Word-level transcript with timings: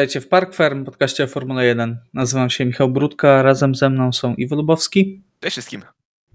Witajcie 0.00 0.20
w 0.20 0.28
Park 0.28 0.54
Firm, 0.54 0.84
podcaście 0.84 1.26
Formuła 1.26 1.64
1. 1.64 1.98
Nazywam 2.14 2.50
się 2.50 2.64
Michał 2.64 2.88
Brudka, 2.88 3.42
razem 3.42 3.74
ze 3.74 3.90
mną 3.90 4.12
są 4.12 4.34
Iwo 4.34 4.56
Lubowski. 4.56 5.22
Cześć 5.40 5.54
wszystkim. 5.54 5.82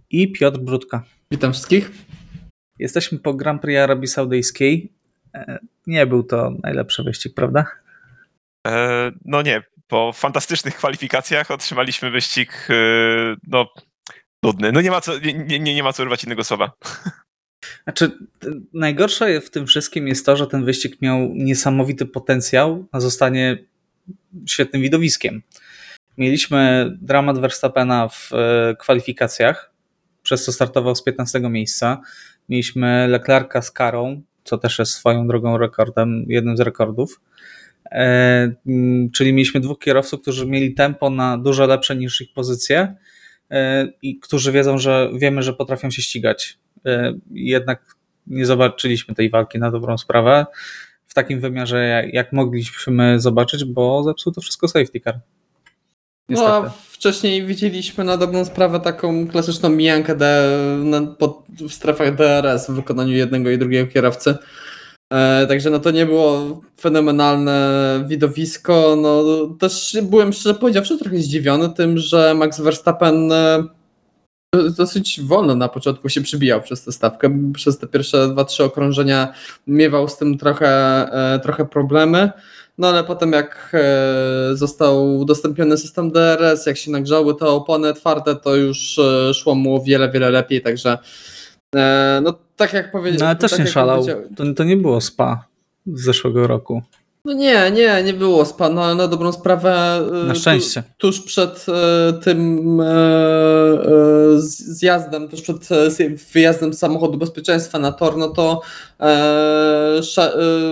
I 0.09 0.31
Piotr 0.31 0.59
Brudka. 0.59 1.03
Witam 1.31 1.53
wszystkich. 1.53 1.91
Jesteśmy 2.79 3.19
po 3.19 3.33
Grand 3.33 3.61
Prix 3.61 3.79
Arabii 3.79 4.07
Saudyjskiej. 4.07 4.93
E, 5.33 5.59
nie 5.87 6.05
był 6.05 6.23
to 6.23 6.51
najlepszy 6.63 7.03
wyścig, 7.03 7.33
prawda? 7.33 7.65
E, 8.67 9.11
no 9.25 9.41
nie, 9.41 9.63
po 9.87 10.11
fantastycznych 10.13 10.75
kwalifikacjach 10.75 11.51
otrzymaliśmy 11.51 12.11
wyścig 12.11 12.67
e, 12.69 12.73
no, 13.47 13.73
nudny. 14.43 14.71
No 14.71 14.81
nie 14.81 14.91
ma 14.91 15.01
co, 15.01 15.19
nie, 15.19 15.59
nie, 15.59 15.75
nie 15.75 15.83
ma 15.83 15.93
co 15.93 16.03
używać 16.03 16.23
innego 16.23 16.43
słowa. 16.43 16.71
Znaczy, 17.83 18.11
najgorsze 18.73 19.41
w 19.41 19.49
tym 19.49 19.67
wszystkim 19.67 20.07
jest 20.07 20.25
to, 20.25 20.37
że 20.37 20.47
ten 20.47 20.65
wyścig 20.65 21.01
miał 21.01 21.29
niesamowity 21.33 22.05
potencjał 22.05 22.85
na 22.93 22.99
zostanie 22.99 23.57
świetnym 24.45 24.81
widowiskiem. 24.81 25.41
Mieliśmy 26.17 26.91
dramat 27.01 27.39
Verstappena 27.39 28.07
w 28.07 28.29
e, 28.33 28.75
kwalifikacjach, 28.79 29.71
przez 30.23 30.45
co 30.45 30.51
startował 30.51 30.95
z 30.95 31.03
15 31.03 31.39
miejsca. 31.39 32.01
Mieliśmy 32.49 33.07
Leclerca 33.07 33.61
z 33.61 33.71
karą, 33.71 34.21
co 34.43 34.57
też 34.57 34.79
jest 34.79 34.91
swoją 34.91 35.27
drogą 35.27 35.57
rekordem, 35.57 36.25
jednym 36.27 36.57
z 36.57 36.59
rekordów. 36.59 37.21
E, 37.91 38.51
czyli 39.13 39.33
mieliśmy 39.33 39.59
dwóch 39.59 39.79
kierowców, 39.79 40.21
którzy 40.21 40.47
mieli 40.47 40.73
tempo 40.73 41.09
na 41.09 41.37
dużo 41.37 41.65
lepsze 41.65 41.95
niż 41.95 42.21
ich 42.21 42.33
pozycje 42.33 42.95
e, 43.51 43.87
i 44.01 44.19
którzy 44.19 44.51
wiedzą, 44.51 44.77
że 44.77 45.09
wiemy, 45.17 45.43
że 45.43 45.53
potrafią 45.53 45.91
się 45.91 46.01
ścigać. 46.01 46.57
E, 46.85 47.13
jednak 47.31 47.95
nie 48.27 48.45
zobaczyliśmy 48.45 49.15
tej 49.15 49.29
walki 49.29 49.59
na 49.59 49.71
dobrą 49.71 49.97
sprawę 49.97 50.45
w 51.05 51.13
takim 51.13 51.39
wymiarze, 51.39 52.03
jak 52.13 52.33
mogliśmy 52.33 53.19
zobaczyć, 53.19 53.65
bo 53.65 54.03
zepsuł 54.03 54.33
to 54.33 54.41
wszystko 54.41 54.67
safety 54.67 54.99
car. 54.99 55.19
Niestety. 56.29 56.51
No, 56.51 56.57
a 56.57 56.69
wcześniej 56.69 57.45
widzieliśmy 57.45 58.03
na 58.03 58.17
dobrą 58.17 58.45
sprawę 58.45 58.79
taką 58.79 59.27
klasyczną 59.27 59.69
mijankę 59.69 60.15
D, 60.15 60.49
na, 60.83 61.01
pod, 61.01 61.43
w 61.49 61.73
strefach 61.73 62.15
DRS 62.15 62.69
w 62.69 62.73
wykonaniu 62.73 63.13
jednego 63.13 63.49
i 63.49 63.57
drugiego 63.57 63.91
kierowcy. 63.91 64.37
E, 65.13 65.47
także 65.47 65.69
no 65.69 65.79
to 65.79 65.91
nie 65.91 66.05
było 66.05 66.61
fenomenalne 66.79 68.03
widowisko. 68.07 68.95
No, 69.01 69.23
też 69.59 69.97
byłem 70.03 70.33
szczerze 70.33 70.55
powiedziawszy 70.55 70.97
trochę 70.97 71.17
zdziwiony 71.17 71.69
tym, 71.69 71.97
że 71.97 72.33
Max 72.33 72.59
Verstappen 72.59 73.31
e, 73.31 73.63
dosyć 74.77 75.21
wolno 75.21 75.55
na 75.55 75.67
początku 75.67 76.09
się 76.09 76.21
przybijał 76.21 76.61
przez 76.61 76.83
tę 76.83 76.91
stawkę. 76.91 77.51
Przez 77.53 77.79
te 77.79 77.87
pierwsze 77.87 78.27
dwa, 78.27 78.45
trzy 78.45 78.63
okrążenia 78.63 79.33
miewał 79.67 80.07
z 80.07 80.17
tym 80.17 80.37
trochę, 80.37 80.67
e, 81.35 81.39
trochę 81.39 81.65
problemy. 81.65 82.31
No 82.77 82.87
ale 82.87 83.03
potem 83.03 83.31
jak 83.31 83.71
e, 83.73 84.55
został 84.55 85.17
udostępniony 85.17 85.77
system 85.77 86.11
DRS, 86.11 86.65
jak 86.65 86.77
się 86.77 86.91
nagrzały 86.91 87.35
te 87.35 87.45
opony 87.45 87.93
twarde, 87.93 88.35
to 88.35 88.55
już 88.55 88.99
e, 88.99 89.33
szło 89.33 89.55
mu 89.55 89.75
o 89.75 89.81
wiele, 89.81 90.11
wiele 90.11 90.29
lepiej, 90.29 90.61
także 90.61 90.97
no 92.21 92.33
tak 92.55 92.73
jak 92.73 92.91
powiedziałem. 92.91 93.19
No 93.19 93.25
ale 93.25 93.35
też 93.35 93.51
tak 93.51 93.59
nie 93.59 93.67
szalał, 93.67 94.05
to, 94.35 94.43
to 94.55 94.63
nie 94.63 94.77
było 94.77 95.01
spa 95.01 95.45
z 95.85 96.03
zeszłego 96.03 96.47
roku. 96.47 96.81
No 97.25 97.33
nie, 97.33 97.71
nie, 97.71 98.03
nie 98.03 98.13
było 98.13 98.45
spa, 98.45 98.69
no 98.69 98.83
ale 98.83 98.95
na 98.95 99.07
dobrą 99.07 99.31
sprawę. 99.31 100.01
Y, 100.23 100.27
na 100.27 100.35
szczęście. 100.35 100.83
Tu, 100.83 100.89
tuż 100.97 101.21
przed 101.21 101.65
y, 101.69 102.13
tym 102.23 102.79
y, 102.79 102.85
zjazdem, 104.37 105.27
tuż 105.27 105.41
przed 105.41 105.67
wyjazdem 106.33 106.73
samochodu 106.73 107.17
bezpieczeństwa 107.17 107.79
na 107.79 107.91
tor, 107.91 108.17
no 108.17 108.29
to 108.29 108.61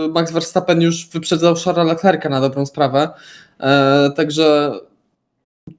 Max 0.09 0.31
Verstappen 0.31 0.81
już 0.81 1.09
wyprzedzał 1.09 1.55
Charlesa 1.55 1.83
Leclerca 1.93 2.29
na 2.29 2.41
dobrą 2.41 2.65
sprawę. 2.65 3.09
Także 4.15 4.71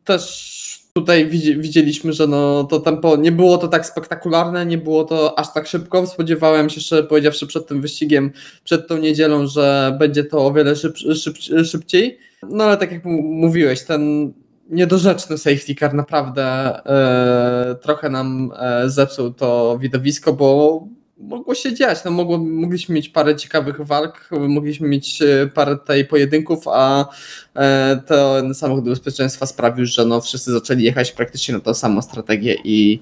też 0.05 0.84
tutaj 0.97 1.27
widzieliśmy, 1.59 2.12
że 2.12 2.27
no, 2.27 2.65
to 2.65 2.81
tempo 2.81 3.16
nie 3.16 3.32
było 3.32 3.59
to 3.59 3.69
tak 3.69 3.87
spektakularne, 3.87 4.66
nie 4.66 4.78
było 4.78 5.05
to 5.05 5.38
aż 5.38 5.53
tak 5.53 5.66
szybko. 5.66 6.06
Spodziewałem 6.06 6.71
się, 6.71 6.81
szczerze 6.81 7.05
powiedziawszy, 7.05 7.47
przed 7.47 7.66
tym 7.66 7.81
wyścigiem, 7.81 8.31
przed 8.65 8.88
tą 8.88 8.99
niedzielą, 8.99 9.47
że 9.47 9.97
będzie 9.99 10.25
to 10.25 10.47
o 10.47 10.53
wiele 10.53 10.77
szyb, 10.77 10.97
szyb, 10.97 11.37
szybciej. 11.65 12.19
No 12.50 12.65
ale 12.65 12.77
tak 12.77 12.93
jak 12.93 13.05
mówiłeś, 13.22 13.84
ten 13.84 14.32
niedorzeczny 14.71 15.38
safety 15.38 15.75
car 15.75 15.94
naprawdę 15.94 16.44
e, 16.87 17.75
trochę 17.75 18.11
nam 18.11 18.53
e, 18.59 18.91
zepsuł 18.91 19.31
to 19.31 19.78
widowisko, 19.81 20.32
bo 20.32 20.81
mogło 21.19 21.55
się 21.55 21.75
dziać. 21.75 22.05
No, 22.05 22.11
mogło, 22.11 22.39
mogliśmy 22.39 22.95
mieć 22.95 23.09
parę 23.09 23.37
ciekawych 23.37 23.81
walk, 23.81 24.29
mogliśmy 24.49 24.89
mieć 24.89 25.23
e, 25.23 25.47
parę 25.47 25.77
tej 25.77 26.05
pojedynków, 26.05 26.65
a 26.69 27.09
e, 27.57 28.03
ten 28.07 28.55
samochód 28.55 28.85
bezpieczeństwa 28.85 29.47
sprawił, 29.47 29.87
że 29.87 30.05
no, 30.05 30.21
wszyscy 30.21 30.53
zaczęli 30.53 30.83
jechać 30.83 31.13
praktycznie 31.13 31.55
na 31.55 31.61
tą 31.61 31.75
samą 31.75 32.03
strategię 32.03 32.57
i 32.65 33.01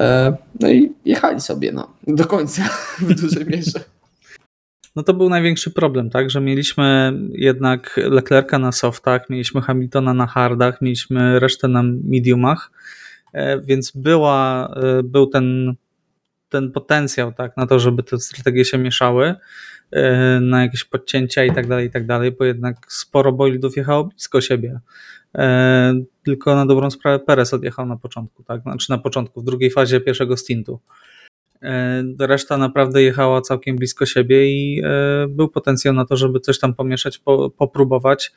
e, 0.00 0.36
no 0.60 0.70
i 0.70 0.92
jechali 1.04 1.40
sobie 1.40 1.72
no, 1.72 1.94
do 2.06 2.26
końca 2.26 2.62
w 2.98 3.14
dużej 3.14 3.46
mierze. 3.46 3.80
No 4.96 5.02
to 5.02 5.14
był 5.14 5.28
największy 5.28 5.70
problem, 5.70 6.10
tak, 6.10 6.30
że 6.30 6.40
mieliśmy 6.40 7.12
jednak 7.32 8.00
Leclerca 8.10 8.58
na 8.58 8.72
softach, 8.72 9.30
mieliśmy 9.30 9.60
Hamiltona 9.60 10.14
na 10.14 10.26
hardach, 10.26 10.82
mieliśmy 10.82 11.40
resztę 11.40 11.68
na 11.68 11.82
mediumach, 11.82 12.70
więc 13.64 13.90
była, 13.90 14.74
był 15.04 15.26
ten 15.26 15.76
ten 16.56 16.72
potencjał 16.72 17.32
tak, 17.32 17.56
na 17.56 17.66
to, 17.66 17.78
żeby 17.78 18.02
te 18.02 18.18
strategie 18.18 18.64
się 18.64 18.78
mieszały, 18.78 19.34
e, 19.90 20.40
na 20.40 20.62
jakieś 20.62 20.84
podcięcia 20.84 21.44
i 21.44 21.52
tak 21.54 21.66
dalej, 21.66 21.86
i 21.86 21.90
tak 21.90 22.06
dalej, 22.06 22.32
bo 22.32 22.44
jednak 22.44 22.76
sporo 22.88 23.32
bolidów 23.32 23.76
jechało 23.76 24.04
blisko 24.04 24.40
siebie. 24.40 24.80
E, 25.34 25.94
tylko 26.24 26.56
na 26.56 26.66
dobrą 26.66 26.90
sprawę 26.90 27.18
Perez 27.18 27.54
odjechał 27.54 27.86
na 27.86 27.96
początku, 27.96 28.42
tak? 28.42 28.62
Znaczy 28.62 28.90
na 28.90 28.98
początku, 28.98 29.40
w 29.40 29.44
drugiej 29.44 29.70
fazie 29.70 30.00
pierwszego 30.00 30.36
stintu. 30.36 30.80
E, 31.62 32.04
reszta 32.20 32.58
naprawdę 32.58 33.02
jechała 33.02 33.40
całkiem 33.40 33.76
blisko 33.76 34.06
siebie 34.06 34.50
i 34.50 34.82
był 35.28 35.48
potencjał 35.48 35.94
na 35.94 36.04
to, 36.04 36.16
żeby 36.16 36.40
coś 36.40 36.58
tam 36.58 36.74
pomieszać, 36.74 37.20
popróbować. 37.58 38.32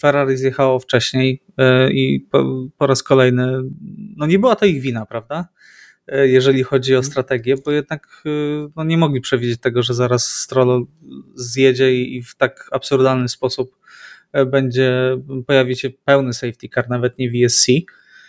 Ferrari 0.00 0.36
zjechało 0.36 0.78
wcześniej 0.78 1.42
i 1.92 2.26
po, 2.30 2.68
po 2.78 2.86
raz 2.86 3.02
kolejny, 3.02 3.62
no 4.16 4.26
nie 4.26 4.38
była 4.38 4.56
to 4.56 4.66
ich 4.66 4.80
wina, 4.80 5.06
prawda? 5.06 5.48
E, 6.10 6.28
jeżeli 6.28 6.62
chodzi 6.62 6.94
o 6.94 6.98
mhm. 6.98 7.10
strategię, 7.10 7.54
bo 7.64 7.70
jednak 7.70 8.22
e, 8.26 8.30
no, 8.76 8.84
nie 8.84 8.98
mogli 8.98 9.20
przewidzieć 9.20 9.60
tego, 9.60 9.82
że 9.82 9.94
zaraz 9.94 10.24
Stroll 10.24 10.86
zjedzie 11.34 11.94
i 11.94 12.22
w 12.22 12.36
tak 12.36 12.68
absurdalny 12.72 13.28
sposób 13.28 13.76
e, 14.32 14.46
będzie, 14.46 15.16
pojawi 15.46 15.76
się 15.76 15.90
pełny 16.04 16.32
safety 16.32 16.68
car, 16.74 16.88
nawet 16.88 17.18
nie 17.18 17.30
VSC. 17.30 17.66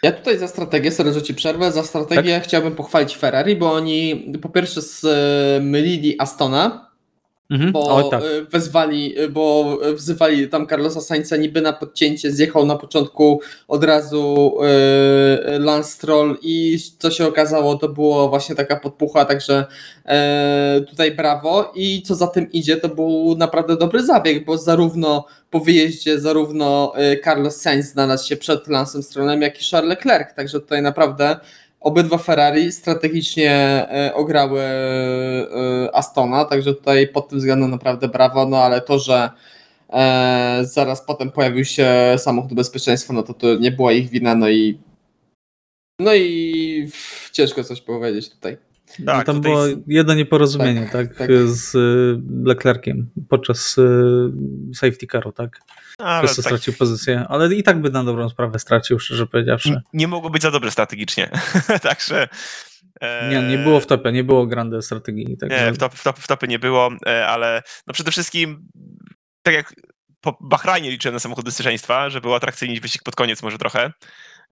Ja 0.04 0.12
tutaj 0.12 0.38
za 0.38 0.48
strategię, 0.48 0.92
sorry, 0.92 1.14
że 1.14 1.22
ci 1.22 1.34
przerwę, 1.34 1.72
za 1.72 1.84
strategię 1.84 2.36
tak? 2.36 2.44
chciałbym 2.44 2.76
pochwalić 2.76 3.18
Ferrari, 3.18 3.56
bo 3.56 3.74
oni 3.74 4.32
po 4.42 4.50
pierwsze 4.50 4.82
zmylili 4.82 6.16
Astona, 6.20 6.91
Mhm. 7.52 7.72
Bo 7.72 7.90
o, 7.90 8.04
tak. 8.04 8.24
Y, 8.24 8.46
wezwali, 8.46 9.20
y, 9.20 9.30
bo 9.30 9.78
wzywali 9.94 10.50
tam 10.50 10.68
Carlosa 10.68 11.02
Sainza 11.02 11.38
niby 11.38 11.62
na 11.62 11.74
podcięcie, 11.74 12.32
zjechał 12.32 12.66
na 12.66 12.76
początku 12.76 13.42
od 13.68 13.84
razu 13.84 14.58
yy, 15.50 15.60
Lance 15.60 15.92
Stroll 15.92 16.38
i 16.42 16.78
co 17.00 17.12
się 17.12 17.28
okazało, 17.28 17.76
to 17.76 17.90
było 17.90 18.30
właśnie 18.30 18.56
taka 18.56 18.76
podpucha, 18.76 19.26
także 19.26 19.66
yy, 20.06 20.86
tutaj 20.86 21.12
brawo 21.12 21.72
i 21.76 22.02
co 22.02 22.16
za 22.16 22.28
tym 22.28 22.52
idzie, 22.52 22.78
to 22.78 22.90
był 22.90 23.36
naprawdę 23.38 23.78
dobry 23.78 24.06
zabieg, 24.06 24.46
bo 24.46 24.58
zarówno 24.58 25.26
po 25.50 25.60
wyjeździe 25.60 26.20
zarówno 26.20 26.94
Carlos 27.24 27.56
Sainz 27.56 27.86
znalazł 27.86 28.28
się 28.28 28.38
przed 28.38 28.68
Lancem 28.68 29.04
Strollem, 29.04 29.42
jak 29.42 29.62
i 29.62 29.66
Charles 29.72 29.90
Leclerc, 29.90 30.36
także 30.36 30.60
tutaj 30.60 30.82
naprawdę 30.82 31.40
Obydwa 31.82 32.18
Ferrari 32.18 32.72
strategicznie 32.72 33.52
e, 33.52 34.14
ograły 34.14 34.62
e, 34.62 35.96
Astona, 35.96 36.46
także 36.46 36.74
tutaj 36.74 37.08
pod 37.08 37.30
tym 37.30 37.40
względem 37.40 37.72
naprawdę 37.72 38.08
brawo, 38.08 38.46
no 38.46 38.58
ale 38.58 38.82
to, 38.82 39.00
że 39.00 39.30
e, 39.90 40.62
zaraz 40.64 41.06
potem 41.06 41.32
pojawił 41.32 41.66
się 41.66 42.16
samochód 42.18 42.54
bezpieczeństwa, 42.54 43.14
no 43.14 43.24
to 43.24 43.34
to 43.34 43.56
nie 43.56 43.72
była 43.72 43.92
ich 43.92 44.10
wina, 44.10 44.36
no 44.36 44.50
i 44.50 44.80
no 46.00 46.16
i 46.16 46.90
ciężko 47.32 47.64
coś 47.64 47.82
powiedzieć 47.82 48.30
tutaj. 48.30 48.58
Tak, 49.06 49.28
no 49.28 49.34
tam 49.34 49.42
było 49.42 49.64
jedno 49.88 50.14
nieporozumienie, 50.14 50.82
tak, 50.92 51.08
tak, 51.08 51.18
tak, 51.18 51.30
z 51.44 51.74
Leclerciem 52.44 53.10
podczas 53.30 53.76
safety 54.76 55.08
caru, 55.08 55.32
tak? 55.32 55.62
Ale 56.02 56.28
tak... 56.28 56.38
stracił 56.38 56.74
pozycję, 56.74 57.26
ale 57.30 57.56
i 57.56 57.64
tak 57.64 57.82
by 57.82 57.90
na 57.90 58.04
dobrą 58.04 58.30
sprawę 58.30 58.60
stracił, 58.60 59.00
szczerze 59.00 59.28
powiedziawszy. 59.28 59.82
Nie 59.94 60.08
mogło 60.08 60.30
być 60.30 60.42
za 60.42 60.52
dobre 60.52 60.72
strategicznie, 60.72 61.30
także... 61.82 62.28
E... 63.02 63.30
Nie, 63.30 63.50
nie 63.50 63.58
było 63.58 63.80
w 63.80 63.86
topie, 63.86 64.12
nie 64.12 64.24
było 64.24 64.48
grande 64.48 64.82
strategii. 64.82 65.38
Tak 65.38 65.50
nie, 65.50 65.72
w, 65.72 65.78
top, 65.78 65.94
w, 65.94 66.04
top, 66.04 66.20
w 66.20 66.28
topie 66.28 66.48
nie 66.48 66.60
było, 66.60 66.90
e, 67.08 67.28
ale 67.28 67.64
no 67.88 67.94
przede 67.94 68.12
wszystkim, 68.12 68.68
tak 69.44 69.54
jak 69.54 69.74
po 70.22 70.38
Bahrajnie 70.42 70.92
liczyłem 70.92 71.14
na 71.14 71.20
samochód 71.20 71.46
bezpieczeństwa, 71.46 72.10
że 72.10 72.22
był 72.22 72.36
atrakcyjny 72.36 72.80
wyścig 72.80 73.04
pod 73.04 73.16
koniec 73.16 73.44
może 73.44 73.58
trochę, 73.58 73.92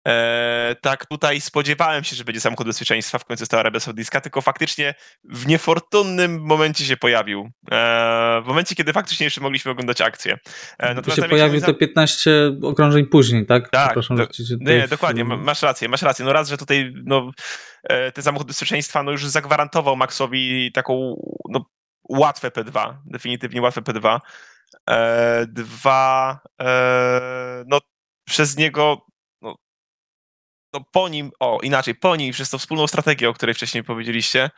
E, 0.08 0.76
tak, 0.82 1.06
tutaj 1.06 1.42
spodziewałem 1.42 2.04
się, 2.04 2.16
że 2.16 2.24
będzie 2.24 2.42
samochód 2.42 2.68
bezpieczeństwa, 2.68 3.20
w 3.20 3.26
końcu 3.26 3.46
stała 3.46 3.62
Arabia 3.62 3.80
Saudyjska, 3.80 4.22
tylko 4.22 4.42
faktycznie 4.42 4.96
w 5.24 5.48
niefortunnym 5.48 6.42
momencie 6.42 6.86
się 6.86 6.98
pojawił. 6.98 7.50
E, 7.72 8.42
w 8.44 8.48
momencie, 8.48 8.76
kiedy 8.76 8.94
faktycznie 8.94 9.24
jeszcze 9.24 9.42
mogliśmy 9.42 9.72
oglądać 9.72 10.02
akcję. 10.02 10.38
E, 10.80 10.94
natomiast 10.94 11.22
się 11.22 11.30
pojawił 11.30 11.62
to 11.62 11.74
15 11.74 12.32
okrążeń 12.64 13.06
później, 13.06 13.46
tak? 13.46 13.70
Tak, 13.70 13.96
do, 13.96 14.26
nie, 14.60 14.88
dokładnie, 14.88 15.24
masz 15.24 15.62
rację, 15.62 15.90
masz 15.90 16.02
rację. 16.02 16.26
No 16.26 16.34
raz, 16.34 16.50
że 16.50 16.58
tutaj 16.58 16.94
no, 17.06 17.32
e, 17.84 18.12
ten 18.12 18.24
samochód 18.24 18.48
bezpieczeństwa 18.48 19.04
no, 19.04 19.12
już 19.12 19.26
zagwarantował 19.26 19.96
Maxowi 19.96 20.72
taką 20.72 21.16
no, 21.50 21.66
łatwe 22.10 22.50
P2, 22.50 22.96
definitywnie 23.06 23.62
łatwe 23.62 23.82
P2. 23.82 24.20
E, 24.90 25.46
dwa, 25.48 26.40
no 27.68 27.80
przez 28.26 28.58
niego 28.58 29.09
no 30.74 30.86
po 30.92 31.10
nim, 31.10 31.32
o 31.40 31.60
inaczej, 31.64 31.96
po 31.96 32.16
nim 32.16 32.34
przez 32.34 32.50
tą 32.50 32.58
wspólną 32.58 32.88
strategię, 32.88 33.30
o 33.30 33.34
której 33.34 33.56
wcześniej 33.56 33.84
powiedzieliście, 33.84 34.50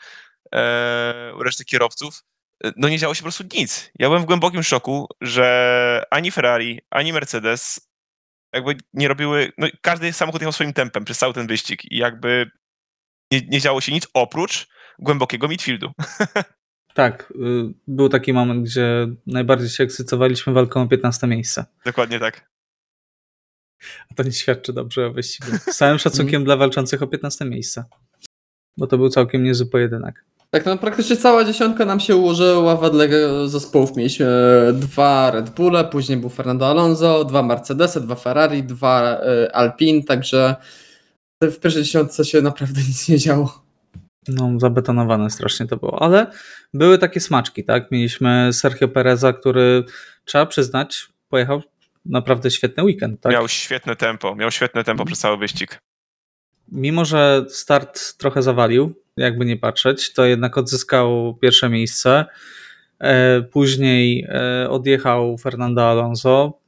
e, 0.55 1.33
u 1.39 1.43
reszty 1.43 1.65
kierowców, 1.65 2.23
e, 2.63 2.71
no 2.77 2.89
nie 2.89 2.97
działo 2.97 3.13
się 3.13 3.19
po 3.19 3.23
prostu 3.23 3.43
nic. 3.57 3.91
Ja 3.99 4.07
byłem 4.07 4.23
w 4.23 4.25
głębokim 4.25 4.63
szoku, 4.63 5.07
że 5.21 6.03
ani 6.11 6.31
Ferrari, 6.31 6.79
ani 6.89 7.13
Mercedes 7.13 7.91
jakby 8.53 8.75
nie 8.93 9.07
robiły, 9.07 9.51
no 9.57 9.67
każdy 9.81 10.13
samochód 10.13 10.41
jechał 10.41 10.53
swoim 10.53 10.73
tempem 10.73 11.05
przez 11.05 11.17
cały 11.17 11.33
ten 11.33 11.47
wyścig 11.47 11.91
i 11.91 11.97
jakby 11.97 12.51
nie, 13.31 13.41
nie 13.41 13.61
działo 13.61 13.81
się 13.81 13.91
nic 13.91 14.07
oprócz 14.13 14.67
głębokiego 14.99 15.47
midfieldu. 15.47 15.91
Tak, 16.93 17.33
y, 17.35 17.73
był 17.87 18.09
taki 18.09 18.33
moment, 18.33 18.63
gdzie 18.63 19.07
najbardziej 19.27 19.69
się 19.69 19.83
ekscytowaliśmy 19.83 20.53
walką 20.53 20.81
o 20.81 20.87
15 20.87 21.27
miejsce. 21.27 21.65
Dokładnie 21.85 22.19
tak. 22.19 22.50
A 24.11 24.13
to 24.13 24.23
nie 24.23 24.31
świadczy 24.31 24.73
dobrze 24.73 25.07
o 25.07 25.11
wyścigu. 25.11 25.51
Z 25.57 25.77
całym 25.77 25.99
szacunkiem 25.99 26.43
dla 26.43 26.57
walczących 26.57 27.03
o 27.03 27.07
15 27.07 27.45
miejsce. 27.45 27.83
Bo 28.77 28.87
to 28.87 28.97
był 28.97 29.09
całkiem 29.09 29.43
niezły 29.43 29.65
pojedynek. 29.65 30.25
Tak, 30.49 30.65
no 30.65 30.77
praktycznie 30.77 31.17
cała 31.17 31.43
dziesiątka 31.43 31.85
nam 31.85 31.99
się 31.99 32.15
ułożyła 32.15 32.75
wedle 32.75 33.07
zespołów. 33.47 33.95
Mieliśmy 33.95 34.27
dwa 34.73 35.31
Red 35.31 35.49
Bulle, 35.49 35.83
później 35.83 36.17
był 36.17 36.29
Fernando 36.29 36.67
Alonso, 36.67 37.25
dwa 37.25 37.43
Mercedesy, 37.43 38.01
dwa 38.01 38.15
Ferrari, 38.15 38.63
dwa 38.63 39.01
e, 39.01 39.55
Alpine, 39.55 40.03
także 40.03 40.55
w 41.43 41.59
pierwszej 41.59 41.83
dziesiątce 41.83 42.25
się 42.25 42.41
naprawdę 42.41 42.81
nic 42.87 43.09
nie 43.09 43.17
działo. 43.17 43.63
No, 44.27 44.59
zabetonowane 44.59 45.29
strasznie 45.29 45.67
to 45.67 45.77
było, 45.77 46.01
ale 46.01 46.31
były 46.73 46.97
takie 46.97 47.19
smaczki, 47.19 47.63
tak? 47.63 47.91
Mieliśmy 47.91 48.49
Sergio 48.53 48.87
Pereza, 48.87 49.33
który 49.33 49.83
trzeba 50.25 50.45
przyznać, 50.45 51.07
pojechał 51.29 51.61
naprawdę 52.05 52.51
świetny 52.51 52.83
weekend. 52.83 53.21
Tak? 53.21 53.33
Miał 53.33 53.47
świetne 53.47 53.95
tempo, 53.95 54.35
miał 54.35 54.51
świetne 54.51 54.83
tempo 54.83 55.05
przez 55.05 55.19
cały 55.19 55.37
wyścig. 55.37 55.79
Mimo, 56.71 57.05
że 57.05 57.45
start 57.49 58.17
trochę 58.17 58.41
zawalił, 58.41 58.93
jakby 59.17 59.45
nie 59.45 59.57
patrzeć, 59.57 60.13
to 60.13 60.25
jednak 60.25 60.57
odzyskał 60.57 61.37
pierwsze 61.41 61.69
miejsce. 61.69 62.25
E, 62.99 63.41
później 63.41 64.27
e, 64.29 64.69
odjechał 64.69 65.37
Fernando 65.37 65.89
Alonso. 65.89 66.61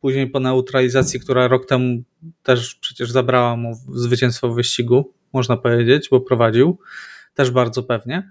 Później 0.00 0.26
po 0.26 0.40
neutralizacji, 0.40 1.20
która 1.20 1.48
rok 1.48 1.66
temu 1.66 2.02
też 2.42 2.74
przecież 2.74 3.10
zabrała 3.10 3.56
mu 3.56 3.74
zwycięstwo 3.94 4.48
w 4.48 4.54
wyścigu, 4.54 5.14
można 5.32 5.56
powiedzieć, 5.56 6.08
bo 6.10 6.20
prowadził 6.20 6.78
też 7.34 7.50
bardzo 7.50 7.82
pewnie. 7.82 8.30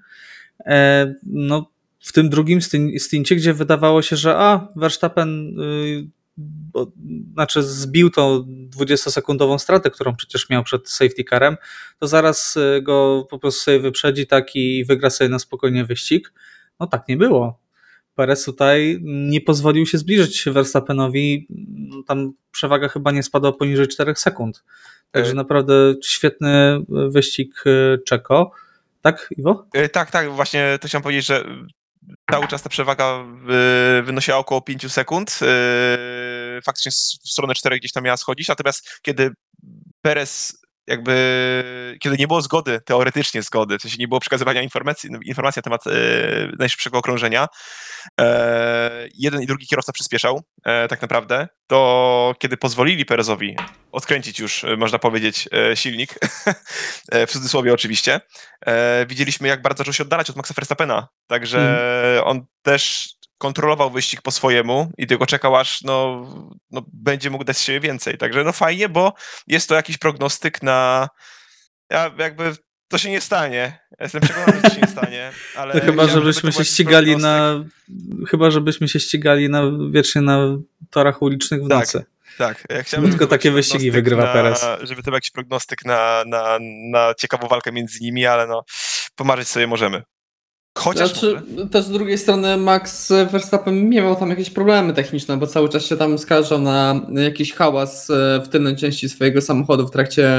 E, 0.66 1.14
no, 1.24 1.72
w 2.00 2.12
tym 2.12 2.30
drugim 2.30 2.60
stincie, 2.98 3.36
gdzie 3.36 3.54
wydawało 3.54 4.02
się, 4.02 4.16
że 4.16 4.38
a, 4.38 4.68
Verstappen 4.76 5.60
y, 5.60 6.08
bo, 6.76 6.92
znaczy 7.34 7.64
zbił 7.64 8.10
tą 8.10 8.46
20-sekundową 8.78 9.60
stratę, 9.60 9.92
którą 9.92 10.16
przecież 10.16 10.50
miał 10.50 10.64
przed 10.64 10.90
safety 10.90 11.24
carem, 11.30 11.58
to 12.00 12.08
zaraz 12.08 12.58
y, 12.58 12.82
go 12.82 13.28
po 13.30 13.40
prostu 13.40 13.62
sobie 13.62 13.80
wyprzedzi 13.80 14.28
tak 14.28 14.56
i 14.56 14.86
wygra 14.86 15.10
sobie 15.10 15.30
na 15.30 15.40
spokojnie 15.40 15.86
wyścig. 15.86 16.34
No 16.80 16.88
tak 16.88 17.08
nie 17.08 17.18
było. 17.18 17.60
Perez 18.16 18.44
tutaj 18.44 19.00
nie 19.04 19.42
pozwolił 19.42 19.86
się 19.86 19.98
zbliżyć 19.98 20.46
Verstappenowi, 20.52 21.48
tam 22.08 22.34
przewaga 22.52 22.88
chyba 22.88 23.12
nie 23.12 23.24
spadła 23.24 23.52
poniżej 23.52 23.88
4 23.88 24.16
sekund. 24.16 24.64
Także 25.12 25.32
e. 25.32 25.36
naprawdę 25.36 25.74
świetny 26.04 26.80
wyścig 26.90 27.64
y, 27.68 28.00
Czeko. 28.06 28.52
Tak, 29.02 29.34
Iwo? 29.38 29.68
E, 29.74 29.90
tak, 29.90 30.12
tak, 30.12 30.32
właśnie 30.32 30.78
to 30.82 30.88
chciałem 30.88 31.04
powiedzieć, 31.04 31.26
że 31.26 31.46
cały 32.32 32.48
czas 32.48 32.64
ta 32.64 32.70
przewaga 32.70 33.26
wynosiła 34.04 34.38
około 34.38 34.62
5 34.62 34.92
sekund. 34.92 35.40
Faktycznie 36.62 36.92
w 37.26 37.30
stronę 37.30 37.56
4 37.56 37.80
gdzieś 37.80 37.92
tam 37.92 38.04
miała 38.04 38.18
schodzić, 38.18 38.48
natomiast 38.48 39.00
kiedy 39.02 39.32
Perez 40.02 40.66
jakby, 40.88 41.98
kiedy 42.00 42.18
nie 42.18 42.28
było 42.28 42.42
zgody, 42.42 42.82
teoretycznie 42.86 43.42
zgody, 43.42 43.78
w 43.78 43.82
sensie 43.82 43.98
nie 44.00 44.08
było 44.08 44.20
przekazywania 44.20 44.62
informacji, 44.62 45.10
informacji 45.26 45.60
na 45.60 45.64
temat 45.64 45.88
e, 45.88 45.92
najszybszego 46.60 46.98
okrążenia, 46.98 47.48
e, 48.22 49.08
jeden 49.14 49.42
i 49.42 49.46
drugi 49.46 49.68
kierowca 49.68 49.92
przyspieszał 49.92 50.42
e, 50.66 50.88
tak 50.88 51.02
naprawdę, 51.02 51.48
to 51.68 52.36
kiedy 52.40 52.58
pozwolili 52.58 53.06
Perezowi 53.06 53.58
odkręcić 53.92 54.40
już, 54.40 54.64
e, 54.64 54.78
można 54.78 55.00
powiedzieć, 55.00 55.50
e, 55.72 55.76
silnik, 55.76 56.14
e, 57.12 57.28
w 57.28 57.32
cudzysłowie 57.32 57.74
oczywiście, 57.74 58.22
widzieliśmy 59.08 59.48
jak 59.48 59.62
bardzo 59.62 59.78
zaczął 59.78 59.94
się 59.94 60.04
oddalać 60.04 60.30
od 60.30 60.36
Maxa 60.36 60.54
Verstappena, 60.54 61.08
także 61.28 61.60
mm. 61.60 62.28
on 62.28 62.46
też 62.62 63.16
kontrolował 63.46 63.92
wyścig 63.92 64.22
po 64.22 64.32
swojemu 64.32 64.92
i 64.98 65.08
tylko 65.08 65.26
czekał, 65.26 65.56
aż 65.56 65.82
no, 65.82 66.28
no, 66.72 66.82
będzie 66.94 67.30
mógł 67.30 67.44
dać 67.44 67.58
z 67.58 67.62
siebie 67.62 67.80
więcej. 67.80 68.18
Także 68.18 68.44
no 68.44 68.52
fajnie, 68.52 68.90
bo 68.90 69.14
jest 69.48 69.70
to 69.70 69.76
jakiś 69.76 69.98
prognostyk 69.98 70.64
na 70.64 71.10
ja 71.90 72.12
jakby 72.18 72.56
to 72.88 72.98
się 72.98 73.10
nie 73.10 73.22
stanie. 73.22 73.80
Ja 73.92 74.04
jestem 74.04 74.22
przekonany, 74.22 74.54
że 74.56 74.62
to 74.62 74.70
się 74.70 74.82
nie 74.82 74.88
stanie. 74.88 75.32
Ale 75.58 75.74
no 75.74 75.82
chyba, 75.82 76.08
żebyśmy 76.08 76.52
się 76.52 76.66
ścigali 76.66 77.18
na. 77.18 77.64
Chyba, 78.30 78.52
żebyśmy 78.52 78.88
się 78.88 79.00
ścigali 79.00 79.50
na 79.50 79.62
wiecznie 79.92 80.22
na 80.22 80.58
torach 80.90 81.22
ulicznych 81.22 81.64
w 81.64 81.70
tak, 81.70 81.80
nocy. 81.80 82.06
Tak, 82.38 82.64
ja 82.70 82.84
chciałbym. 82.84 83.10
Tylko 83.10 83.28
takie 83.28 83.52
wyścigi 83.52 83.92
wygrywa 83.92 84.24
na, 84.24 84.34
Perez. 84.34 84.66
Żeby 84.82 85.02
to 85.02 85.06
był 85.06 85.14
jakiś 85.14 85.32
prognostyk 85.32 85.86
na, 85.86 86.24
na, 86.28 86.58
na 86.92 87.14
ciekawą 87.14 87.48
walkę 87.48 87.72
między 87.72 88.00
nimi, 88.02 88.26
ale 88.26 88.48
no, 88.48 88.64
pomarzyć 89.16 89.48
sobie 89.48 89.68
możemy. 89.68 90.04
Chociaż 90.78 91.10
znaczy, 91.10 91.42
też 91.72 91.86
z 91.86 91.90
drugiej 91.90 92.18
strony 92.18 92.58
Max 92.58 93.14
Verstappen 93.32 93.90
miał 93.90 94.16
tam 94.16 94.30
jakieś 94.30 94.50
problemy 94.50 94.94
techniczne, 94.94 95.38
bo 95.38 95.48
cały 95.48 95.70
czas 95.70 95.86
się 95.86 95.98
tam 95.98 96.18
skarżał 96.18 96.60
na 96.62 97.02
jakiś 97.10 97.54
hałas 97.54 98.10
e, 98.10 98.42
w 98.46 98.48
tylnej 98.48 98.76
części 98.76 99.10
swojego 99.10 99.42
samochodu 99.42 99.88
w 99.88 99.92
trakcie 99.92 100.30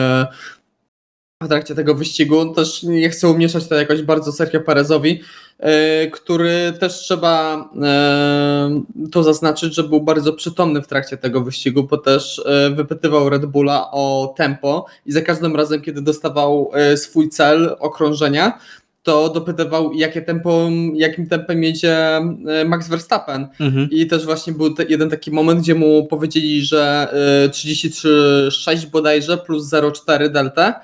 w 1.43 1.49
trakcie 1.49 1.75
tego 1.75 1.95
wyścigu. 1.95 2.55
Też 2.55 2.83
nie 2.83 3.11
chcę 3.11 3.28
umieszać 3.28 3.69
to 3.69 3.75
jakoś 3.75 4.02
bardzo 4.02 4.33
Sergio 4.33 4.61
Perezowi, 4.61 5.21
e, 5.59 6.07
który 6.07 6.73
też 6.81 6.93
trzeba 6.93 7.69
e, 7.83 8.83
to 9.12 9.23
zaznaczyć, 9.23 9.75
że 9.75 9.83
był 9.83 10.00
bardzo 10.00 10.33
przytomny 10.33 10.83
w 10.83 10.87
trakcie 10.87 11.16
tego 11.16 11.40
wyścigu, 11.40 11.83
bo 11.83 11.99
też 11.99 12.45
wypytywał 12.75 13.28
Red 13.28 13.47
Bulla 13.47 13.90
o 13.90 14.35
tempo 14.37 14.87
i 15.07 15.12
za 15.12 15.23
każdym 15.23 15.57
razem, 15.57 15.83
kiedy 15.83 16.02
dostawał 16.02 16.71
swój 16.97 17.28
cel 17.28 17.76
okrążenia, 17.78 18.59
to 19.06 19.28
dopytywał, 19.28 19.92
jakie 19.92 20.22
tempo, 20.22 20.70
jakim 20.94 21.26
tempem 21.26 21.62
jedzie 21.62 21.96
e, 21.96 22.64
Max 22.64 22.88
Verstappen. 22.88 23.48
Mhm. 23.60 23.88
I 23.90 24.06
też 24.06 24.25
właśnie 24.25 24.52
był 24.52 24.75
te, 24.75 24.84
jeden 24.84 25.10
taki 25.10 25.30
moment, 25.30 25.60
gdzie 25.60 25.75
mu 25.75 26.06
powiedzieli, 26.06 26.62
że 26.62 27.08
33,6 27.50 28.84
e, 28.86 28.90
bodajże 28.90 29.38
plus 29.38 29.70
0,4 29.70 30.30
delta 30.30 30.80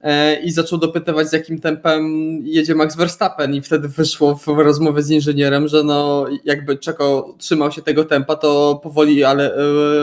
e, 0.00 0.40
i 0.40 0.50
zaczął 0.50 0.78
dopytywać, 0.78 1.28
z 1.28 1.32
jakim 1.32 1.60
tempem 1.60 2.02
jedzie 2.44 2.74
Max 2.74 2.96
Verstappen 2.96 3.54
i 3.54 3.62
wtedy 3.62 3.88
wyszło 3.88 4.34
w 4.34 4.46
rozmowie 4.46 5.02
z 5.02 5.10
inżynierem, 5.10 5.68
że 5.68 5.84
no 5.84 6.26
jakby 6.44 6.76
Czeko 6.76 7.34
trzymał 7.38 7.72
się 7.72 7.82
tego 7.82 8.04
tempa, 8.04 8.36
to 8.36 8.80
powoli, 8.82 9.24
ale, 9.24 9.54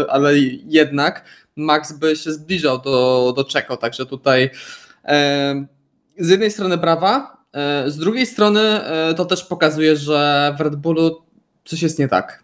ale 0.10 0.38
jednak 0.68 1.26
Max 1.56 2.00
by 2.00 2.16
się 2.16 2.32
zbliżał 2.32 2.82
do, 2.82 3.34
do 3.36 3.44
Czeko, 3.44 3.78
także 3.78 4.06
tutaj 4.06 4.50
z 6.18 6.30
jednej 6.30 6.52
strony 6.52 6.78
brawa, 6.78 7.43
z 7.88 7.98
drugiej 7.98 8.26
strony 8.26 8.60
e, 8.60 9.14
to 9.14 9.26
też 9.26 9.44
pokazuje, 9.44 9.96
że 9.96 10.54
w 10.58 10.62
Red 10.62 10.76
Bullu 10.76 11.22
coś 11.66 11.82
jest 11.82 12.00
nie 12.00 12.08
tak. 12.08 12.44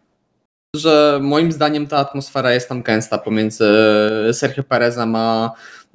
Że 0.76 1.20
moim 1.22 1.52
zdaniem 1.52 1.88
ta 1.88 1.98
atmosfera 1.98 2.54
jest 2.54 2.70
tam 2.70 2.82
gęsta 2.82 3.18
pomiędzy 3.18 3.66
Sergio 4.34 4.64
Perezem 4.64 5.16
a, 5.16 5.52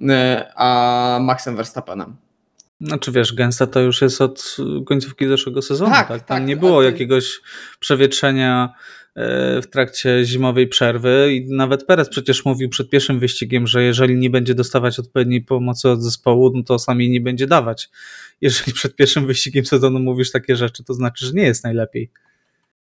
e, 0.09 0.52
a 0.56 1.18
Maxem 1.23 1.56
Verstappenem. 1.56 2.16
Znaczy 2.80 3.12
wiesz, 3.12 3.33
gęsta 3.33 3.66
to 3.66 3.80
już 3.80 4.02
jest 4.02 4.21
od 4.21 4.56
końcówki 4.87 5.28
zeszłego 5.28 5.62
sezonu. 5.62 5.90
Tak, 5.90 6.09
tak? 6.09 6.23
Tam 6.23 6.38
tak, 6.38 6.47
nie 6.47 6.56
było 6.56 6.83
jakiegoś 6.83 7.40
przewietrzenia 7.80 8.75
w 9.62 9.66
trakcie 9.71 10.25
zimowej 10.25 10.68
przerwy 10.68 11.35
i 11.35 11.54
nawet 11.54 11.87
Perez 11.87 12.09
przecież 12.09 12.44
mówił 12.44 12.68
przed 12.68 12.90
pierwszym 12.90 13.21
wyścigiem, 13.21 13.66
że 13.66 13.83
jeżeli 13.83 14.16
nie 14.16 14.30
będzie 14.30 14.54
dostawać 14.54 14.99
odpowiedniej 14.99 15.40
pomocy 15.42 15.88
od 15.88 16.02
zespołu, 16.02 16.52
no 16.54 16.62
to 16.62 16.78
sami 16.78 17.11
nie 17.11 17.21
będzie 17.21 17.47
dawać 17.47 17.90
jeżeli 18.44 18.72
przed 18.72 18.96
pierwszym 18.96 19.26
wyścigiem 19.26 19.66
sezonu 19.66 20.00
mówisz 20.00 20.32
takie 20.32 20.56
rzeczy, 20.56 20.84
to 20.84 20.94
znaczy, 20.94 21.26
że 21.26 21.32
nie 21.32 21.42
jest 21.42 21.64
najlepiej. 21.64 22.10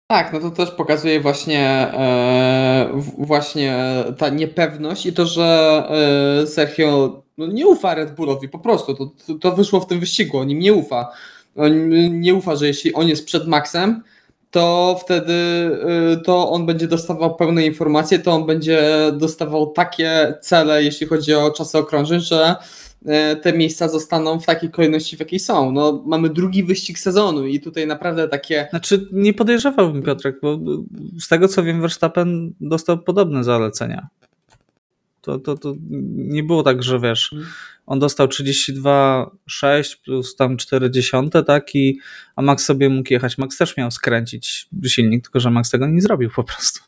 Tak, 0.07 0.33
no 0.33 0.39
to 0.39 0.51
też 0.51 0.71
pokazuje 0.71 1.19
właśnie, 1.19 1.61
e, 1.93 3.01
właśnie 3.17 3.85
ta 4.17 4.29
niepewność 4.29 5.05
i 5.05 5.13
to, 5.13 5.25
że 5.25 5.43
e, 6.43 6.47
Sergio 6.47 7.23
no 7.37 7.47
nie 7.47 7.67
ufa 7.67 7.95
Red 7.95 8.15
Bullowi, 8.15 8.49
po 8.49 8.59
prostu. 8.59 8.95
To, 8.95 9.33
to 9.41 9.55
wyszło 9.55 9.79
w 9.79 9.87
tym 9.87 9.99
wyścigu, 9.99 10.37
on 10.37 10.49
im 10.49 10.59
nie 10.59 10.73
ufa. 10.73 11.11
On 11.55 11.89
nie 12.21 12.33
ufa, 12.33 12.55
że 12.55 12.67
jeśli 12.67 12.93
on 12.93 13.07
jest 13.07 13.25
przed 13.25 13.47
Maxem, 13.47 14.03
to 14.55 14.99
wtedy 15.01 15.33
y, 16.13 16.17
to 16.17 16.49
on 16.49 16.65
będzie 16.65 16.87
dostawał 16.87 17.35
pełne 17.35 17.65
informacje, 17.65 18.19
to 18.19 18.31
on 18.31 18.45
będzie 18.45 18.81
dostawał 19.13 19.71
takie 19.71 20.33
cele, 20.41 20.83
jeśli 20.83 21.07
chodzi 21.07 21.33
o 21.33 21.51
czasy 21.51 21.77
okrążeń, 21.77 22.19
że 22.19 22.55
y, 23.01 23.35
te 23.35 23.53
miejsca 23.53 23.87
zostaną 23.87 24.39
w 24.39 24.45
takiej 24.45 24.71
kolejności, 24.71 25.17
w 25.17 25.19
jakiej 25.19 25.39
są. 25.39 25.71
No, 25.71 26.03
mamy 26.05 26.29
drugi 26.29 26.63
wyścig 26.63 26.99
sezonu 26.99 27.45
i 27.45 27.59
tutaj 27.59 27.87
naprawdę 27.87 28.27
takie. 28.27 28.67
Znaczy, 28.69 29.07
nie 29.11 29.33
podejrzewałbym 29.33 30.03
Piotrek, 30.03 30.35
bo 30.41 30.59
z 31.19 31.27
tego 31.27 31.47
co 31.47 31.63
wiem, 31.63 31.81
Verstappen 31.81 32.53
dostał 32.61 32.97
podobne 32.97 33.43
zalecenia. 33.43 34.07
To, 35.21 35.39
to, 35.39 35.57
to 35.57 35.75
nie 36.15 36.43
było 36.43 36.63
tak, 36.63 36.83
że 36.83 36.99
wiesz, 36.99 37.33
mhm. 37.33 37.51
On 37.85 37.99
dostał 37.99 38.27
32,6 38.27 39.95
plus 40.03 40.35
tam 40.35 40.57
40, 40.57 41.11
tak, 41.47 41.75
i, 41.75 41.99
a 42.35 42.41
Max 42.41 42.65
sobie 42.65 42.89
mógł 42.89 43.13
jechać. 43.13 43.37
Max 43.37 43.57
też 43.57 43.77
miał 43.77 43.91
skręcić 43.91 44.67
silnik, 44.87 45.23
tylko 45.23 45.39
że 45.39 45.51
Max 45.51 45.69
tego 45.69 45.87
nie 45.87 46.01
zrobił 46.01 46.29
po 46.35 46.43
prostu. 46.43 46.79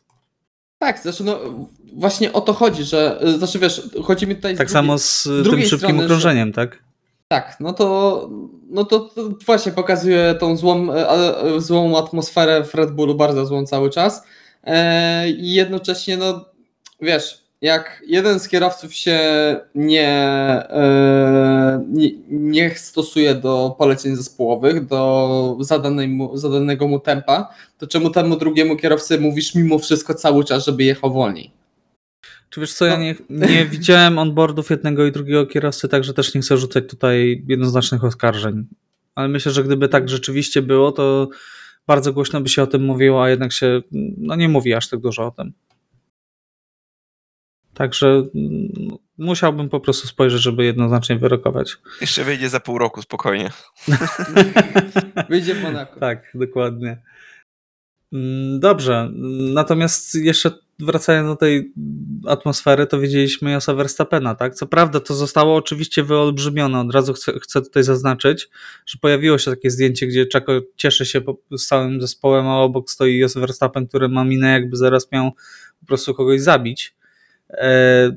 Tak, 0.78 1.00
zresztą 1.02 1.24
no, 1.24 1.40
właśnie 1.92 2.32
o 2.32 2.40
to 2.40 2.52
chodzi, 2.52 2.84
że, 2.84 3.20
znaczy 3.38 3.58
wiesz, 3.58 3.82
chodzi 4.04 4.26
mi 4.26 4.36
tutaj... 4.36 4.56
Tak 4.56 4.70
z 4.70 4.72
samo 4.72 4.98
z, 4.98 5.22
z 5.22 5.50
tym 5.50 5.60
szybkim 5.60 5.78
strony, 5.78 6.04
okrążeniem, 6.04 6.48
że, 6.48 6.54
tak? 6.54 6.82
Tak, 7.28 7.56
no 7.60 7.72
to, 7.72 8.28
no 8.70 8.84
to, 8.84 9.00
to, 9.00 9.28
właśnie 9.46 9.72
pokazuje 9.72 10.34
tą 10.40 10.56
złą, 10.56 10.92
e, 10.92 11.60
złą 11.60 11.98
atmosferę 11.98 12.64
w 12.64 12.74
Red 12.74 12.90
Bullu, 12.90 13.14
bardzo 13.14 13.46
złą 13.46 13.66
cały 13.66 13.90
czas 13.90 14.22
e, 14.64 15.30
i 15.30 15.52
jednocześnie, 15.52 16.16
no 16.16 16.44
wiesz, 17.00 17.47
jak 17.60 18.02
jeden 18.06 18.40
z 18.40 18.48
kierowców 18.48 18.94
się 18.94 19.20
nie, 19.74 20.08
e, 20.70 21.84
nie, 21.88 22.10
nie, 22.30 22.70
stosuje 22.76 23.34
do 23.34 23.74
poleceń 23.78 24.16
zespołowych, 24.16 24.86
do 24.86 25.56
zadanej 25.60 26.18
zadanego 26.34 26.88
mu 26.88 27.00
tempa, 27.00 27.48
to 27.78 27.86
czemu 27.86 28.10
temu 28.10 28.36
drugiemu 28.36 28.76
kierowcy 28.76 29.20
mówisz 29.20 29.54
mimo 29.54 29.78
wszystko 29.78 30.14
cały 30.14 30.44
czas, 30.44 30.64
żeby 30.64 30.84
jechał 30.84 31.12
wolniej? 31.12 31.50
Czy 32.50 32.60
wiesz 32.60 32.74
co, 32.74 32.86
ja 32.86 32.98
no. 32.98 33.04
nie, 33.04 33.14
nie 33.30 33.66
widziałem 33.76 34.18
onboardów 34.18 34.70
jednego 34.70 35.06
i 35.06 35.12
drugiego 35.12 35.46
kierowcy, 35.46 35.88
także 35.88 36.14
też 36.14 36.34
nie 36.34 36.40
chcę 36.40 36.56
rzucać 36.56 36.84
tutaj 36.88 37.44
jednoznacznych 37.48 38.04
oskarżeń. 38.04 38.66
Ale 39.14 39.28
myślę, 39.28 39.52
że 39.52 39.64
gdyby 39.64 39.88
tak 39.88 40.08
rzeczywiście 40.08 40.62
było, 40.62 40.92
to 40.92 41.28
bardzo 41.86 42.12
głośno 42.12 42.40
by 42.40 42.48
się 42.48 42.62
o 42.62 42.66
tym 42.66 42.84
mówiło, 42.84 43.24
a 43.24 43.30
jednak 43.30 43.52
się 43.52 43.82
no 44.16 44.36
nie 44.36 44.48
mówi 44.48 44.74
aż 44.74 44.88
tak 44.88 45.00
dużo 45.00 45.26
o 45.26 45.30
tym. 45.30 45.52
Także 47.78 48.08
mm, 48.34 48.68
musiałbym 49.18 49.68
po 49.68 49.80
prostu 49.80 50.06
spojrzeć, 50.06 50.42
żeby 50.42 50.64
jednoznacznie 50.64 51.16
wyrokować. 51.16 51.76
Jeszcze 52.00 52.24
wyjdzie 52.24 52.48
za 52.48 52.60
pół 52.60 52.78
roku 52.78 53.02
spokojnie. 53.02 53.50
wyjdzie 55.30 55.54
w 55.54 55.62
Monaco. 55.62 56.00
Tak, 56.00 56.30
dokładnie. 56.34 57.02
Mm, 58.12 58.60
dobrze, 58.60 59.10
natomiast 59.54 60.14
jeszcze 60.14 60.50
wracając 60.78 61.28
do 61.28 61.36
tej 61.36 61.72
atmosfery, 62.26 62.86
to 62.86 63.00
widzieliśmy 63.00 63.50
Josa 63.50 63.74
Verstappena, 63.74 64.34
tak? 64.34 64.54
Co 64.54 64.66
prawda 64.66 65.00
to 65.00 65.14
zostało 65.14 65.56
oczywiście 65.56 66.02
wyolbrzymione, 66.02 66.80
od 66.80 66.94
razu 66.94 67.12
chcę, 67.12 67.32
chcę 67.40 67.62
tutaj 67.62 67.82
zaznaczyć, 67.82 68.48
że 68.86 68.98
pojawiło 69.00 69.38
się 69.38 69.50
takie 69.50 69.70
zdjęcie, 69.70 70.06
gdzie 70.06 70.26
Czako 70.26 70.52
cieszy 70.76 71.06
się 71.06 71.20
z 71.50 71.66
całym 71.66 72.00
zespołem, 72.00 72.46
a 72.46 72.58
obok 72.58 72.90
stoi 72.90 73.18
Jos 73.18 73.34
Verstappen, 73.34 73.86
który 73.86 74.08
ma 74.08 74.24
minę 74.24 74.52
jakby 74.52 74.76
zaraz 74.76 75.12
miał 75.12 75.30
po 75.80 75.86
prostu 75.86 76.14
kogoś 76.14 76.40
zabić. 76.40 76.97
E, 77.50 78.10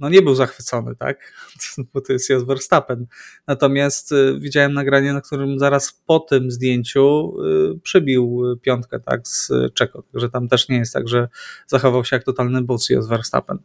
no 0.00 0.08
nie 0.08 0.22
był 0.22 0.34
zachwycony, 0.34 0.96
tak? 0.96 1.32
Bo 1.94 2.00
to 2.00 2.12
jest 2.12 2.30
Jos 2.30 2.44
Verstappen. 2.44 3.06
Natomiast 3.46 4.12
e, 4.12 4.40
widziałem 4.40 4.72
nagranie, 4.72 5.12
na 5.12 5.20
którym 5.20 5.58
zaraz 5.58 6.02
po 6.06 6.20
tym 6.20 6.50
zdjęciu 6.50 7.34
e, 7.40 7.78
przybił 7.78 8.42
piątkę, 8.62 9.00
tak, 9.00 9.28
z 9.28 9.52
Czeko. 9.74 10.02
Także 10.12 10.28
tam 10.28 10.48
też 10.48 10.68
nie 10.68 10.76
jest 10.76 10.92
tak, 10.92 11.08
że 11.08 11.28
zachował 11.66 12.04
się 12.04 12.16
jak 12.16 12.24
totalny 12.24 12.62
boots 12.62 12.88
Jos 12.88 13.08
Verstappen. 13.08 13.58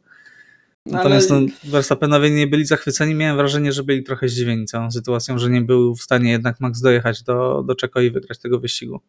Natomiast 0.91 1.31
Ale... 1.31 1.41
no, 1.41 1.47
Verstappenowie 1.63 2.31
nie 2.31 2.47
byli 2.47 2.65
zachwyceni. 2.65 3.15
Miałem 3.15 3.37
wrażenie, 3.37 3.71
że 3.71 3.83
byli 3.83 4.03
trochę 4.03 4.29
zdziwieni 4.29 4.65
całą 4.65 4.91
sytuacją, 4.91 5.39
że 5.39 5.49
nie 5.49 5.61
był 5.61 5.95
w 5.95 6.01
stanie 6.01 6.31
jednak 6.31 6.59
Max 6.59 6.81
dojechać 6.81 7.23
do, 7.23 7.63
do 7.67 7.75
Czeko 7.75 8.01
i 8.01 8.11
wygrać 8.11 8.39
tego 8.39 8.59
wyścigu. 8.59 9.01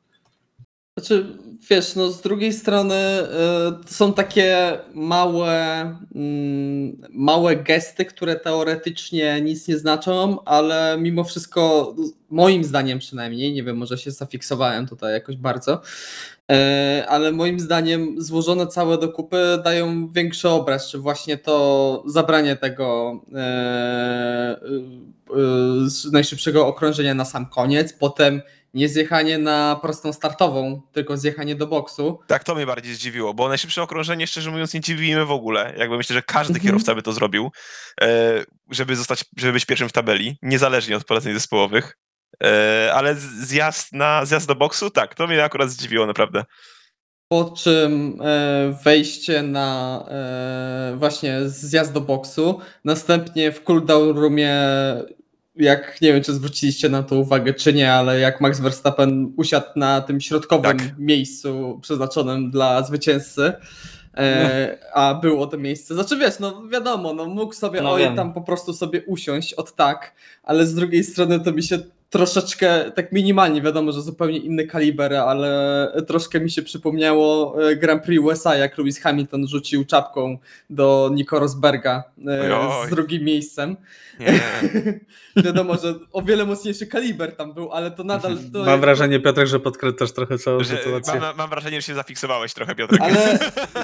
Znaczy, 0.98 1.26
wiesz, 1.70 1.96
no 1.96 2.08
z 2.10 2.20
drugiej 2.20 2.52
strony 2.52 2.94
y, 2.94 3.94
są 3.94 4.12
takie 4.12 4.78
małe, 4.94 5.84
y, 6.16 7.08
małe 7.10 7.56
gesty, 7.56 8.04
które 8.04 8.36
teoretycznie 8.36 9.40
nic 9.40 9.68
nie 9.68 9.78
znaczą, 9.78 10.44
ale 10.44 10.96
mimo 11.00 11.24
wszystko, 11.24 11.94
moim 12.30 12.64
zdaniem 12.64 12.98
przynajmniej, 12.98 13.52
nie 13.52 13.62
wiem, 13.62 13.76
może 13.76 13.98
się 13.98 14.10
zafiksowałem 14.10 14.86
tutaj 14.86 15.12
jakoś 15.12 15.36
bardzo, 15.36 15.80
y, 16.52 16.54
ale 17.08 17.32
moim 17.32 17.60
zdaniem 17.60 18.22
złożone 18.22 18.66
całe 18.66 18.98
do 18.98 19.08
kupy 19.08 19.38
dają 19.64 20.08
większy 20.12 20.48
obraz, 20.48 20.90
czy 20.90 20.98
właśnie 20.98 21.38
to 21.38 22.02
zabranie 22.06 22.56
tego 22.56 23.20
najszybszego 26.12 26.66
okrążenia 26.66 27.14
na 27.14 27.24
sam 27.24 27.46
koniec, 27.46 27.92
potem 27.92 28.42
nie 28.78 28.88
zjechanie 28.88 29.38
na 29.38 29.78
prostą 29.82 30.12
startową, 30.12 30.82
tylko 30.92 31.16
zjechanie 31.16 31.54
do 31.54 31.66
boksu. 31.66 32.20
Tak, 32.26 32.44
to 32.44 32.54
mnie 32.54 32.66
bardziej 32.66 32.94
zdziwiło, 32.94 33.34
bo 33.34 33.48
najszybsze 33.48 33.82
okrążenie, 33.82 34.26
szczerze 34.26 34.50
mówiąc, 34.50 34.74
nie 34.74 34.80
dziwimy 34.80 35.24
w 35.24 35.30
ogóle. 35.30 35.74
Jakby 35.76 35.96
myślę, 35.96 36.14
że 36.14 36.22
każdy 36.22 36.54
mhm. 36.54 36.66
kierowca 36.66 36.94
by 36.94 37.02
to 37.02 37.12
zrobił, 37.12 37.50
e, 38.00 38.44
żeby 38.70 38.96
zostać, 38.96 39.24
żeby 39.36 39.52
być 39.52 39.66
pierwszym 39.66 39.88
w 39.88 39.92
tabeli, 39.92 40.38
niezależnie 40.42 40.96
od 40.96 41.04
poleceń 41.04 41.34
zespołowych. 41.34 41.96
E, 42.44 42.90
ale 42.94 43.14
zjazd, 43.14 43.92
na, 43.92 44.24
zjazd 44.24 44.48
do 44.48 44.54
boksu, 44.54 44.90
tak, 44.90 45.14
to 45.14 45.26
mnie 45.26 45.44
akurat 45.44 45.70
zdziwiło 45.70 46.06
naprawdę. 46.06 46.44
Po 47.28 47.54
czym 47.56 48.18
e, 48.20 48.78
wejście 48.84 49.42
na 49.42 50.04
właśnie 50.96 51.48
zjazd 51.48 51.92
do 51.92 52.00
boksu, 52.00 52.60
następnie 52.84 53.52
w 53.52 53.64
cooldown 53.64 54.18
roomie 54.18 54.56
jak 55.58 56.00
nie 56.00 56.12
wiem, 56.12 56.22
czy 56.22 56.32
zwróciliście 56.32 56.88
na 56.88 57.02
to 57.02 57.16
uwagę, 57.16 57.54
czy 57.54 57.72
nie, 57.72 57.92
ale 57.92 58.20
jak 58.20 58.40
Max 58.40 58.60
Verstappen 58.60 59.32
usiadł 59.36 59.66
na 59.76 60.00
tym 60.00 60.20
środkowym 60.20 60.78
tak. 60.78 60.98
miejscu 60.98 61.78
przeznaczonym 61.82 62.50
dla 62.50 62.82
zwycięzcy, 62.82 63.52
e, 64.14 64.78
no. 64.82 64.88
a 64.94 65.14
było 65.14 65.46
to 65.46 65.58
miejsce. 65.58 65.94
Znaczy 65.94 66.16
wiesz, 66.16 66.38
no 66.38 66.68
wiadomo, 66.68 67.14
no 67.14 67.26
mógł 67.26 67.54
sobie 67.54 67.80
no, 67.80 67.92
oj, 67.92 68.16
tam 68.16 68.32
po 68.32 68.40
prostu 68.40 68.72
sobie 68.72 69.02
usiąść 69.06 69.54
od 69.54 69.74
tak, 69.74 70.14
ale 70.42 70.66
z 70.66 70.74
drugiej 70.74 71.04
strony 71.04 71.40
to 71.40 71.52
mi 71.52 71.62
się 71.62 71.78
troszeczkę, 72.10 72.90
tak 72.94 73.12
minimalnie, 73.12 73.62
wiadomo, 73.62 73.92
że 73.92 74.02
zupełnie 74.02 74.38
inny 74.38 74.66
kaliber, 74.66 75.14
ale 75.14 75.92
troszkę 76.06 76.40
mi 76.40 76.50
się 76.50 76.62
przypomniało 76.62 77.56
e, 77.62 77.76
Grand 77.76 78.04
Prix 78.04 78.24
USA, 78.24 78.56
jak 78.56 78.78
Lewis 78.78 79.00
Hamilton 79.00 79.48
rzucił 79.48 79.84
czapką 79.84 80.38
do 80.70 81.10
Nico 81.12 81.38
Rosberga 81.38 82.04
e, 82.26 82.86
z 82.86 82.90
drugim 82.90 83.24
miejscem. 83.24 83.76
wiadomo, 85.44 85.76
że 85.76 85.94
o 86.12 86.22
wiele 86.22 86.46
mocniejszy 86.46 86.86
kaliber 86.86 87.36
tam 87.36 87.54
był, 87.54 87.72
ale 87.72 87.90
to 87.90 88.04
nadal... 88.04 88.38
To 88.52 88.64
mam 88.64 88.80
wrażenie, 88.80 89.20
Piotr, 89.20 89.46
że 89.46 89.60
podkreślasz 89.60 90.12
trochę 90.12 90.38
całą 90.38 90.64
że, 90.64 90.76
sytuację. 90.76 91.20
Mam, 91.20 91.36
mam, 91.36 91.50
wrażenie, 91.50 91.76
że 91.76 91.86
się 91.86 91.94
zafiksowałeś 91.94 92.54
trochę, 92.54 92.74
Piotr. 92.74 92.98
Ale, 93.00 93.38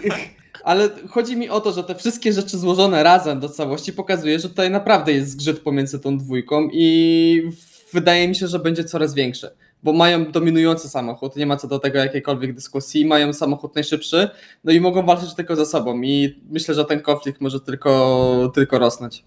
ale 0.64 0.90
chodzi 1.10 1.36
mi 1.36 1.50
o 1.50 1.60
to, 1.60 1.72
że 1.72 1.84
te 1.84 1.94
wszystkie 1.94 2.32
rzeczy 2.32 2.58
złożone 2.58 3.02
razem 3.02 3.40
do 3.40 3.48
całości 3.48 3.92
pokazuje, 3.92 4.38
że 4.38 4.48
tutaj 4.48 4.70
naprawdę 4.70 5.12
jest 5.12 5.30
zgrzyt 5.30 5.60
pomiędzy 5.60 6.00
tą 6.00 6.18
dwójką 6.18 6.68
i 6.72 7.50
wydaje 7.94 8.28
mi 8.28 8.34
się, 8.34 8.48
że 8.48 8.58
będzie 8.58 8.84
coraz 8.84 9.14
większy, 9.14 9.50
bo 9.82 9.92
mają 9.92 10.32
dominujący 10.32 10.88
samochód, 10.88 11.36
nie 11.36 11.46
ma 11.46 11.56
co 11.56 11.68
do 11.68 11.78
tego 11.78 11.98
jakiejkolwiek 11.98 12.54
dyskusji, 12.54 13.06
mają 13.06 13.32
samochód 13.32 13.74
najszybszy, 13.74 14.28
no 14.64 14.72
i 14.72 14.80
mogą 14.80 15.06
walczyć 15.06 15.34
tylko 15.34 15.56
ze 15.56 15.66
sobą 15.66 16.02
i 16.02 16.42
myślę, 16.50 16.74
że 16.74 16.84
ten 16.84 17.00
konflikt 17.00 17.40
może 17.40 17.60
tylko, 17.60 18.52
tylko 18.54 18.78
rosnąć. 18.78 19.24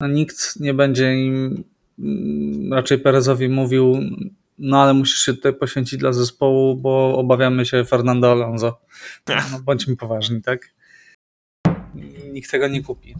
No, 0.00 0.08
nikt 0.08 0.60
nie 0.60 0.74
będzie 0.74 1.14
im 1.14 1.64
mm, 1.98 2.72
raczej 2.72 2.98
Perezowi 2.98 3.48
mówił, 3.48 3.98
no 4.58 4.82
ale 4.82 4.94
musisz 4.94 5.18
się 5.18 5.34
tutaj 5.34 5.54
poświęcić 5.54 5.98
dla 5.98 6.12
zespołu, 6.12 6.76
bo 6.76 7.18
obawiamy 7.18 7.66
się 7.66 7.84
Fernando 7.84 8.32
Alonso. 8.32 8.80
No, 9.28 9.60
bądźmy 9.64 9.96
poważni, 9.96 10.42
tak? 10.42 10.70
Nikt 12.32 12.50
tego 12.50 12.68
nie 12.68 12.82
kupi. 12.82 13.14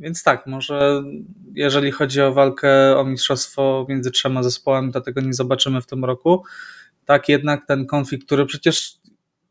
Więc 0.00 0.22
tak, 0.22 0.46
może 0.46 1.02
jeżeli 1.54 1.90
chodzi 1.90 2.20
o 2.20 2.32
walkę 2.32 2.96
o 2.96 3.04
mistrzostwo 3.04 3.86
między 3.88 4.10
trzema 4.10 4.42
zespołami, 4.42 4.92
to 4.92 5.00
tego 5.00 5.20
nie 5.20 5.34
zobaczymy 5.34 5.80
w 5.80 5.86
tym 5.86 6.04
roku. 6.04 6.42
Tak 7.04 7.28
jednak 7.28 7.66
ten 7.66 7.86
konflikt, 7.86 8.26
który 8.26 8.46
przecież 8.46 8.98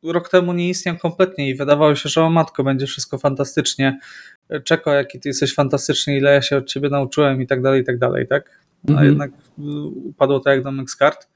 rok 0.03 0.29
temu 0.29 0.53
nie 0.53 0.69
istniał 0.69 0.97
kompletnie 0.97 1.49
i 1.49 1.55
wydawało 1.55 1.95
się, 1.95 2.09
że 2.09 2.23
o 2.23 2.29
matko, 2.29 2.63
będzie 2.63 2.85
wszystko 2.85 3.17
fantastycznie. 3.17 3.99
Czeko, 4.63 4.93
jaki 4.93 5.19
ty 5.19 5.29
jesteś 5.29 5.53
fantastyczny, 5.53 6.17
ile 6.17 6.33
ja 6.33 6.41
się 6.41 6.57
od 6.57 6.65
ciebie 6.65 6.89
nauczyłem 6.89 7.41
i 7.41 7.47
tak 7.47 7.61
dalej, 7.61 7.81
i 7.81 7.85
tak 7.85 7.97
dalej, 7.97 8.27
tak? 8.27 8.59
A 8.87 8.91
mhm. 8.91 9.07
jednak 9.07 9.31
upadło 10.05 10.39
to 10.39 10.49
jak 10.49 10.63
domek 10.63 10.89
z 10.89 10.95
kart. 10.95 11.27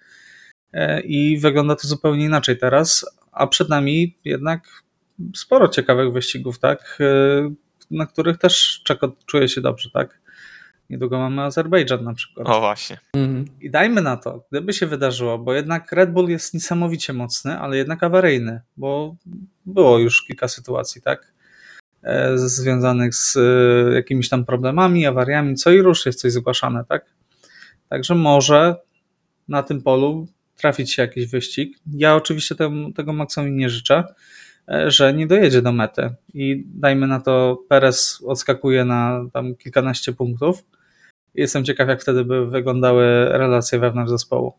i 1.03 1.37
wygląda 1.37 1.75
to 1.75 1.87
zupełnie 1.87 2.25
inaczej 2.25 2.57
teraz, 2.57 3.05
a 3.31 3.47
przed 3.47 3.69
nami 3.69 4.17
jednak 4.25 4.67
sporo 5.35 5.67
ciekawych 5.67 6.13
wyścigów, 6.13 6.59
tak, 6.59 6.99
na 7.91 8.05
których 8.05 8.37
też 8.37 8.81
Czeko 8.83 9.15
czuje 9.25 9.47
się 9.47 9.61
dobrze, 9.61 9.89
tak. 9.93 10.19
Niedługo 10.89 11.19
mamy 11.19 11.41
Azerbejdżan 11.41 12.03
na 12.03 12.13
przykład. 12.13 12.49
O 12.49 12.59
właśnie. 12.59 12.99
Mhm. 13.13 13.45
I 13.61 13.69
dajmy 13.69 14.01
na 14.01 14.17
to, 14.17 14.43
gdyby 14.51 14.73
się 14.73 14.87
wydarzyło, 14.87 15.37
bo 15.39 15.53
jednak 15.53 15.91
Red 15.91 16.11
Bull 16.11 16.29
jest 16.29 16.53
niesamowicie 16.53 17.13
mocny, 17.13 17.59
ale 17.59 17.77
jednak 17.77 18.03
awaryjny, 18.03 18.61
bo 18.77 19.15
było 19.65 19.99
już 19.99 20.23
kilka 20.23 20.47
sytuacji, 20.47 21.01
tak? 21.01 21.33
E, 22.03 22.37
związanych 22.37 23.15
z 23.15 23.37
e, 23.37 23.93
jakimiś 23.93 24.29
tam 24.29 24.45
problemami, 24.45 25.05
awariami, 25.05 25.55
co 25.55 25.71
i 25.71 25.81
rusz 25.81 26.05
jest 26.05 26.21
coś 26.21 26.31
zgłaszane, 26.31 26.85
tak? 26.89 27.05
Także 27.89 28.15
może 28.15 28.75
na 29.47 29.63
tym 29.63 29.81
polu 29.81 30.27
trafić 30.57 30.93
się 30.93 31.01
jakiś 31.01 31.27
wyścig. 31.27 31.77
Ja 31.93 32.15
oczywiście 32.15 32.55
temu, 32.55 32.93
tego 32.93 33.13
Maxowi 33.13 33.51
nie 33.51 33.69
życzę, 33.69 34.03
że 34.87 35.13
nie 35.13 35.27
dojedzie 35.27 35.61
do 35.61 35.71
mety 35.71 36.09
i 36.33 36.63
dajmy 36.67 37.07
na 37.07 37.19
to 37.19 37.63
Perez 37.67 38.23
odskakuje 38.27 38.85
na 38.85 39.25
tam 39.33 39.55
kilkanaście 39.55 40.13
punktów, 40.13 40.63
Jestem 41.33 41.65
ciekaw, 41.65 41.87
jak 41.87 42.01
wtedy 42.01 42.25
by 42.25 42.47
wyglądały 42.47 43.25
relacje 43.29 43.79
wewnątrz 43.79 44.11
zespołu. 44.11 44.53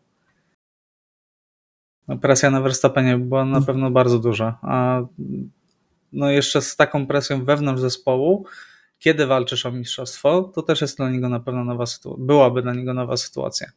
No, 2.07 2.17
presja 2.17 2.51
na 2.51 2.61
Verstappenie 2.61 3.17
była 3.17 3.45
na 3.45 3.61
pewno 3.61 3.91
bardzo 3.91 4.19
duża, 4.19 4.57
a 4.61 5.01
no 6.13 6.29
jeszcze 6.29 6.61
z 6.61 6.75
taką 6.75 7.07
presją 7.07 7.45
wewnątrz 7.45 7.81
zespołu, 7.81 8.45
kiedy 8.99 9.25
walczysz 9.25 9.65
o 9.65 9.71
mistrzostwo, 9.71 10.43
to 10.43 10.61
też 10.61 10.81
jest 10.81 10.97
dla 10.97 11.09
niego 11.09 11.29
na 11.29 11.39
pewno 11.39 11.63
nowa 11.63 11.85
sytuacja. 11.85 12.25
Byłaby 12.25 12.61
dla 12.61 12.73
niego 12.73 12.93
nowa 12.93 13.17
sytuacja. 13.17 13.71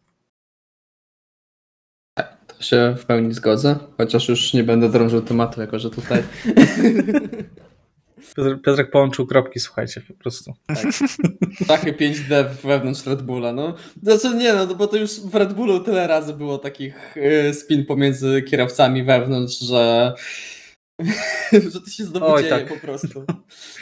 Się 2.60 2.94
w 2.98 3.04
pełni 3.04 3.34
zgodzę, 3.34 3.76
chociaż 3.98 4.28
już 4.28 4.54
nie 4.54 4.64
będę 4.64 4.88
drążył 4.88 5.22
tematu, 5.22 5.60
jako 5.60 5.78
że 5.78 5.90
tutaj 5.90 6.22
Piotr, 8.36 8.62
Piotrek 8.62 8.90
połączył 8.90 9.26
kropki, 9.26 9.60
słuchajcie, 9.60 10.00
po 10.00 10.14
prostu. 10.14 10.54
Tak. 10.66 10.86
Takie 11.68 11.92
5D 11.92 12.44
wewnątrz 12.64 13.06
Red 13.06 13.22
Bulla, 13.22 13.52
no. 13.52 13.74
Znaczy 14.02 14.36
nie, 14.36 14.52
no 14.52 14.66
bo 14.66 14.86
to 14.86 14.96
już 14.96 15.20
w 15.20 15.34
Red 15.34 15.52
Bullu 15.52 15.80
tyle 15.80 16.06
razy 16.06 16.34
było 16.34 16.58
takich 16.58 17.16
y, 17.16 17.54
spin 17.54 17.86
pomiędzy 17.86 18.42
kierowcami 18.42 19.04
wewnątrz, 19.04 19.58
że 19.58 20.12
że 21.72 21.80
to 21.80 21.90
się 21.90 22.04
znowu 22.04 22.26
Oj, 22.26 22.42
dzieje 22.42 22.54
tak. 22.54 22.68
po 22.68 22.86
prostu. 22.86 23.24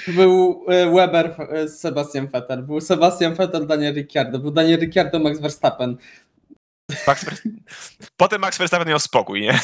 Był 0.08 0.64
y, 0.70 0.90
Weber 0.94 1.36
z 1.66 1.74
y, 1.74 1.78
Sebastian 1.78 2.26
Vettel, 2.26 2.62
był 2.62 2.80
Sebastian 2.80 3.34
Vettel, 3.34 3.66
Daniel 3.66 3.94
Ricciardo, 3.94 4.38
był 4.38 4.50
Daniel 4.50 4.80
Ricciardo, 4.80 5.18
Max 5.18 5.40
Verstappen. 5.40 5.96
Max 7.06 7.26
Potem 8.16 8.40
Max 8.40 8.58
Verstappen 8.58 8.88
miał 8.88 8.98
spokój, 8.98 9.40
nie? 9.40 9.58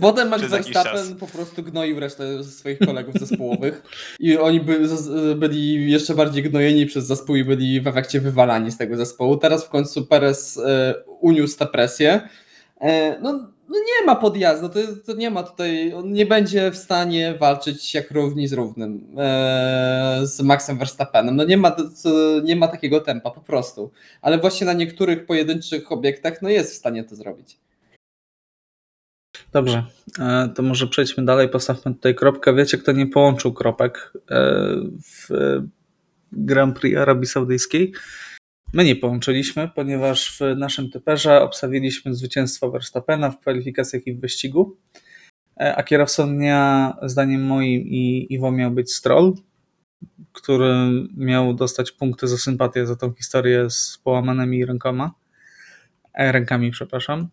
Potem 0.00 0.28
Max 0.28 0.42
Verstappen 0.42 1.16
po 1.16 1.26
prostu 1.26 1.62
gnoił 1.62 2.00
resztę 2.00 2.44
swoich 2.44 2.78
kolegów 2.78 3.14
zespołowych 3.14 3.82
i 4.20 4.38
oni 4.38 4.60
by, 4.60 4.88
byli 5.36 5.90
jeszcze 5.90 6.14
bardziej 6.14 6.42
gnojeni 6.42 6.86
przez 6.86 7.06
zespół 7.06 7.36
i 7.36 7.44
byli 7.44 7.80
w 7.80 7.86
efekcie 7.86 8.20
wywalani 8.20 8.70
z 8.70 8.76
tego 8.76 8.96
zespołu. 8.96 9.36
Teraz 9.36 9.64
w 9.64 9.68
końcu 9.68 10.06
Perez 10.06 10.58
e, 10.58 10.94
uniósł 11.20 11.58
tę 11.58 11.66
presję. 11.66 12.28
E, 12.80 13.20
no, 13.20 13.52
no 13.68 13.76
nie 13.78 14.06
ma 14.06 14.16
podjazdu, 14.16 14.68
to, 14.68 14.80
to, 15.06 15.14
nie 15.14 15.30
ma 15.30 15.42
tutaj, 15.42 15.94
on 15.94 16.12
nie 16.12 16.26
będzie 16.26 16.70
w 16.70 16.76
stanie 16.76 17.34
walczyć 17.40 17.94
jak 17.94 18.10
równi 18.10 18.48
z 18.48 18.52
równym 18.52 19.06
e, 19.18 20.20
z 20.22 20.40
Maxem 20.40 20.78
Verstappenem. 20.78 21.36
No 21.36 21.44
nie 21.44 21.56
ma, 21.56 21.76
nie 22.44 22.56
ma 22.56 22.68
takiego 22.68 23.00
tempa 23.00 23.30
po 23.30 23.40
prostu. 23.40 23.90
Ale 24.22 24.38
właśnie 24.38 24.66
na 24.66 24.72
niektórych 24.72 25.26
pojedynczych 25.26 25.92
obiektach 25.92 26.42
no 26.42 26.48
jest 26.48 26.72
w 26.72 26.76
stanie 26.76 27.04
to 27.04 27.16
zrobić. 27.16 27.58
Dobrze, 29.52 29.84
e, 30.18 30.48
to 30.54 30.62
może 30.62 30.86
przejdźmy 30.86 31.24
dalej, 31.24 31.48
postawmy 31.48 31.94
tutaj 31.94 32.14
kropkę. 32.14 32.54
Wiecie, 32.54 32.78
kto 32.78 32.92
nie 32.92 33.06
połączył 33.06 33.52
kropek 33.52 34.12
e, 34.30 34.74
w 35.02 35.28
Grand 36.32 36.78
Prix 36.78 36.98
Arabii 36.98 37.26
Saudyjskiej? 37.26 37.92
My 38.72 38.84
nie 38.84 38.96
połączyliśmy, 38.96 39.68
ponieważ 39.68 40.38
w 40.38 40.56
naszym 40.56 40.90
typerze 40.90 41.42
obstawiliśmy 41.42 42.14
zwycięstwo 42.14 42.70
Verstappena 42.70 43.30
w 43.30 43.40
kwalifikacjach 43.40 44.06
i 44.06 44.14
w 44.14 44.20
wyścigu, 44.20 44.76
e, 45.60 45.76
a 45.76 45.82
kierowcą 45.82 46.36
dnia, 46.36 46.96
zdaniem 47.02 47.46
moim 47.46 47.80
i 47.80 48.26
Iwo, 48.30 48.52
miał 48.52 48.70
być 48.70 48.94
Stroll, 48.94 49.34
który 50.32 50.74
miał 51.16 51.54
dostać 51.54 51.92
punkty 51.92 52.28
za 52.28 52.38
sympatię 52.38 52.86
za 52.86 52.96
tą 52.96 53.12
historię 53.12 53.70
z 53.70 54.00
połamanymi 54.04 54.64
rękoma, 54.64 55.14
e, 56.14 56.32
rękami, 56.32 56.70
przepraszam. 56.70 57.28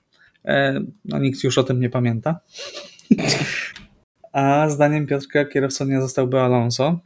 E, 0.46 0.82
no, 1.06 1.20
nikt 1.20 1.44
już 1.44 1.58
o 1.58 1.64
tym 1.64 1.80
nie 1.80 1.90
pamięta. 1.90 2.40
A 4.32 4.70
zdaniem 4.70 5.08
Piotrka 5.08 5.46
kierowcą 5.46 5.86
dnia 5.86 6.02
zostałby 6.02 6.40
Alonso. 6.40 7.00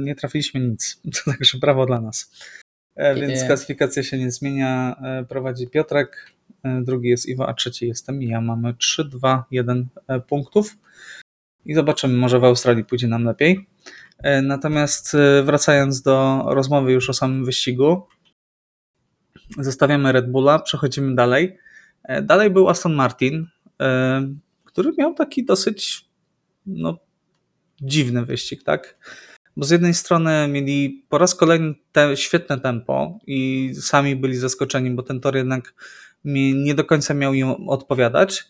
Nie 0.00 0.14
trafiliśmy 0.14 0.60
nic, 0.60 1.00
także 1.24 1.58
brawo 1.58 1.86
dla 1.86 2.00
nas. 2.00 2.30
E, 2.94 3.14
więc 3.14 3.44
klasyfikacja 3.44 4.02
się 4.02 4.18
nie 4.18 4.30
zmienia. 4.30 4.96
E, 5.02 5.24
prowadzi 5.24 5.68
Piotrek, 5.68 6.32
e, 6.62 6.82
drugi 6.82 7.08
jest 7.08 7.28
Iwo, 7.28 7.48
a 7.48 7.54
trzeci 7.54 7.88
jestem 7.88 8.22
ja. 8.22 8.40
Mamy 8.40 8.74
3, 8.74 9.04
2, 9.04 9.44
1 9.50 9.86
punktów 10.28 10.76
i 11.64 11.74
zobaczymy, 11.74 12.14
może 12.14 12.38
w 12.38 12.44
Australii 12.44 12.84
pójdzie 12.84 13.08
nam 13.08 13.24
lepiej. 13.24 13.66
Natomiast 14.42 15.16
wracając 15.44 16.02
do 16.02 16.44
rozmowy 16.46 16.92
już 16.92 17.10
o 17.10 17.12
samym 17.12 17.44
wyścigu, 17.44 18.06
zostawiamy 19.58 20.12
Red 20.12 20.30
Bulla, 20.30 20.58
przechodzimy 20.58 21.14
dalej. 21.14 21.58
Dalej 22.22 22.50
był 22.50 22.68
Aston 22.68 22.94
Martin, 22.94 23.46
który 24.64 24.92
miał 24.98 25.14
taki 25.14 25.44
dosyć 25.44 26.08
no, 26.66 26.98
dziwny 27.80 28.24
wyścig, 28.24 28.62
tak? 28.62 28.98
Bo 29.56 29.64
z 29.64 29.70
jednej 29.70 29.94
strony 29.94 30.48
mieli 30.48 31.04
po 31.08 31.18
raz 31.18 31.34
kolejny 31.34 31.74
te 31.92 32.16
świetne 32.16 32.60
tempo 32.60 33.18
i 33.26 33.70
sami 33.80 34.16
byli 34.16 34.36
zaskoczeni, 34.36 34.90
bo 34.90 35.02
ten 35.02 35.20
tor 35.20 35.36
jednak 35.36 35.74
nie 36.24 36.74
do 36.74 36.84
końca 36.84 37.14
miał 37.14 37.34
im 37.34 37.68
odpowiadać. 37.68 38.44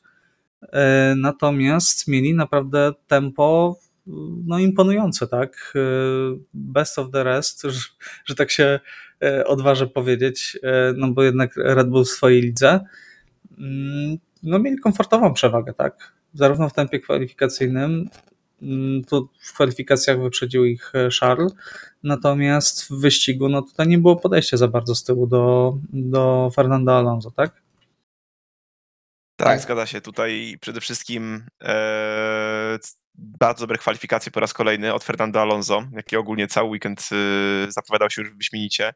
E, 0.73 1.15
natomiast 1.17 2.09
mieli 2.09 2.35
naprawdę 2.35 2.93
tempo 3.07 3.79
no, 4.47 4.59
imponujące, 4.59 5.27
tak? 5.27 5.73
E, 5.77 5.81
best 6.55 6.99
of 6.99 7.11
the 7.11 7.25
rest, 7.25 7.63
że, 7.63 7.81
że 8.25 8.35
tak 8.35 8.51
się 8.51 8.81
e, 9.23 9.47
odważę 9.47 9.87
powiedzieć, 9.87 10.59
no 10.97 11.09
bo 11.09 11.23
jednak 11.23 11.57
Red 11.57 11.89
Bull 11.89 12.05
w 12.05 12.09
swojej 12.09 12.43
lidze 12.43 12.81
mm, 13.59 14.17
no, 14.43 14.59
mieli 14.59 14.79
komfortową 14.79 15.35
przewagę, 15.35 15.75
tak? 15.75 16.13
Zarówno 16.35 16.69
w 16.69 16.73
tempie 16.73 17.01
kwalifikacyjnym, 17.01 18.09
w 19.41 19.53
kwalifikacjach 19.55 20.21
wyprzedził 20.21 20.65
ich 20.65 20.93
e, 20.95 21.09
Charles, 21.21 21.53
natomiast 22.03 22.85
w 22.85 23.01
wyścigu 23.01 23.49
no 23.49 23.63
tutaj 23.63 23.89
nie 23.89 23.99
było 23.99 24.17
podejścia 24.17 24.57
za 24.57 24.69
bardzo 24.69 24.95
z 24.95 25.05
tyłu 25.05 25.27
do, 25.27 25.75
do 25.93 26.51
Fernanda 26.55 26.93
Alonso, 26.93 27.31
tak? 27.31 27.63
Tak, 29.37 29.49
tak, 29.49 29.61
zgadza 29.61 29.87
się. 29.87 30.01
Tutaj 30.01 30.59
przede 30.61 30.81
wszystkim 30.81 31.47
e, 31.63 32.79
bardzo 33.15 33.61
dobre 33.61 33.79
kwalifikacje 33.79 34.33
po 34.33 34.41
raz 34.41 34.53
kolejny 34.53 34.95
od 34.95 35.05
Fernando 35.05 35.41
Alonso, 35.41 35.83
jaki 35.93 36.17
ogólnie 36.17 36.47
cały 36.47 36.69
weekend 36.69 37.09
e, 37.13 37.73
zapowiadał 37.73 38.11
się 38.11 38.23
już 38.23 38.37
wyśmienicie. 38.37 38.95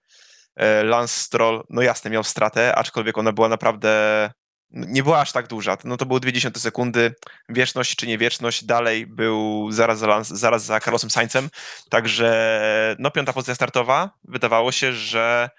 E, 0.56 0.84
Lance 0.84 1.20
Stroll, 1.20 1.64
no 1.70 1.82
jasne, 1.82 2.10
miał 2.10 2.24
stratę, 2.24 2.74
aczkolwiek 2.74 3.18
ona 3.18 3.32
była 3.32 3.48
naprawdę 3.48 4.30
nie 4.70 5.02
była 5.02 5.20
aż 5.20 5.32
tak 5.32 5.46
duża. 5.46 5.76
No 5.84 5.96
to 5.96 6.06
było 6.06 6.20
20 6.20 6.50
sekundy. 6.56 7.14
Wieczność 7.48 7.96
czy 7.96 8.06
niewieczność 8.06 8.64
dalej 8.64 9.06
był 9.06 9.68
zaraz 9.72 9.98
za, 9.98 10.22
zaraz 10.22 10.64
za 10.64 10.80
Carlosem 10.80 11.10
Saincem. 11.10 11.50
Także 11.90 12.96
no 12.98 13.10
piąta 13.10 13.32
pozycja 13.32 13.54
startowa. 13.54 14.10
Wydawało 14.24 14.72
się, 14.72 14.92
że 14.92 15.50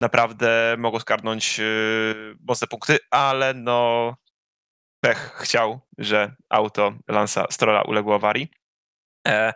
naprawdę 0.00 0.76
mogło 0.78 1.00
skarnąć 1.00 1.58
yy, 1.58 2.36
mocne 2.40 2.66
punkty, 2.66 2.98
ale 3.10 3.54
no 3.54 4.16
pech 5.00 5.36
chciał, 5.40 5.80
że 5.98 6.34
auto 6.48 6.92
Lansa 7.08 7.46
Strolla 7.50 7.82
uległo 7.82 8.14
awarii. 8.14 8.50
E, 9.28 9.54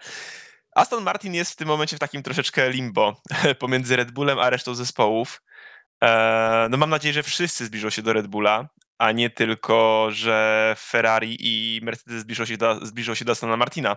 Aston 0.77 1.05
Martin 1.05 1.35
jest 1.35 1.53
w 1.53 1.57
tym 1.57 1.69
momencie 1.69 1.97
w 1.97 2.01
takim 2.01 2.23
troszeczkę 2.23 2.71
limbo 2.71 3.21
pomiędzy 3.59 3.97
Red 3.97 4.11
Bullem 4.11 4.39
a 4.39 4.51
resztą 4.51 4.75
zespołów. 4.75 5.43
E, 6.03 6.67
no 6.71 6.77
mam 6.77 6.91
nadzieję, 6.91 7.13
że 7.13 7.23
wszyscy 7.23 7.67
zbliżą 7.67 7.91
się 7.91 8.03
do 8.03 8.13
Red 8.13 8.27
Bulla, 8.27 8.69
a 9.03 9.13
nie 9.13 9.31
tylko, 9.31 10.09
że 10.11 10.75
Ferrari 10.79 11.37
i 11.41 11.81
Mercedes 11.83 12.21
zbliżą 12.21 12.45
się 12.45 12.57
do, 12.57 12.87
zbliżą 12.87 13.15
się 13.15 13.25
do 13.25 13.33
Astona 13.33 13.57
Martina. 13.57 13.97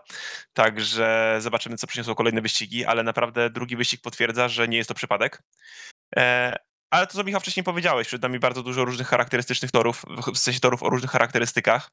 Także 0.53 1.37
zobaczymy, 1.39 1.77
co 1.77 1.87
przyniosą 1.87 2.15
kolejne 2.15 2.41
wyścigi, 2.41 2.85
ale 2.85 3.03
naprawdę 3.03 3.49
drugi 3.49 3.75
wyścig 3.75 4.01
potwierdza, 4.01 4.47
że 4.47 4.67
nie 4.67 4.77
jest 4.77 4.87
to 4.87 4.93
przypadek. 4.93 5.43
E, 6.15 6.55
ale 6.89 7.07
to, 7.07 7.13
co 7.13 7.23
Michał 7.23 7.41
wcześniej 7.41 7.63
powiedziałeś, 7.63 8.07
przed 8.07 8.21
nami 8.21 8.39
bardzo 8.39 8.63
dużo 8.63 8.85
różnych 8.85 9.07
charakterystycznych 9.07 9.71
torów, 9.71 10.03
w 10.33 10.37
sensie 10.37 10.59
torów 10.59 10.83
o 10.83 10.89
różnych 10.89 11.11
charakterystykach. 11.11 11.89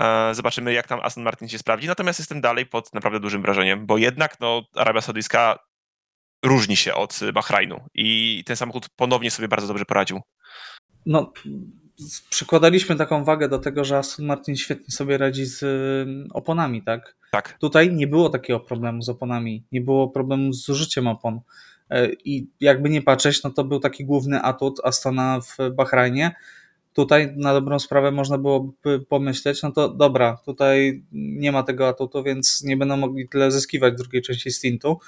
E, 0.00 0.34
zobaczymy, 0.34 0.72
jak 0.72 0.86
tam 0.86 1.00
Aston 1.00 1.24
Martin 1.24 1.48
się 1.48 1.58
sprawdzi. 1.58 1.86
Natomiast 1.86 2.18
jestem 2.18 2.40
dalej 2.40 2.66
pod 2.66 2.94
naprawdę 2.94 3.20
dużym 3.20 3.42
wrażeniem, 3.42 3.86
bo 3.86 3.98
jednak 3.98 4.40
no, 4.40 4.62
Arabia 4.76 5.00
Saudyjska 5.00 5.58
różni 6.44 6.76
się 6.76 6.94
od 6.94 7.20
Bahrajnu 7.34 7.86
i 7.94 8.42
ten 8.46 8.56
samochód 8.56 8.88
ponownie 8.96 9.30
sobie 9.30 9.48
bardzo 9.48 9.66
dobrze 9.66 9.84
poradził. 9.84 10.20
No, 11.06 11.32
przykładaliśmy 12.30 12.96
taką 12.96 13.24
wagę 13.24 13.48
do 13.48 13.58
tego, 13.58 13.84
że 13.84 13.98
Aston 13.98 14.26
Martin 14.26 14.56
świetnie 14.56 14.94
sobie 14.94 15.18
radzi 15.18 15.44
z 15.44 15.64
oponami, 16.32 16.82
tak? 16.82 17.16
Tak. 17.30 17.58
Tutaj 17.58 17.92
nie 17.92 18.06
było 18.06 18.28
takiego 18.28 18.60
problemu 18.60 19.02
z 19.02 19.08
oponami, 19.08 19.64
nie 19.72 19.80
było 19.80 20.08
problemu 20.08 20.52
z 20.52 20.64
zużyciem 20.64 21.06
opon. 21.06 21.40
I 22.24 22.46
jakby 22.60 22.90
nie 22.90 23.02
patrzeć, 23.02 23.42
no 23.42 23.50
to 23.50 23.64
był 23.64 23.80
taki 23.80 24.04
główny 24.04 24.42
atut 24.42 24.80
Astona 24.84 25.40
w 25.40 25.74
Bahrajnie, 25.74 26.34
tutaj 26.92 27.32
na 27.36 27.52
dobrą 27.52 27.78
sprawę 27.78 28.10
można 28.10 28.38
byłoby 28.38 29.00
pomyśleć, 29.08 29.62
no 29.62 29.72
to 29.72 29.88
dobra, 29.88 30.38
tutaj 30.44 31.02
nie 31.12 31.52
ma 31.52 31.62
tego 31.62 31.88
atutu, 31.88 32.22
więc 32.22 32.62
nie 32.62 32.76
będą 32.76 32.96
mogli 32.96 33.28
tyle 33.28 33.50
zyskiwać 33.50 33.94
w 33.94 33.96
drugiej 33.96 34.22
części 34.22 34.50
stintu, 34.50 34.98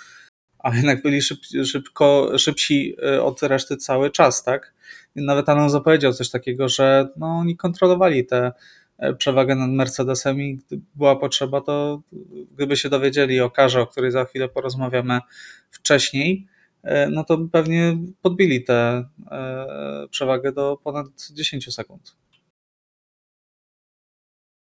a 0.59 0.77
jednak 0.77 1.03
byli 1.03 1.23
szyb, 1.23 1.39
szybko, 1.65 2.39
szybsi 2.39 2.97
y, 3.15 3.23
od 3.23 3.43
reszty 3.43 3.77
cały 3.77 4.11
czas, 4.11 4.45
tak? 4.45 4.75
Nawet 5.17 5.49
Alonso 5.49 5.81
powiedział 5.81 6.13
coś 6.13 6.31
takiego, 6.31 6.69
że 6.69 7.09
no, 7.17 7.27
oni 7.27 7.57
kontrolowali 7.57 8.27
tę 8.27 8.53
e, 8.99 9.15
przewagę 9.15 9.55
nad 9.55 9.71
Mercedesem 9.71 10.41
i 10.41 10.57
gdy 10.57 10.81
była 10.95 11.17
potrzeba, 11.17 11.61
to 11.61 12.03
gdyby 12.55 12.77
się 12.77 12.89
dowiedzieli 12.89 13.41
o 13.41 13.51
karze, 13.51 13.81
o 13.81 13.87
której 13.87 14.11
za 14.11 14.25
chwilę 14.25 14.49
porozmawiamy 14.49 15.21
wcześniej, 15.71 16.47
E, 16.85 17.11
no 17.11 17.25
to 17.25 17.39
pewnie 17.53 17.97
podbili 18.23 18.65
tę 18.65 19.05
e, 19.31 20.09
przewagę 20.11 20.53
do 20.53 20.79
ponad 20.85 21.07
10 21.33 21.75
sekund. 21.75 22.17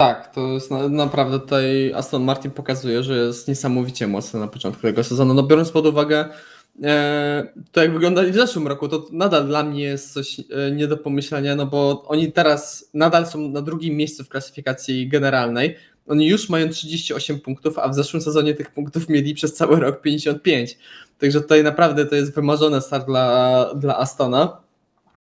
Tak, 0.01 0.33
to 0.33 0.47
jest 0.47 0.71
na, 0.71 0.89
naprawdę 0.89 1.39
tutaj 1.39 1.93
Aston 1.93 2.23
Martin 2.23 2.51
pokazuje, 2.51 3.03
że 3.03 3.17
jest 3.17 3.47
niesamowicie 3.47 4.07
mocny 4.07 4.39
na 4.39 4.47
początku 4.47 4.81
tego 4.81 5.03
sezonu. 5.03 5.33
No 5.33 5.43
biorąc 5.43 5.71
pod 5.71 5.85
uwagę 5.85 6.29
to 7.71 7.81
jak 7.81 7.93
wyglądali 7.93 8.31
w 8.31 8.35
zeszłym 8.35 8.67
roku, 8.67 8.87
to 8.87 9.05
nadal 9.11 9.47
dla 9.47 9.63
mnie 9.63 9.83
jest 9.83 10.13
coś 10.13 10.39
e, 10.39 10.71
nie 10.71 10.87
do 10.87 10.97
pomyślenia, 10.97 11.55
no 11.55 11.65
bo 11.65 12.03
oni 12.07 12.31
teraz 12.31 12.89
nadal 12.93 13.27
są 13.27 13.49
na 13.49 13.61
drugim 13.61 13.95
miejscu 13.95 14.23
w 14.23 14.29
klasyfikacji 14.29 15.07
generalnej. 15.07 15.75
Oni 16.07 16.27
już 16.27 16.49
mają 16.49 16.69
38 16.69 17.39
punktów, 17.39 17.79
a 17.79 17.89
w 17.89 17.95
zeszłym 17.95 18.21
sezonie 18.21 18.53
tych 18.53 18.71
punktów 18.71 19.09
mieli 19.09 19.33
przez 19.33 19.53
cały 19.53 19.79
rok 19.79 20.01
55. 20.01 20.77
Także 21.19 21.41
tutaj 21.41 21.63
naprawdę 21.63 22.05
to 22.05 22.15
jest 22.15 22.35
wymarzony 22.35 22.81
start 22.81 23.05
dla, 23.05 23.69
dla 23.75 23.97
Astona. 23.97 24.61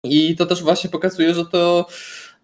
I 0.04 0.36
to 0.36 0.46
też 0.46 0.64
właśnie 0.64 0.90
pokazuje, 0.90 1.34
że 1.34 1.46
to 1.46 1.86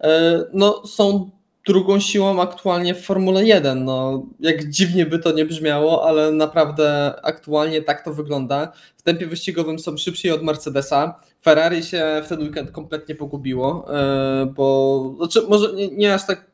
e, 0.00 0.44
no, 0.52 0.86
są 0.86 1.30
drugą 1.66 2.00
siłą 2.00 2.42
aktualnie 2.42 2.94
w 2.94 3.04
Formule 3.04 3.44
1. 3.44 3.84
No, 3.84 4.26
jak 4.40 4.68
dziwnie 4.68 5.06
by 5.06 5.18
to 5.18 5.32
nie 5.32 5.44
brzmiało, 5.44 6.08
ale 6.08 6.32
naprawdę 6.32 7.14
aktualnie 7.22 7.82
tak 7.82 8.04
to 8.04 8.14
wygląda. 8.14 8.72
W 8.96 9.02
tempie 9.02 9.26
wyścigowym 9.26 9.78
są 9.78 9.96
szybsi 9.96 10.30
od 10.30 10.42
Mercedesa. 10.42 11.20
Ferrari 11.44 11.82
się 11.82 12.22
w 12.24 12.28
ten 12.28 12.40
weekend 12.40 12.70
kompletnie 12.70 13.14
pogubiło, 13.14 13.86
e, 13.94 14.46
bo 14.46 15.14
znaczy 15.16 15.42
może 15.48 15.72
nie, 15.72 15.88
nie 15.88 16.14
aż 16.14 16.26
tak 16.26 16.50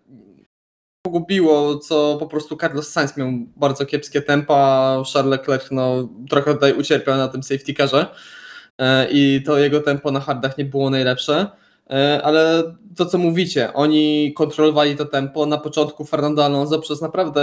pogubiło, 1.02 1.78
co 1.78 2.16
po 2.20 2.26
prostu 2.26 2.56
Carlos 2.56 2.88
Sainz 2.88 3.16
miał 3.16 3.28
bardzo 3.56 3.86
kiepskie 3.86 4.22
tempa, 4.22 5.02
Charles 5.12 5.30
Leclerc 5.30 5.70
no, 5.70 6.08
trochę 6.30 6.54
tutaj 6.54 6.72
ucierpiał 6.72 7.16
na 7.16 7.28
tym 7.28 7.42
safety 7.42 7.74
carze 7.74 8.06
e, 8.78 9.10
i 9.10 9.42
to 9.46 9.58
jego 9.58 9.80
tempo 9.80 10.10
na 10.10 10.20
hardach 10.20 10.58
nie 10.58 10.64
było 10.64 10.90
najlepsze. 10.90 11.61
E, 11.90 12.22
ale 12.22 12.62
to 12.96 13.06
co 13.06 13.18
mówicie, 13.18 13.72
oni 13.72 14.32
kontrolowali 14.36 14.96
to 14.96 15.04
tempo. 15.04 15.46
Na 15.46 15.58
początku 15.58 16.04
Fernando 16.04 16.44
Alonso 16.44 16.78
przez 16.78 17.02
naprawdę, 17.02 17.42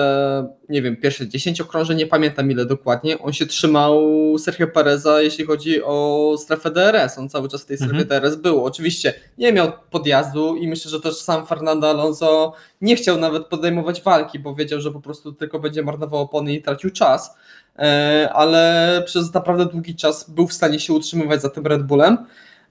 nie 0.70 0.82
wiem, 0.82 0.98
pierwsze 0.98 1.28
10 1.28 1.62
okrążeń, 1.62 1.98
nie 1.98 2.08
pamiętam 2.08 2.52
ile 2.52 2.66
dokładnie, 2.66 3.20
on 3.20 3.34
się 3.34 3.46
trzymał 3.46 4.02
Sergio 4.38 4.68
Pereza, 4.68 5.22
jeśli 5.22 5.46
chodzi 5.46 5.84
o 5.84 6.36
strefę 6.38 6.72
DRS. 6.72 7.18
On 7.18 7.30
cały 7.30 7.50
czas 7.50 7.64
w 7.64 7.66
tej 7.66 7.78
strefie 7.78 7.98
mhm. 7.98 8.22
DRS 8.22 8.36
był. 8.36 8.66
Oczywiście 8.66 9.14
nie 9.38 9.54
miał 9.54 9.72
podjazdu 9.90 10.56
i 10.56 10.68
myślę, 10.68 10.92
że 10.92 11.02
też 11.02 11.16
sam 11.16 11.46
Fernando 11.46 11.90
Alonso 11.90 12.54
nie 12.82 12.96
chciał 12.96 13.18
nawet 13.18 13.46
podejmować 13.46 14.02
walki, 14.02 14.40
bo 14.40 14.56
wiedział, 14.56 14.82
że 14.82 14.92
po 14.92 15.02
prostu 15.02 15.34
tylko 15.34 15.60
będzie 15.60 15.84
marnował 15.84 16.22
opony 16.22 16.54
i 16.54 16.62
tracił 16.62 16.90
czas. 16.90 17.36
E, 17.80 18.30
ale 18.34 19.04
przez 19.06 19.34
naprawdę 19.34 19.66
długi 19.66 19.96
czas 19.96 20.30
był 20.30 20.48
w 20.48 20.54
stanie 20.54 20.80
się 20.80 20.94
utrzymywać 20.94 21.42
za 21.42 21.50
tym 21.50 21.68
Red 21.68 21.84
Bullem. 21.84 22.18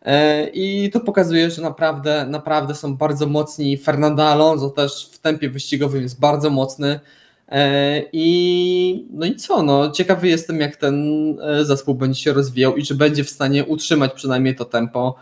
E, 0.08 0.48
I 0.48 0.90
to 0.90 1.00
pokazuje, 1.00 1.50
że 1.50 1.62
naprawdę, 1.62 2.26
naprawdę 2.26 2.74
są 2.74 2.96
bardzo 2.96 3.26
mocni. 3.26 3.76
Fernando 3.76 4.28
Alonso 4.28 4.70
też 4.70 5.10
w 5.12 5.18
tempie 5.18 5.50
wyścigowym 5.50 6.02
jest 6.02 6.20
bardzo 6.20 6.50
mocny. 6.50 7.00
E, 7.48 8.02
I 8.12 9.06
no 9.10 9.26
i 9.26 9.36
co? 9.36 9.62
No, 9.62 9.90
ciekawy 9.90 10.28
jestem, 10.28 10.60
jak 10.60 10.76
ten 10.76 11.04
e, 11.40 11.64
zespół 11.64 11.94
będzie 11.94 12.22
się 12.22 12.32
rozwijał 12.32 12.76
i 12.76 12.84
czy 12.84 12.94
będzie 12.94 13.24
w 13.24 13.30
stanie 13.30 13.64
utrzymać 13.64 14.12
przynajmniej 14.14 14.56
to 14.56 14.64
tempo 14.64 15.14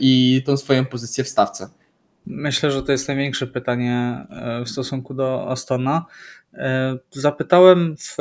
i 0.00 0.42
tą 0.46 0.56
swoją 0.56 0.86
pozycję 0.86 1.24
w 1.24 1.28
stawce. 1.28 1.68
Myślę, 2.26 2.70
że 2.70 2.82
to 2.82 2.92
jest 2.92 3.08
największe 3.08 3.46
pytanie 3.46 4.26
w 4.66 4.68
stosunku 4.68 5.14
do 5.14 5.50
Astona. 5.50 6.04
Zapytałem, 7.10 7.96
w, 7.96 8.16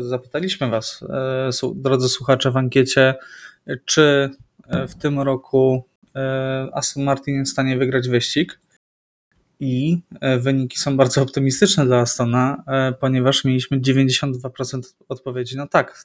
zapytaliśmy 0.00 0.70
Was, 0.70 1.04
drodzy 1.74 2.08
słuchacze, 2.08 2.50
w 2.50 2.56
ankiecie, 2.56 3.14
czy 3.84 4.30
w 4.88 4.94
tym 4.94 5.20
roku 5.20 5.84
e, 6.16 6.68
Aston 6.72 7.04
Martin 7.04 7.34
jest 7.34 7.50
w 7.50 7.52
stanie 7.52 7.76
wygrać 7.76 8.08
wyścig 8.08 8.60
i 9.60 10.00
e, 10.20 10.38
wyniki 10.38 10.78
są 10.78 10.96
bardzo 10.96 11.22
optymistyczne 11.22 11.86
dla 11.86 11.98
Astona, 11.98 12.64
ponieważ 13.00 13.44
mieliśmy 13.44 13.80
92% 13.80 14.80
odpowiedzi 15.08 15.56
na 15.56 15.66
tak. 15.66 16.04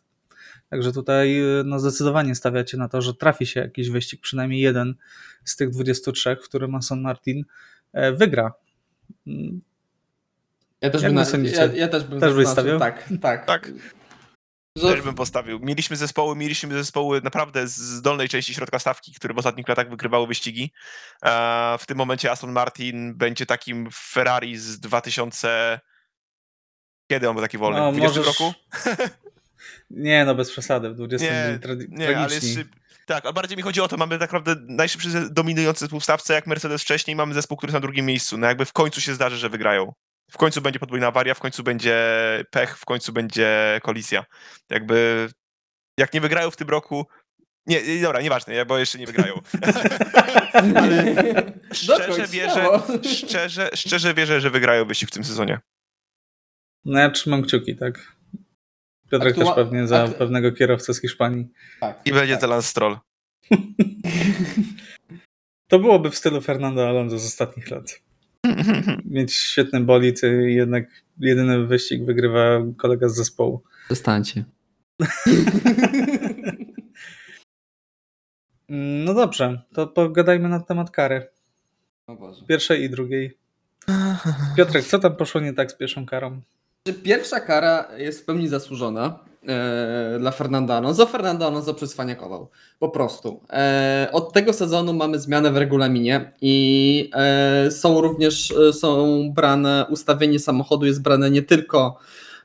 Także 0.70 0.92
tutaj 0.92 1.42
no 1.66 1.80
zdecydowanie 1.80 2.36
stawiacie 2.36 2.78
na 2.78 2.90
to, 2.90 3.02
że 3.02 3.14
trafi 3.14 3.46
się 3.46 3.60
jakiś 3.60 3.90
wyścig, 3.90 4.22
przynajmniej 4.22 4.62
jeden 4.62 4.96
z 5.44 5.56
tych 5.56 5.70
23, 5.70 6.36
w 6.36 6.46
którym 6.46 6.76
Aston 6.76 7.02
Martin 7.02 7.44
wygra. 8.14 8.54
Ja 10.82 10.90
też, 10.90 11.02
bym, 11.02 11.14
na, 11.14 11.26
ja, 11.54 11.66
ja, 11.66 11.88
też 11.88 12.04
bym 12.04 12.20
też 12.20 12.48
stawiał? 12.48 12.80
Tak, 12.80 13.10
tak. 13.22 13.46
tak. 13.46 13.72
Też 14.82 15.02
bym 15.02 15.16
postawił. 15.16 15.60
Mieliśmy 15.60 15.96
zespoły, 15.96 16.36
mieliśmy 16.36 16.74
zespoły 16.74 17.22
naprawdę 17.24 17.68
z 17.68 18.02
dolnej 18.02 18.30
części 18.30 18.54
środka 18.54 18.80
stawki, 18.80 19.14
które 19.14 19.34
w 19.34 19.38
ostatnich 19.38 19.68
latach 19.68 19.90
wygrywały 19.90 20.28
wyścigi. 20.28 20.74
W 21.80 21.86
tym 21.88 21.98
momencie 21.98 22.32
Aston 22.32 22.52
Martin 22.52 23.16
będzie 23.16 23.46
takim 23.46 23.90
Ferrari 23.94 24.58
z 24.58 24.80
2000... 24.80 25.80
Kiedy 27.12 27.30
on 27.30 27.36
był 27.36 27.44
taki 27.44 27.58
wolny? 27.58 27.80
No, 27.80 27.92
w 27.92 27.96
20 27.96 28.20
możesz... 28.20 28.40
roku? 28.40 28.54
nie, 29.90 30.26
no 30.26 30.36
bez 30.36 30.52
przesady, 30.52 30.90
w 30.90 30.96
20 30.96 31.26
nie, 31.26 31.60
tra- 31.60 31.86
nie, 31.90 32.18
ale 32.18 32.42
szyb... 32.42 32.68
Tak, 33.06 33.26
a 33.26 33.34
bardziej 33.34 33.58
mi 33.58 33.64
chodzi 33.64 33.82
o 33.82 33.88
to, 33.88 33.98
mamy 33.98 34.20
tak 34.20 34.32
naprawdę 34.32 34.56
najszybszy 34.68 35.30
dominujący 35.30 35.80
zespół 35.80 36.00
w 36.00 36.04
stawce, 36.04 36.34
jak 36.34 36.48
Mercedes 36.48 36.82
wcześniej, 36.82 37.16
mamy 37.16 37.34
zespół, 37.34 37.58
który 37.58 37.70
jest 37.70 37.74
na 37.74 37.80
drugim 37.80 38.06
miejscu. 38.06 38.38
No 38.38 38.48
jakby 38.48 38.66
w 38.66 38.74
końcu 38.74 39.02
się 39.02 39.14
zdarzy, 39.14 39.38
że 39.38 39.50
wygrają 39.50 39.94
w 40.32 40.38
końcu 40.38 40.62
będzie 40.62 40.80
podwójna 40.80 41.08
awaria, 41.08 41.34
w 41.34 41.40
końcu 41.40 41.64
będzie 41.64 41.96
pech, 42.52 42.78
w 42.78 42.86
końcu 42.86 43.14
będzie 43.14 43.80
kolizja. 43.84 44.26
Jakby, 44.70 45.30
jak 46.00 46.14
nie 46.14 46.22
wygrają 46.22 46.52
w 46.52 46.56
tym 46.56 46.70
roku, 46.70 47.06
nie, 47.68 48.02
dobra, 48.02 48.22
nieważne, 48.22 48.66
bo 48.66 48.78
jeszcze 48.78 48.98
nie 48.98 49.06
wygrają. 49.06 49.34
Ale 50.76 51.16
szczerze 51.74 52.28
wierzę, 52.28 52.68
szczerze, 53.04 53.70
szczerze 53.74 54.14
wierzę, 54.14 54.42
że 54.42 54.50
wygrają 54.50 54.86
wyścig 54.86 55.10
w 55.10 55.14
tym 55.14 55.24
sezonie. 55.24 55.60
No 56.86 57.00
ja 57.00 57.10
trzymam 57.10 57.44
kciuki, 57.44 57.76
tak. 57.76 58.16
Piotrek 59.12 59.34
Aktua... 59.34 59.46
też 59.46 59.56
pewnie 59.56 59.88
za 59.88 60.08
pewnego 60.08 60.52
kierowcę 60.52 60.94
z 60.94 61.02
Hiszpanii. 61.02 61.48
Tak, 61.80 62.02
I 62.06 62.14
będzie 62.14 62.34
tak. 62.34 62.42
to 62.42 62.48
Lance 62.48 62.68
Stroll. 62.68 62.98
to 65.70 65.80
byłoby 65.80 66.10
w 66.10 66.18
stylu 66.18 66.42
Fernando 66.42 66.90
Alonso 66.90 67.20
z 67.20 67.26
ostatnich 67.26 67.72
lat. 67.72 68.02
mieć 69.06 69.34
świetny 69.34 69.82
bolid 69.82 70.22
i 70.24 70.54
jednak 70.56 71.04
jedyny 71.20 71.66
wyścig 71.66 72.06
wygrywa 72.06 72.60
kolega 72.78 73.10
z 73.10 73.16
zespołu. 73.16 73.64
Zostańcie. 73.90 74.44
no 79.06 79.14
dobrze, 79.14 79.62
to 79.74 79.88
pogadajmy 79.88 80.50
na 80.50 80.60
temat 80.60 80.92
kary. 80.92 81.28
Pierwszej 82.48 82.84
i 82.84 82.90
drugiej. 82.90 83.38
Piotrek, 84.58 84.86
co 84.86 85.00
tam 85.00 85.16
poszło 85.16 85.42
nie 85.42 85.54
tak 85.54 85.72
z 85.72 85.76
pierwszą 85.76 86.06
karą? 86.06 86.42
Pierwsza 87.04 87.40
kara 87.40 87.88
jest 87.98 88.22
w 88.22 88.26
pełni 88.26 88.48
zasłużona 88.48 89.20
e, 89.48 90.18
dla 90.20 90.32
Fernando 90.32 90.74
Alonso. 90.74 91.06
Fernando 91.06 91.48
Alonso 91.48 91.74
przyswaniakował. 91.74 92.50
Po 92.80 92.90
prostu. 92.90 93.42
E, 93.50 94.10
od 94.12 94.34
tego 94.34 94.54
sezonu 94.54 94.94
mamy 94.94 95.20
zmianę 95.20 95.52
w 95.52 95.58
regulaminie 95.58 96.32
i 96.42 97.10
e, 97.14 97.72
są 97.72 98.02
również 98.02 98.52
e, 98.52 98.74
są 98.74 99.22
brane, 99.34 99.86
ustawienie 99.90 100.40
samochodu 100.40 100.86
jest 100.86 101.02
brane 101.02 101.32
nie 101.32 101.42
tylko 101.42 102.00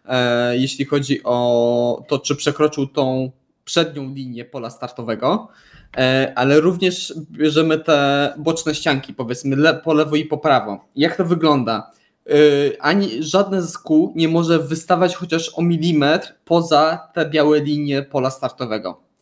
e, 0.04 0.56
jeśli 0.58 0.84
chodzi 0.84 1.20
o 1.24 2.04
to, 2.08 2.18
czy 2.18 2.36
przekroczył 2.36 2.86
tą 2.86 3.30
przednią 3.64 4.14
linię 4.14 4.44
pola 4.44 4.70
startowego, 4.70 5.48
e, 5.96 6.32
ale 6.36 6.60
również 6.60 7.14
bierzemy 7.30 7.78
te 7.78 8.34
boczne 8.38 8.74
ścianki, 8.74 9.14
powiedzmy 9.14 9.56
le, 9.56 9.74
po 9.74 9.94
lewo 9.94 10.16
i 10.16 10.24
po 10.24 10.38
prawo. 10.38 10.84
Jak 10.96 11.16
to 11.16 11.24
wygląda? 11.24 11.90
Y, 12.30 12.76
ani 12.80 13.22
żadne 13.22 13.62
z 13.62 13.78
kół 13.78 14.12
nie 14.16 14.28
może 14.28 14.58
wystawać 14.58 15.14
chociaż 15.14 15.52
o 15.54 15.62
milimetr 15.62 16.34
poza 16.44 17.08
te 17.14 17.30
białe 17.30 17.60
linie 17.60 18.02
pola 18.02 18.30
startowego. 18.30 19.12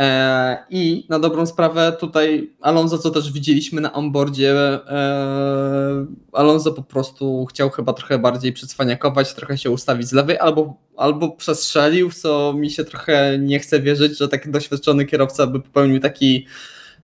E, 0.00 0.64
I 0.70 1.06
na 1.08 1.18
dobrą 1.18 1.46
sprawę 1.46 1.96
tutaj 2.00 2.50
Alonso, 2.60 2.98
co 2.98 3.10
też 3.10 3.32
widzieliśmy 3.32 3.80
na 3.80 3.92
onboardzie, 3.92 4.52
e, 4.52 6.06
Alonso 6.32 6.72
po 6.72 6.82
prostu 6.82 7.46
chciał 7.46 7.70
chyba 7.70 7.92
trochę 7.92 8.18
bardziej 8.18 8.52
przycwaniakować, 8.52 9.34
trochę 9.34 9.58
się 9.58 9.70
ustawić 9.70 10.08
z 10.08 10.12
lewej, 10.12 10.38
albo, 10.38 10.74
albo 10.96 11.30
przestrzelił, 11.30 12.10
co 12.10 12.52
mi 12.52 12.70
się 12.70 12.84
trochę 12.84 13.38
nie 13.38 13.58
chce 13.58 13.80
wierzyć, 13.80 14.18
że 14.18 14.28
taki 14.28 14.50
doświadczony 14.50 15.06
kierowca 15.06 15.46
by 15.46 15.60
popełnił 15.60 16.00
taki 16.00 16.46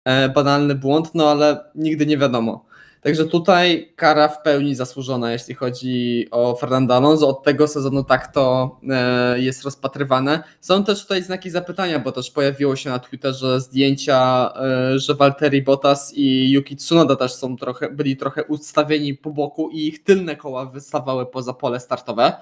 e, 0.05 0.29
banalny 0.29 0.75
błąd, 0.75 1.15
no 1.15 1.31
ale 1.31 1.63
nigdy 1.75 2.05
nie 2.05 2.17
wiadomo. 2.17 2.68
Także 3.01 3.25
tutaj 3.25 3.93
kara 3.95 4.27
w 4.27 4.41
pełni 4.41 4.75
zasłużona, 4.75 5.31
jeśli 5.31 5.55
chodzi 5.55 6.27
o 6.31 6.55
Fernando 6.55 6.95
Alonso. 6.95 7.27
Od 7.27 7.43
tego 7.43 7.67
sezonu 7.67 8.03
tak 8.03 8.33
to 8.33 8.77
e, 8.89 9.39
jest 9.39 9.63
rozpatrywane. 9.63 10.43
Są 10.61 10.83
też 10.83 11.01
tutaj 11.01 11.23
znaki 11.23 11.49
zapytania, 11.49 11.99
bo 11.99 12.11
też 12.11 12.31
pojawiło 12.31 12.75
się 12.75 12.89
na 12.89 12.99
Twitterze 12.99 13.61
zdjęcia, 13.61 14.51
e, 14.55 14.99
że 14.99 15.15
Valtteri 15.15 15.61
Bottas 15.61 16.13
i 16.15 16.51
Yuki 16.51 16.75
Tsunoda 16.75 17.15
też 17.15 17.33
są 17.33 17.57
trochę, 17.57 17.89
byli 17.89 18.17
trochę 18.17 18.43
ustawieni 18.43 19.13
po 19.13 19.29
boku 19.29 19.69
i 19.69 19.87
ich 19.87 20.03
tylne 20.03 20.35
koła 20.35 20.65
wystawały 20.65 21.25
poza 21.25 21.53
pole 21.53 21.79
startowe, 21.79 22.33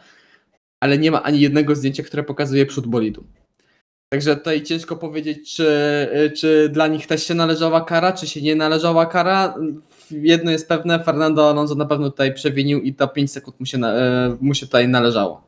ale 0.79 0.97
nie 0.97 1.11
ma 1.11 1.23
ani 1.23 1.39
jednego 1.39 1.75
zdjęcia, 1.75 2.03
które 2.03 2.23
pokazuje 2.23 2.65
przód 2.65 2.87
bolidu. 2.87 3.23
Także 4.09 4.35
tutaj 4.35 4.63
ciężko 4.63 4.95
powiedzieć, 4.95 5.55
czy, 5.55 5.67
czy 6.35 6.69
dla 6.69 6.87
nich 6.87 7.07
też 7.07 7.27
się 7.27 7.33
należała 7.33 7.81
kara, 7.81 8.13
czy 8.13 8.27
się 8.27 8.41
nie 8.41 8.55
należała 8.55 9.05
kara 9.05 9.55
jedno 10.11 10.51
jest 10.51 10.67
pewne, 10.67 11.03
Fernando 11.03 11.49
Alonso 11.49 11.75
na 11.75 11.85
pewno 11.85 12.09
tutaj 12.09 12.33
przewinił 12.33 12.81
i 12.81 12.93
to 12.93 13.07
5 13.07 13.31
sekund 13.31 13.59
mu 13.59 13.65
się, 13.65 13.77
e, 13.77 14.37
mu 14.41 14.53
się 14.53 14.65
tutaj 14.65 14.87
należało. 14.87 15.47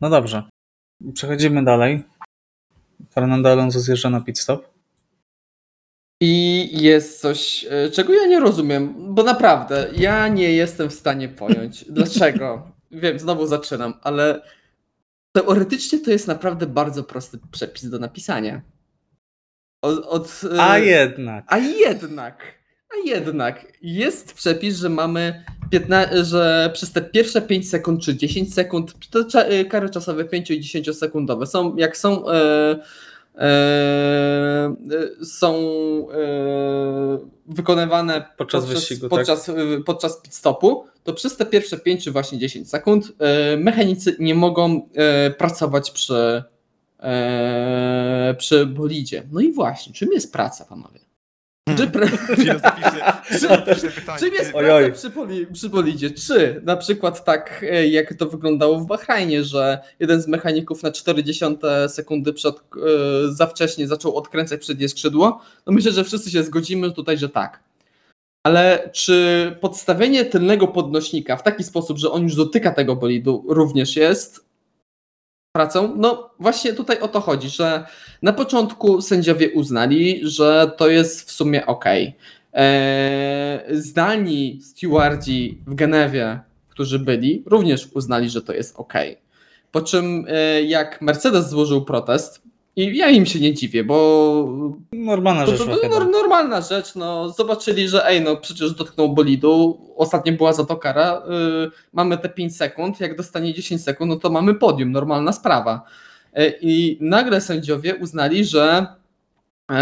No 0.00 0.10
dobrze. 0.10 0.42
Przechodzimy 1.14 1.64
dalej. 1.64 2.04
Fernando 3.10 3.52
Alonso 3.52 3.80
zjeżdża 3.80 4.10
na 4.10 4.20
pit 4.20 4.38
stop. 4.38 4.76
I 6.20 6.68
jest 6.82 7.20
coś, 7.20 7.66
e, 7.70 7.90
czego 7.90 8.14
ja 8.14 8.26
nie 8.26 8.40
rozumiem, 8.40 9.14
bo 9.14 9.22
naprawdę 9.22 9.88
ja 9.96 10.28
nie 10.28 10.52
jestem 10.52 10.90
w 10.90 10.94
stanie 10.94 11.28
pojąć. 11.28 11.84
Dlaczego? 11.90 12.70
Wiem, 12.90 13.18
znowu 13.18 13.46
zaczynam, 13.46 13.94
ale 14.02 14.42
teoretycznie 15.32 15.98
to 15.98 16.10
jest 16.10 16.28
naprawdę 16.28 16.66
bardzo 16.66 17.04
prosty 17.04 17.38
przepis 17.50 17.90
do 17.90 17.98
napisania. 17.98 18.62
Od, 19.86 20.06
od, 20.06 20.40
a 20.58 20.78
jednak. 20.78 21.44
A 21.48 21.58
jednak. 21.58 22.56
A 22.94 23.08
jednak 23.08 23.72
jest 23.82 24.34
przepis, 24.34 24.76
że 24.76 24.88
mamy 24.88 25.44
15, 25.70 26.24
że 26.24 26.70
przez 26.74 26.92
te 26.92 27.02
pierwsze 27.02 27.42
5 27.42 27.70
sekund 27.70 28.02
czy 28.02 28.16
10 28.16 28.54
sekund, 28.54 28.94
te 29.32 29.64
kary 29.64 29.90
czasowe 29.90 30.24
5 30.24 30.50
i 30.50 30.60
10 30.60 30.98
sekundowe 30.98 31.46
są, 31.46 31.76
jak 31.76 31.96
są 31.96 32.28
e, 32.28 32.78
e, 33.34 34.74
są 35.24 35.54
e, 36.12 37.18
wykonywane 37.46 38.14
podczas, 38.36 38.64
podczas 38.64 38.64
wyścigu, 38.64 39.08
podczas, 39.08 39.44
tak? 39.44 39.56
podczas 39.86 40.20
pit 40.20 40.34
stopu, 40.34 40.84
to 41.04 41.12
przez 41.12 41.36
te 41.36 41.46
pierwsze 41.46 41.78
5 41.78 42.04
czy 42.04 42.10
właśnie 42.10 42.38
10 42.38 42.70
sekund 42.70 43.12
e, 43.18 43.56
mechanicy 43.56 44.16
nie 44.18 44.34
mogą 44.34 44.88
e, 44.94 45.30
pracować 45.30 45.90
przy 45.90 46.42
e, 47.00 48.34
przy 48.38 48.66
bolidzie. 48.66 49.22
No 49.32 49.40
i 49.40 49.52
właśnie, 49.52 49.92
czym 49.92 50.12
jest 50.12 50.32
praca, 50.32 50.64
panowie? 50.64 51.00
Hmm. 51.68 51.86
Czy 51.86 51.92
pra... 51.92 52.06
czym 54.18 54.34
jest 54.34 54.52
praca 54.52 54.92
przy, 54.92 55.10
poli, 55.10 55.46
przy 55.46 55.68
bolidzie? 55.68 56.10
Czy 56.10 56.60
na 56.64 56.76
przykład 56.76 57.24
tak, 57.24 57.64
e, 57.70 57.88
jak 57.88 58.14
to 58.14 58.26
wyglądało 58.26 58.78
w 58.78 58.86
Bahrajnie, 58.86 59.44
że 59.44 59.78
jeden 60.00 60.22
z 60.22 60.28
mechaników 60.28 60.82
na 60.82 60.92
40 60.92 61.44
sekundy 61.88 62.32
przed, 62.32 62.56
e, 62.56 62.60
za 63.28 63.46
wcześnie 63.46 63.88
zaczął 63.88 64.16
odkręcać 64.16 64.60
przednie 64.60 64.88
skrzydło? 64.88 65.40
No 65.66 65.72
myślę, 65.72 65.92
że 65.92 66.04
wszyscy 66.04 66.30
się 66.30 66.42
zgodzimy 66.42 66.92
tutaj, 66.92 67.18
że 67.18 67.28
tak. 67.28 67.66
Ale 68.46 68.90
czy 68.92 69.56
podstawienie 69.60 70.24
tylnego 70.24 70.68
podnośnika 70.68 71.36
w 71.36 71.42
taki 71.42 71.64
sposób, 71.64 71.98
że 71.98 72.10
on 72.10 72.22
już 72.22 72.34
dotyka 72.34 72.72
tego 72.72 72.96
bolidu, 72.96 73.44
również 73.48 73.96
jest 73.96 74.45
pracą. 75.56 75.92
No 75.96 76.30
właśnie 76.38 76.72
tutaj 76.72 77.00
o 77.00 77.08
to 77.08 77.20
chodzi, 77.20 77.48
że 77.48 77.86
na 78.22 78.32
początku 78.32 79.02
sędziowie 79.02 79.50
uznali, 79.50 80.20
że 80.22 80.70
to 80.76 80.88
jest 80.88 81.28
w 81.28 81.32
sumie 81.32 81.66
ok. 81.66 81.84
Eee, 82.52 83.60
zdalni 83.70 84.60
stewardzi 84.62 85.58
w 85.66 85.74
Genewie, 85.74 86.40
którzy 86.68 86.98
byli, 86.98 87.42
również 87.46 87.88
uznali, 87.94 88.30
że 88.30 88.42
to 88.42 88.52
jest 88.52 88.76
ok. 88.76 88.94
Po 89.72 89.80
czym 89.80 90.26
e, 90.28 90.62
jak 90.62 91.02
Mercedes 91.02 91.48
złożył 91.48 91.84
protest, 91.84 92.42
i 92.76 92.96
ja 92.96 93.08
im 93.08 93.26
się 93.26 93.40
nie 93.40 93.54
dziwię, 93.54 93.84
bo. 93.84 94.48
Normalna 94.92 95.46
rzecz. 95.46 95.58
To, 95.58 95.66
to, 95.66 95.88
to 95.88 96.04
normalna 96.04 96.60
rzecz. 96.60 96.94
No, 96.94 97.28
zobaczyli, 97.30 97.88
że 97.88 98.06
ej, 98.06 98.20
no 98.20 98.36
przecież 98.36 98.74
dotknął 98.74 99.14
bolidu. 99.14 99.80
Ostatnio 99.96 100.32
była 100.32 100.52
za 100.52 100.64
to 100.64 100.76
kara. 100.76 101.22
Yy, 101.28 101.70
mamy 101.92 102.18
te 102.18 102.28
5 102.28 102.56
sekund. 102.56 103.00
Jak 103.00 103.16
dostanie 103.16 103.54
10 103.54 103.82
sekund, 103.82 104.10
no 104.10 104.16
to 104.16 104.30
mamy 104.30 104.54
podium. 104.54 104.92
Normalna 104.92 105.32
sprawa. 105.32 105.82
Yy, 106.36 106.54
I 106.60 106.98
nagle 107.00 107.40
sędziowie 107.40 107.94
uznali, 107.94 108.44
że 108.44 108.86
yy, 109.70 109.76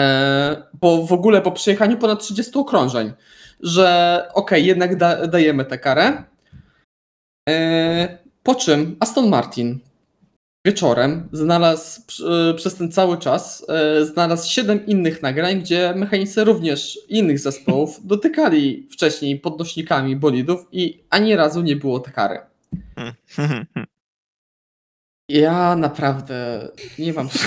po, 0.81 1.07
w 1.07 1.13
ogóle 1.13 1.43
po 1.43 1.53
przejechaniu 1.53 1.97
ponad 1.97 2.21
30 2.21 2.59
okrążeń, 2.59 3.13
że 3.61 4.19
okej, 4.29 4.59
okay, 4.59 4.61
jednak 4.61 4.97
da, 4.97 5.27
dajemy 5.27 5.65
tę 5.65 5.79
karę. 5.79 6.25
Yy, 7.49 7.55
po 8.43 8.55
czym 8.55 8.97
Aston 9.01 9.29
Martin 9.29 9.81
wieczorem 10.65 11.29
znalazł 11.33 12.01
przez 12.57 12.75
ten 12.75 12.93
cały 12.93 13.19
czas 13.19 13.67
e, 13.69 14.05
znalazł 14.05 14.51
siedem 14.51 14.87
innych 14.87 15.23
nagrań, 15.23 15.61
gdzie 15.61 15.95
mechanicy 15.97 16.45
również 16.45 16.99
innych 17.09 17.39
zespołów 17.39 18.01
dotykali 18.07 18.89
wcześniej 18.93 19.41
podnośnikami 19.41 20.17
bolidów 20.17 20.67
i 20.73 21.05
ani 21.11 21.37
razu 21.37 21.63
nie 21.63 21.77
było 21.77 22.01
tej 22.01 22.13
kary. 22.13 22.39
Ja 25.29 25.77
naprawdę 25.77 26.69
nie 26.99 27.13
mam 27.13 27.29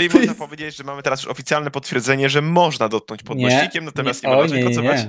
Czyli 0.00 0.08
można 0.12 0.26
jest... 0.26 0.38
powiedzieć, 0.38 0.76
że 0.76 0.84
mamy 0.84 1.02
teraz 1.02 1.22
już 1.22 1.30
oficjalne 1.30 1.70
potwierdzenie, 1.70 2.28
że 2.28 2.42
można 2.42 2.88
dotknąć 2.88 3.22
podnośnikiem, 3.22 3.84
natomiast 3.84 4.22
nie, 4.22 4.30
nie, 4.30 4.36
nie 4.36 4.42
można 4.42 4.60
pracować. 4.60 5.00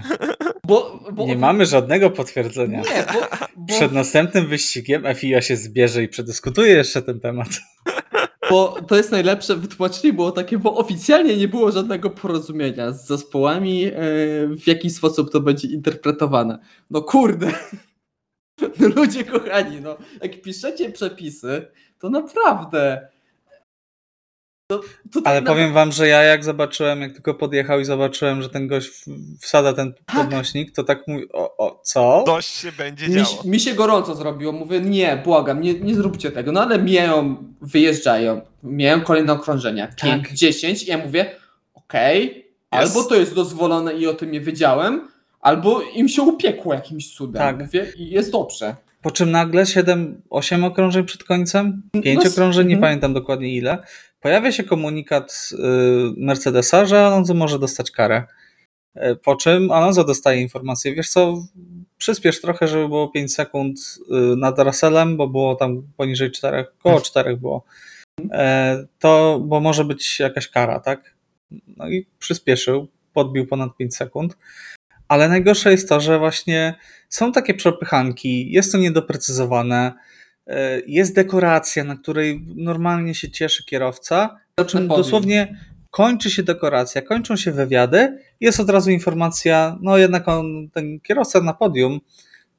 Bo, 0.63 0.99
bo 1.21 1.27
nie 1.27 1.37
mamy 1.37 1.65
żadnego 1.65 2.09
potwierdzenia. 2.09 2.81
Nie, 2.81 3.05
bo, 3.13 3.19
bo... 3.55 3.73
Przed 3.75 3.91
następnym 3.91 4.47
wyścigiem 4.47 5.03
FIA 5.15 5.41
się 5.41 5.55
zbierze 5.55 6.03
i 6.03 6.07
przedyskutuje 6.07 6.73
jeszcze 6.73 7.01
ten 7.01 7.19
temat. 7.19 7.47
Bo 8.49 8.77
to 8.87 8.97
jest 8.97 9.11
najlepsze 9.11 9.55
wytłumaczenie 9.55 10.13
było 10.13 10.31
takie, 10.31 10.57
bo 10.57 10.75
oficjalnie 10.75 11.37
nie 11.37 11.47
było 11.47 11.71
żadnego 11.71 12.09
porozumienia 12.09 12.91
z 12.91 13.07
zespołami, 13.07 13.85
e, 13.85 13.91
w 14.47 14.67
jaki 14.67 14.89
sposób 14.89 15.31
to 15.31 15.39
będzie 15.39 15.67
interpretowane. 15.67 16.59
No 16.89 17.01
kurde. 17.01 17.51
No 18.79 18.87
ludzie 18.87 19.23
kochani, 19.23 19.81
no 19.81 19.97
jak 20.21 20.41
piszecie 20.41 20.91
przepisy, 20.91 21.67
to 21.99 22.09
naprawdę 22.09 23.07
to, 25.11 25.21
Ale 25.23 25.41
powiem 25.41 25.73
wam, 25.73 25.91
że 25.91 26.07
ja 26.07 26.23
jak 26.23 26.43
zobaczyłem, 26.43 27.01
jak 27.01 27.13
tylko 27.13 27.33
podjechał 27.33 27.79
i 27.79 27.85
zobaczyłem, 27.85 28.41
że 28.41 28.49
ten 28.49 28.67
gość 28.67 28.89
wsada 29.39 29.73
ten 29.73 29.93
tak. 29.93 30.15
podnośnik, 30.15 30.71
to 30.71 30.83
tak 30.83 31.07
mówi, 31.07 31.31
o, 31.33 31.57
o 31.57 31.81
co? 31.83 32.23
Coś 32.25 32.45
się 32.45 32.71
będzie 32.71 33.07
mi, 33.07 33.15
działo. 33.15 33.43
Mi 33.45 33.59
się 33.59 33.73
gorąco 33.73 34.15
zrobiło, 34.15 34.51
mówię, 34.51 34.79
nie, 34.79 35.21
błagam, 35.25 35.61
nie, 35.61 35.73
nie 35.73 35.95
zróbcie 35.95 36.31
tego. 36.31 36.51
No 36.51 36.61
ale 36.61 36.79
mijają, 36.79 37.37
wyjeżdżają, 37.61 38.41
mijają 38.63 39.01
kolejne 39.01 39.33
okrążenia, 39.33 39.87
5, 39.87 40.27
tak. 40.27 40.33
10 40.33 40.83
i 40.83 40.89
ja 40.89 40.97
mówię, 40.97 41.35
okej, 41.73 42.29
okay, 42.29 42.43
albo 42.69 43.03
to 43.03 43.15
jest 43.15 43.35
dozwolone 43.35 43.93
i 43.93 44.07
o 44.07 44.13
tym 44.13 44.31
nie 44.31 44.41
wiedziałem, 44.41 45.07
albo 45.41 45.81
im 45.81 46.09
się 46.09 46.21
upiekło 46.21 46.73
jakimś 46.73 47.13
cudem, 47.13 47.41
tak. 47.41 47.59
mówię, 47.59 47.93
i 47.97 48.09
jest 48.09 48.31
dobrze. 48.31 48.75
Po 49.01 49.11
czym 49.11 49.31
nagle 49.31 49.65
7, 49.65 50.21
8 50.29 50.63
okrążeń 50.63 51.05
przed 51.05 51.23
końcem, 51.23 51.81
5 52.03 52.23
no, 52.23 52.31
okrążeń, 52.31 52.67
nie 52.67 52.73
mm. 52.73 52.81
pamiętam 52.81 53.13
dokładnie 53.13 53.55
ile, 53.55 53.77
pojawia 54.21 54.51
się 54.51 54.63
komunikat 54.63 55.49
y, 55.53 55.57
Mercedesa, 56.17 56.85
że 56.85 57.05
Alonso 57.05 57.33
może 57.33 57.59
dostać 57.59 57.91
karę. 57.91 58.23
Y, 58.95 59.15
po 59.15 59.35
czym 59.35 59.71
Alonso 59.71 60.03
dostaje 60.03 60.41
informację, 60.41 60.95
wiesz 60.95 61.09
co, 61.09 61.43
przyspiesz 61.97 62.41
trochę, 62.41 62.67
żeby 62.67 62.87
było 62.87 63.09
5 63.09 63.33
sekund 63.33 63.79
y, 63.79 64.35
nad 64.37 64.59
Russellem, 64.59 65.17
bo 65.17 65.27
było 65.27 65.55
tam 65.55 65.83
poniżej 65.97 66.31
4, 66.31 66.65
koło 66.83 67.01
4 67.01 67.37
było. 67.37 67.63
To, 68.99 69.39
bo 69.45 69.59
może 69.59 69.85
być 69.85 70.19
jakaś 70.19 70.47
kara, 70.47 70.79
tak? 70.79 71.15
No 71.77 71.89
i 71.89 72.07
przyspieszył, 72.19 72.87
podbił 73.13 73.47
ponad 73.47 73.77
5 73.77 73.95
sekund. 73.95 74.37
Ale 75.07 75.29
najgorsze 75.29 75.71
jest 75.71 75.89
to, 75.89 75.99
że 75.99 76.19
właśnie 76.19 76.75
są 77.09 77.31
takie 77.31 77.53
przepychanki, 77.53 78.51
jest 78.51 78.71
to 78.71 78.77
niedoprecyzowane, 78.77 79.85
e, 79.87 79.93
jest 80.87 81.15
dekoracja, 81.15 81.83
na 81.83 81.95
której 81.95 82.45
normalnie 82.55 83.15
się 83.15 83.31
cieszy 83.31 83.65
kierowca, 83.65 84.37
po 84.55 84.65
czym 84.65 84.87
dosłownie 84.87 85.57
kończy 85.91 86.31
się 86.31 86.43
dekoracja, 86.43 87.01
kończą 87.01 87.35
się 87.35 87.51
wywiady, 87.51 88.17
jest 88.39 88.59
od 88.59 88.69
razu 88.69 88.91
informacja, 88.91 89.77
no 89.81 89.97
jednak 89.97 90.27
on, 90.27 90.69
ten 90.73 90.99
kierowca 90.99 91.41
na 91.41 91.53
podium, 91.53 91.99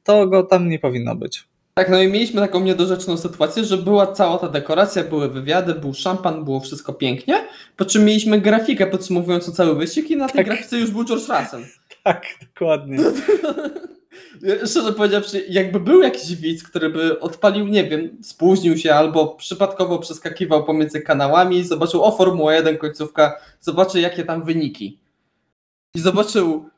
to 0.04 0.26
go 0.26 0.42
tam 0.42 0.68
nie 0.68 0.78
powinno 0.78 1.16
być. 1.16 1.44
Tak, 1.74 1.90
no 1.90 2.02
i 2.02 2.08
mieliśmy 2.08 2.40
taką 2.40 2.60
niedorzeczną 2.60 3.16
sytuację, 3.16 3.64
że 3.64 3.76
była 3.76 4.12
cała 4.12 4.38
ta 4.38 4.48
dekoracja, 4.48 5.04
były 5.04 5.28
wywiady, 5.28 5.74
był 5.74 5.94
szampan, 5.94 6.44
było 6.44 6.60
wszystko 6.60 6.92
pięknie, 6.92 7.44
po 7.76 7.84
czym 7.84 8.04
mieliśmy 8.04 8.40
grafikę 8.40 8.86
podsumowującą 8.86 9.52
cały 9.52 9.74
wyścig 9.74 10.10
i 10.10 10.16
na 10.16 10.28
tej 10.28 10.36
tak. 10.36 10.46
grafice 10.46 10.78
już 10.78 10.90
był 10.90 11.04
George 11.04 11.28
Russell. 11.28 11.64
Tak, 12.04 12.26
dokładnie. 12.40 12.98
Szczerze 14.66 14.92
powiedziawszy, 14.92 15.44
jakby 15.48 15.80
był 15.80 16.02
jakiś 16.02 16.36
widz, 16.36 16.62
który 16.62 16.90
by 16.90 17.20
odpalił, 17.20 17.68
nie 17.68 17.84
wiem, 17.84 18.18
spóźnił 18.22 18.78
się 18.78 18.94
albo 18.94 19.26
przypadkowo 19.34 19.98
przeskakiwał 19.98 20.64
pomiędzy 20.64 21.00
kanałami, 21.00 21.64
zobaczył, 21.64 22.04
o 22.04 22.16
Formuła 22.16 22.54
1 22.54 22.78
końcówka, 22.78 23.40
zobaczy 23.60 24.00
jakie 24.00 24.24
tam 24.24 24.44
wyniki. 24.44 24.98
I 25.94 26.00
zobaczył 26.00 26.70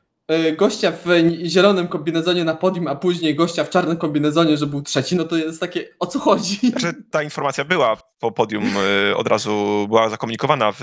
gościa 0.56 0.92
w 1.04 1.08
zielonym 1.44 1.88
kombinezonie 1.88 2.44
na 2.44 2.54
podium, 2.54 2.86
a 2.86 2.94
później 2.94 3.34
gościa 3.34 3.64
w 3.64 3.70
czarnym 3.70 3.96
kombinezonie, 3.96 4.56
że 4.56 4.66
był 4.66 4.82
trzeci, 4.82 5.16
no 5.16 5.24
to 5.24 5.36
jest 5.36 5.60
takie, 5.60 5.88
o 6.00 6.06
co 6.06 6.18
chodzi? 6.18 6.56
Znaczy, 6.70 6.94
ta 7.10 7.22
informacja 7.22 7.64
była 7.64 7.96
po 8.20 8.32
podium, 8.32 8.64
e, 9.10 9.16
od 9.16 9.28
razu 9.28 9.84
była 9.88 10.08
zakomunikowana 10.08 10.72
w, 10.72 10.78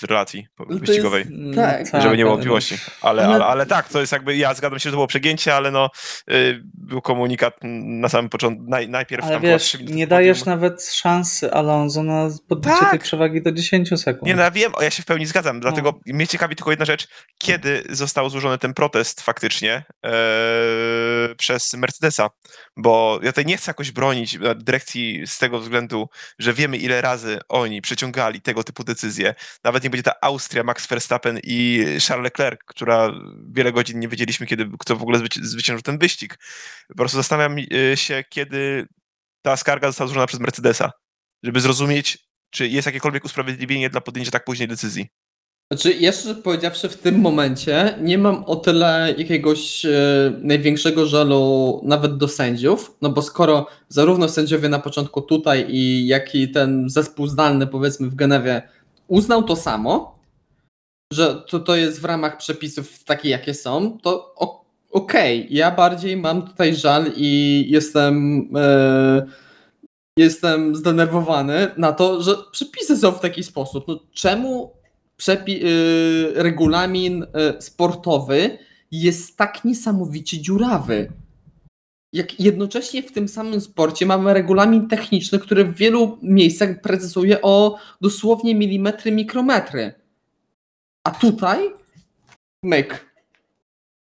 w 0.00 0.02
relacji 0.02 0.46
no 0.58 0.78
wyścigowej. 0.78 1.20
Jest, 1.20 1.32
mm, 1.32 1.54
tak, 1.54 1.86
żeby 1.86 2.02
tak, 2.02 2.10
nie 2.10 2.24
było 2.24 2.30
wątpliwości. 2.30 2.78
Ale, 3.02 3.26
ale, 3.26 3.44
ale, 3.44 3.66
tak, 3.66 3.88
to 3.88 4.00
jest 4.00 4.12
jakby, 4.12 4.36
ja 4.36 4.54
zgadzam 4.54 4.78
się, 4.78 4.82
że 4.82 4.90
to 4.90 4.96
było 4.96 5.06
przegięcie, 5.06 5.54
ale 5.54 5.70
no, 5.70 5.90
y, 6.30 6.62
był 6.74 7.02
komunikat 7.02 7.54
na 7.62 8.08
samym 8.08 8.28
początku, 8.28 8.64
naj, 8.68 8.88
najpierw 8.88 9.24
ale 9.24 9.32
tam 9.32 9.42
wiesz, 9.42 9.76
nie 9.80 10.06
dajesz 10.06 10.44
nawet 10.44 10.84
szansy 10.84 11.52
Alonso 11.52 12.02
na 12.02 12.28
podbicie 12.48 12.76
tak. 12.80 12.90
tej 12.90 12.98
przewagi 12.98 13.42
do 13.42 13.52
10 13.52 14.00
sekund. 14.00 14.22
Nie, 14.22 14.36
no 14.36 14.42
ja 14.42 14.50
wiem, 14.50 14.72
ja 14.80 14.90
się 14.90 15.02
w 15.02 15.06
pełni 15.06 15.26
zgadzam, 15.26 15.60
dlatego 15.60 15.92
no. 16.06 16.14
mnie 16.14 16.26
ciekawi 16.26 16.56
tylko 16.56 16.70
jedna 16.70 16.84
rzecz, 16.84 17.08
kiedy 17.38 17.82
został 17.90 18.30
złożony 18.30 18.58
ten 18.58 18.65
protest 18.74 19.20
faktycznie 19.20 19.84
e, 20.06 20.14
przez 21.38 21.74
Mercedesa, 21.74 22.30
bo 22.76 23.20
ja 23.22 23.32
tutaj 23.32 23.46
nie 23.46 23.56
chcę 23.56 23.70
jakoś 23.70 23.90
bronić 23.90 24.38
dyrekcji 24.56 25.26
z 25.26 25.38
tego 25.38 25.60
względu, 25.60 26.08
że 26.38 26.52
wiemy 26.52 26.76
ile 26.76 27.00
razy 27.00 27.38
oni 27.48 27.82
przeciągali 27.82 28.40
tego 28.40 28.64
typu 28.64 28.84
decyzje. 28.84 29.34
Nawet 29.64 29.84
nie 29.84 29.90
będzie 29.90 30.02
ta 30.02 30.12
Austria, 30.20 30.64
Max 30.64 30.86
Verstappen 30.86 31.40
i 31.44 31.84
Charles 32.08 32.24
Leclerc, 32.24 32.60
która 32.66 33.12
wiele 33.50 33.72
godzin 33.72 34.00
nie 34.00 34.08
wiedzieliśmy, 34.08 34.46
kiedy 34.46 34.70
kto 34.78 34.96
w 34.96 35.02
ogóle 35.02 35.18
zwyciężył 35.42 35.82
ten 35.82 35.98
wyścig. 35.98 36.38
Po 36.88 36.94
prostu 36.94 37.16
zastanawiam 37.16 37.58
e, 37.92 37.96
się, 37.96 38.24
kiedy 38.28 38.86
ta 39.42 39.56
skarga 39.56 39.88
została 39.88 40.08
złożona 40.08 40.26
przez 40.26 40.40
Mercedesa, 40.40 40.90
żeby 41.42 41.60
zrozumieć, 41.60 42.18
czy 42.50 42.68
jest 42.68 42.86
jakiekolwiek 42.86 43.24
usprawiedliwienie 43.24 43.90
dla 43.90 44.00
podjęcia 44.00 44.30
tak 44.30 44.44
późnej 44.44 44.68
decyzji. 44.68 45.08
Znaczy, 45.72 45.92
jeszcze 45.92 46.34
powiedziawszy, 46.34 46.88
w 46.88 46.96
tym 46.96 47.20
momencie 47.20 47.98
nie 48.00 48.18
mam 48.18 48.44
o 48.44 48.56
tyle 48.56 49.14
jakiegoś 49.18 49.84
e, 49.84 49.90
największego 50.42 51.06
żalu 51.06 51.80
nawet 51.84 52.16
do 52.16 52.28
sędziów, 52.28 52.96
no 53.02 53.10
bo 53.10 53.22
skoro 53.22 53.66
zarówno 53.88 54.28
sędziowie 54.28 54.68
na 54.68 54.78
początku 54.78 55.22
tutaj 55.22 55.66
i 55.68 56.06
jak 56.06 56.34
i 56.34 56.50
ten 56.50 56.88
zespół 56.88 57.26
zdalny 57.26 57.66
powiedzmy 57.66 58.10
w 58.10 58.14
Genewie 58.14 58.62
uznał 59.08 59.42
to 59.42 59.56
samo, 59.56 60.18
że 61.12 61.42
to, 61.48 61.60
to 61.60 61.76
jest 61.76 62.00
w 62.00 62.04
ramach 62.04 62.36
przepisów 62.36 63.04
takie 63.04 63.28
jakie 63.28 63.54
są, 63.54 63.98
to 64.02 64.34
okej, 64.34 65.40
okay. 65.40 65.46
ja 65.50 65.70
bardziej 65.70 66.16
mam 66.16 66.46
tutaj 66.46 66.74
żal 66.74 67.10
i 67.16 67.64
jestem 67.68 68.44
e, 68.56 69.26
jestem 70.18 70.76
zdenerwowany 70.76 71.70
na 71.76 71.92
to, 71.92 72.22
że 72.22 72.34
przepisy 72.52 72.96
są 72.96 73.12
w 73.12 73.20
taki 73.20 73.42
sposób. 73.42 73.88
No 73.88 73.98
czemu 74.12 74.76
przepi- 75.20 75.62
yy, 75.62 76.32
regulamin 76.34 77.18
yy, 77.18 77.62
sportowy 77.62 78.58
jest 78.90 79.36
tak 79.36 79.64
niesamowicie 79.64 80.40
dziurawy. 80.40 81.12
Jak 82.12 82.40
jednocześnie 82.40 83.02
w 83.02 83.12
tym 83.12 83.28
samym 83.28 83.60
sporcie 83.60 84.06
mamy 84.06 84.34
regulamin 84.34 84.88
techniczny, 84.88 85.38
który 85.38 85.64
w 85.64 85.76
wielu 85.76 86.18
miejscach 86.22 86.80
precyzuje 86.80 87.42
o 87.42 87.78
dosłownie 88.00 88.54
milimetry, 88.54 89.12
mikrometry. 89.12 89.94
A 91.04 91.10
tutaj 91.10 91.70
myk. 92.62 93.06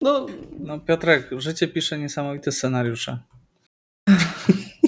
No, 0.00 0.26
no 0.60 0.80
Piotrek, 0.80 1.30
życie 1.38 1.68
pisze 1.68 1.98
niesamowite 1.98 2.52
scenariusze. 2.52 3.18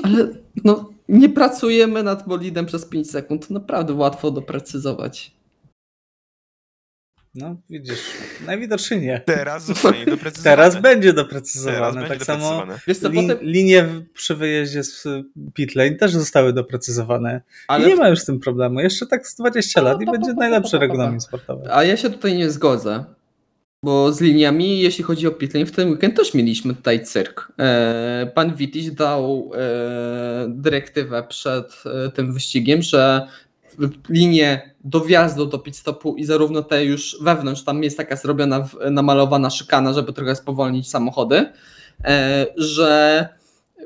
Ale 0.02 0.28
no, 0.64 0.90
nie 1.08 1.28
pracujemy 1.28 2.02
nad 2.02 2.28
bolidem 2.28 2.66
przez 2.66 2.86
5 2.86 3.10
sekund. 3.10 3.50
Naprawdę 3.50 3.94
łatwo 3.94 4.30
doprecyzować. 4.30 5.32
No, 7.34 7.56
widzisz, 7.70 8.00
najwidoczniej 8.46 9.00
nie. 9.00 9.20
Teraz 9.26 9.66
zostanie 9.66 10.06
doprecyzowane. 10.06 10.56
Teraz 10.56 10.82
będzie 10.82 11.12
doprecyzowane. 11.12 12.02
Teraz 12.02 12.08
tak 12.08 12.26
samo 12.26 12.66
co, 13.00 13.08
lin, 13.08 13.28
potem... 13.28 13.46
linie 13.46 13.86
przy 14.14 14.36
wyjeździe 14.36 14.84
z 14.84 15.06
pit 15.54 15.74
lane 15.74 15.94
też 15.94 16.12
zostały 16.12 16.52
doprecyzowane. 16.52 17.40
Ale... 17.68 17.84
I 17.84 17.88
nie 17.88 17.96
ma 17.96 18.08
już 18.08 18.20
z 18.20 18.24
tym 18.24 18.40
problemu. 18.40 18.80
Jeszcze 18.80 19.06
tak 19.06 19.28
z 19.28 19.36
20 19.36 19.80
lat 19.80 20.02
i 20.02 20.06
będzie 20.06 20.32
najlepszy 20.32 20.78
regulamin 20.78 21.20
sportowy. 21.20 21.74
A 21.74 21.84
ja 21.84 21.96
się 21.96 22.10
tutaj 22.10 22.36
nie 22.36 22.50
zgodzę. 22.50 23.04
Bo 23.84 24.12
z 24.12 24.20
liniami, 24.20 24.80
jeśli 24.80 25.04
chodzi 25.04 25.26
o 25.26 25.30
pitlane, 25.30 25.66
w 25.66 25.72
ten 25.72 25.90
weekend 25.90 26.16
też 26.16 26.34
mieliśmy 26.34 26.74
tutaj 26.74 27.04
cyrk. 27.04 27.52
E, 27.58 28.32
pan 28.34 28.54
Witiś 28.54 28.90
dał 28.90 29.50
e, 29.54 30.46
dyrektywę 30.48 31.22
przed 31.28 31.82
e, 32.06 32.10
tym 32.10 32.32
wyścigiem, 32.32 32.82
że 32.82 33.26
linię 34.08 34.72
do 34.84 35.00
wjazdu 35.00 35.46
do 35.46 35.58
pit 35.58 35.76
stopu 35.76 36.14
i 36.16 36.24
zarówno 36.24 36.62
te 36.62 36.84
już 36.84 37.16
wewnątrz, 37.22 37.64
tam 37.64 37.82
jest 37.82 37.96
taka 37.96 38.16
zrobiona, 38.16 38.68
namalowana 38.90 39.50
szykana, 39.50 39.92
żeby 39.92 40.12
trochę 40.12 40.36
spowolnić 40.36 40.90
samochody, 40.90 41.52
e, 42.04 42.46
że 42.56 43.28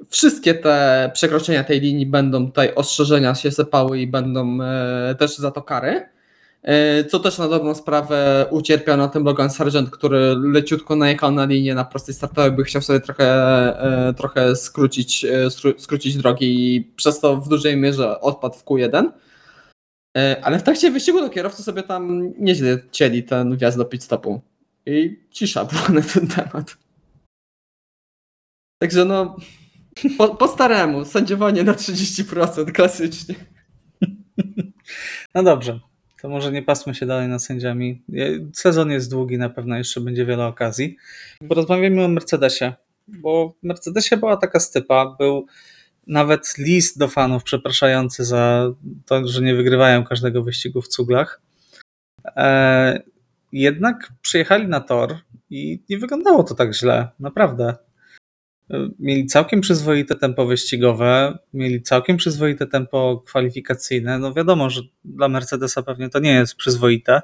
wszystkie 0.09 0.55
te 0.55 1.11
przekroczenia 1.14 1.64
tej 1.64 1.81
linii 1.81 2.07
będą 2.07 2.46
tutaj 2.46 2.75
ostrzeżenia 2.75 3.35
się 3.35 3.51
sypały 3.51 4.01
i 4.01 4.07
będą 4.07 4.59
e, 4.62 5.14
też 5.18 5.37
za 5.37 5.51
to 5.51 5.62
kary. 5.62 6.09
E, 6.62 7.05
co 7.05 7.18
też 7.18 7.38
na 7.38 7.49
dobrą 7.49 7.75
sprawę 7.75 8.46
ucierpiał 8.51 8.96
na 8.96 9.09
tym 9.09 9.25
Logan 9.25 9.51
Sargent, 9.51 9.90
który 9.90 10.37
leciutko 10.53 10.96
najechał 10.96 11.33
na 11.33 11.44
linię 11.44 11.75
na 11.75 11.85
prostej 11.85 12.14
startowej, 12.14 12.53
by 12.53 12.64
chciał 12.64 12.83
sobie 12.83 13.01
trochę, 13.01 14.12
trochę 14.16 14.57
skrócić, 14.57 15.27
skrócić 15.79 16.16
drogi 16.16 16.77
i 16.77 16.85
przez 16.96 17.20
to 17.20 17.37
w 17.37 17.49
dużej 17.49 17.77
mierze 17.77 18.20
odpadł 18.20 18.55
w 18.55 18.64
Q1. 18.64 19.11
E, 20.16 20.44
ale 20.44 20.59
w 20.59 20.62
trakcie 20.62 20.90
wyścigu 20.90 21.20
do 21.20 21.31
kierowcy 21.31 21.62
sobie 21.62 21.83
tam 21.83 22.33
nieźle 22.38 22.79
cieli 22.90 23.22
ten 23.22 23.57
wjazd 23.57 23.79
do 23.79 23.85
pit 23.85 24.02
stopu. 24.02 24.40
I 24.87 25.20
cisza 25.31 25.64
była 25.64 25.88
na 25.88 26.02
ten 26.02 26.29
temat. 26.29 26.76
Także 28.79 29.05
no, 29.05 29.37
po, 30.18 30.29
po 30.29 30.48
staremu, 30.48 31.05
sędziowanie 31.05 31.64
na 31.64 31.72
30% 31.72 32.72
klasycznie. 32.72 33.35
No 35.35 35.42
dobrze, 35.42 35.81
to 36.22 36.29
może 36.29 36.52
nie 36.52 36.62
pasmy 36.62 36.94
się 36.94 37.07
dalej 37.07 37.29
na 37.29 37.38
sędziami. 37.38 38.02
Sezon 38.55 38.90
jest 38.90 39.11
długi, 39.11 39.38
na 39.38 39.50
pewno 39.50 39.79
jeszcze 39.79 40.00
będzie 40.00 40.26
wiele 40.26 40.46
okazji. 40.46 40.96
Porozmawiamy 41.48 42.05
o 42.05 42.09
Mercedesie, 42.09 42.72
bo 43.09 43.55
w 43.62 43.66
Mercedesie 43.66 44.16
była 44.16 44.37
taka 44.37 44.61
stypa, 44.61 45.16
był 45.18 45.46
nawet 46.07 46.59
list 46.59 46.99
do 46.99 47.09
fanów 47.09 47.45
przepraszający 47.45 48.25
za 48.25 48.73
to, 49.07 49.29
że 49.29 49.42
nie 49.42 49.55
wygrywają 49.55 50.05
każdego 50.05 50.42
wyścigu 50.42 50.83
w 50.83 50.88
cuglach. 50.88 51.40
E, 52.25 53.03
jednak 53.53 54.12
przyjechali 54.23 54.69
na 54.69 54.81
tor 54.81 55.16
i 55.51 55.83
nie 55.88 55.99
wyglądało 55.99 56.45
to 56.45 56.55
tak 56.55 56.75
źle, 56.75 57.09
naprawdę. 57.21 57.75
E, 58.71 58.88
mieli 58.99 59.27
całkiem 59.27 59.61
przyzwoite 59.61 60.14
tempo 60.14 60.47
wyścigowe, 60.47 61.38
mieli 61.55 61.83
całkiem 61.83 62.16
przyzwoite 62.16 62.66
tempo 62.66 63.23
kwalifikacyjne. 63.27 64.19
No 64.19 64.35
wiadomo, 64.35 64.71
że 64.71 64.83
dla 65.05 65.29
Mercedesa 65.29 65.83
pewnie 65.83 66.09
to 66.09 66.19
nie 66.19 66.33
jest 66.33 66.57
przyzwoite, 66.57 67.23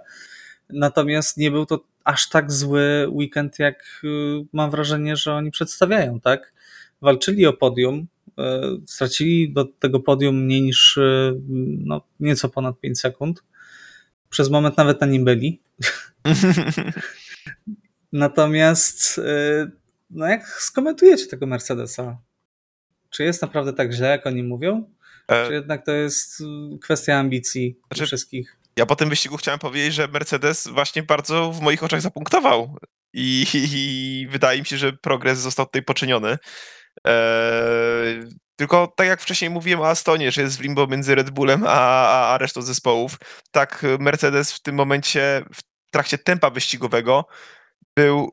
natomiast 0.70 1.36
nie 1.36 1.50
był 1.50 1.66
to 1.66 1.84
aż 2.04 2.28
tak 2.28 2.52
zły 2.52 3.06
weekend, 3.10 3.58
jak 3.58 4.00
y, 4.04 4.08
mam 4.52 4.70
wrażenie, 4.70 5.16
że 5.16 5.34
oni 5.34 5.50
przedstawiają, 5.50 6.20
tak? 6.20 6.52
Walczyli 7.00 7.46
o 7.46 7.52
podium, 7.52 8.06
stracili 8.86 9.52
do 9.52 9.64
tego 9.64 10.00
podium 10.00 10.44
mniej 10.44 10.62
niż 10.62 10.98
e, 10.98 11.34
no, 11.78 12.00
nieco 12.20 12.48
ponad 12.48 12.80
5 12.80 13.00
sekund. 13.00 13.44
Przez 14.30 14.50
moment 14.50 14.76
nawet 14.76 15.00
na 15.00 15.06
nim 15.06 15.24
byli. 15.24 15.62
Natomiast 18.12 19.18
e, 19.18 19.70
no 20.10 20.26
jak 20.26 20.48
skomentujecie 20.48 21.26
tego 21.26 21.46
Mercedesa? 21.46 22.18
Czy 23.10 23.24
jest 23.24 23.42
naprawdę 23.42 23.72
tak 23.72 23.92
źle, 23.92 24.08
jak 24.08 24.26
oni 24.26 24.42
mówią? 24.42 24.90
Czy 25.46 25.52
jednak 25.52 25.86
to 25.86 25.92
jest 25.92 26.42
kwestia 26.82 27.18
ambicji 27.18 27.78
znaczy, 27.88 28.06
wszystkich? 28.06 28.56
Ja 28.76 28.86
po 28.86 28.96
tym 28.96 29.08
wyścigu 29.08 29.36
chciałem 29.36 29.60
powiedzieć, 29.60 29.94
że 29.94 30.08
Mercedes 30.08 30.68
właśnie 30.68 31.02
bardzo 31.02 31.52
w 31.52 31.60
moich 31.60 31.82
oczach 31.82 32.00
zapunktował. 32.00 32.76
I, 33.12 33.46
i, 33.54 33.58
i 33.74 34.26
wydaje 34.26 34.60
mi 34.60 34.66
się, 34.66 34.76
że 34.76 34.92
progres 34.92 35.38
został 35.38 35.66
tutaj 35.66 35.82
poczyniony. 35.82 36.38
Eee, 37.04 38.28
tylko 38.56 38.92
tak 38.96 39.06
jak 39.06 39.20
wcześniej 39.20 39.50
mówiłem 39.50 39.80
o 39.80 39.88
Astonie, 39.88 40.32
że 40.32 40.42
jest 40.42 40.58
w 40.58 40.60
limbo 40.60 40.86
między 40.86 41.14
Red 41.14 41.30
Bullem 41.30 41.64
a, 41.66 42.32
a 42.32 42.38
resztą 42.38 42.62
zespołów, 42.62 43.18
tak 43.50 43.86
Mercedes 43.98 44.52
w 44.52 44.62
tym 44.62 44.74
momencie, 44.74 45.44
w 45.54 45.60
trakcie 45.90 46.18
tempa 46.18 46.50
wyścigowego, 46.50 47.26
był 47.96 48.32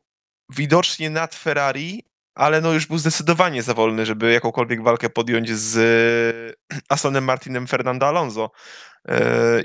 widocznie 0.49 1.09
nad 1.09 1.35
Ferrari, 1.35 2.03
ale 2.35 2.61
no 2.61 2.73
już 2.73 2.85
był 2.85 2.97
zdecydowanie 2.97 3.63
za 3.63 3.73
wolny, 3.73 4.05
żeby 4.05 4.33
jakąkolwiek 4.33 4.83
walkę 4.83 5.09
podjąć 5.09 5.49
z 5.49 6.57
Astonem 6.89 7.23
Martinem 7.23 7.67
Fernando 7.67 8.07
Alonso. 8.07 8.51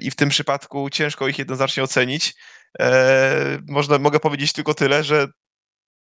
I 0.01 0.11
w 0.11 0.17
tym 0.17 0.29
przypadku 0.29 0.91
ciężko 0.91 1.29
ich 1.29 1.39
jednoznacznie 1.39 1.83
ocenić. 1.83 2.35
Można, 3.69 3.99
mogę 3.99 4.21
powiedzieć 4.21 4.53
tylko 4.53 4.75
tyle, 4.75 5.05
że 5.05 5.29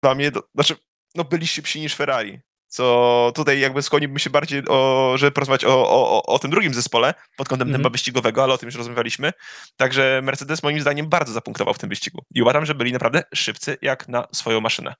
dla 0.02 0.14
mnie, 0.14 0.30
znaczy, 0.54 0.76
no 1.14 1.24
byli 1.24 1.46
szybsi 1.46 1.80
niż 1.80 1.94
Ferrari 1.94 2.40
co 2.74 3.32
tutaj 3.34 3.60
jakby 3.60 3.82
skłoniłbym 3.82 4.18
się 4.18 4.30
bardziej, 4.30 4.62
o, 4.68 5.12
żeby 5.16 5.32
porozmawiać 5.32 5.64
o, 5.64 5.88
o, 5.88 6.22
o 6.22 6.38
tym 6.38 6.50
drugim 6.50 6.74
zespole 6.74 7.14
pod 7.36 7.48
kątem 7.48 7.68
mm 7.68 7.72
-hmm. 7.72 7.82
tempa 7.82 7.90
wyścigowego, 7.90 8.42
ale 8.42 8.54
o 8.54 8.58
tym 8.58 8.66
już 8.66 8.76
rozmawialiśmy. 8.76 9.32
Także 9.76 10.20
Mercedes 10.22 10.62
moim 10.62 10.80
zdaniem 10.80 11.08
bardzo 11.08 11.32
zapunktował 11.32 11.74
w 11.74 11.78
tym 11.78 11.88
wyścigu 11.88 12.24
i 12.34 12.42
uważam, 12.42 12.66
że 12.66 12.74
byli 12.74 12.92
naprawdę 12.92 13.22
szybcy 13.34 13.78
jak 13.82 14.08
na 14.08 14.26
swoją 14.32 14.60
maszynę. 14.60 14.94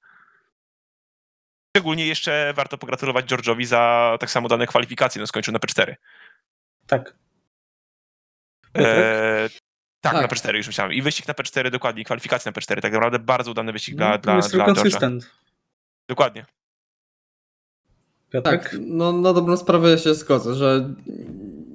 Szczególnie 1.76 2.06
jeszcze 2.06 2.52
warto 2.56 2.78
pogratulować 2.78 3.26
George'owi 3.26 3.64
za 3.64 4.16
tak 4.20 4.30
samo 4.30 4.48
dane 4.48 4.66
kwalifikacje, 4.66 5.20
no 5.20 5.26
skończył 5.26 5.52
na 5.52 5.58
P4. 5.58 5.94
Tak. 6.86 7.14
E, 8.78 9.48
tak, 10.00 10.12
tak, 10.12 10.22
na 10.22 10.28
P4 10.28 10.54
już 10.54 10.66
myślałem. 10.66 10.92
I 10.92 11.02
wyścig 11.02 11.28
na 11.28 11.34
P4 11.34 11.70
dokładnie, 11.70 12.04
kwalifikacje 12.04 12.52
na 12.52 12.60
P4. 12.60 12.80
Tak 12.80 12.92
naprawdę 12.92 13.18
bardzo 13.18 13.50
udany 13.50 13.72
wyścig 13.72 13.94
no, 13.94 14.06
dla, 14.06 14.18
dla, 14.18 14.48
dla 14.48 14.66
George'a. 14.66 15.20
Dokładnie. 16.08 16.44
Piotrek? 18.34 18.62
Tak, 18.62 18.76
no 18.86 19.12
na 19.12 19.32
dobrą 19.32 19.56
sprawę 19.56 19.98
się 19.98 20.14
zgodzę, 20.14 20.54
że 20.54 20.94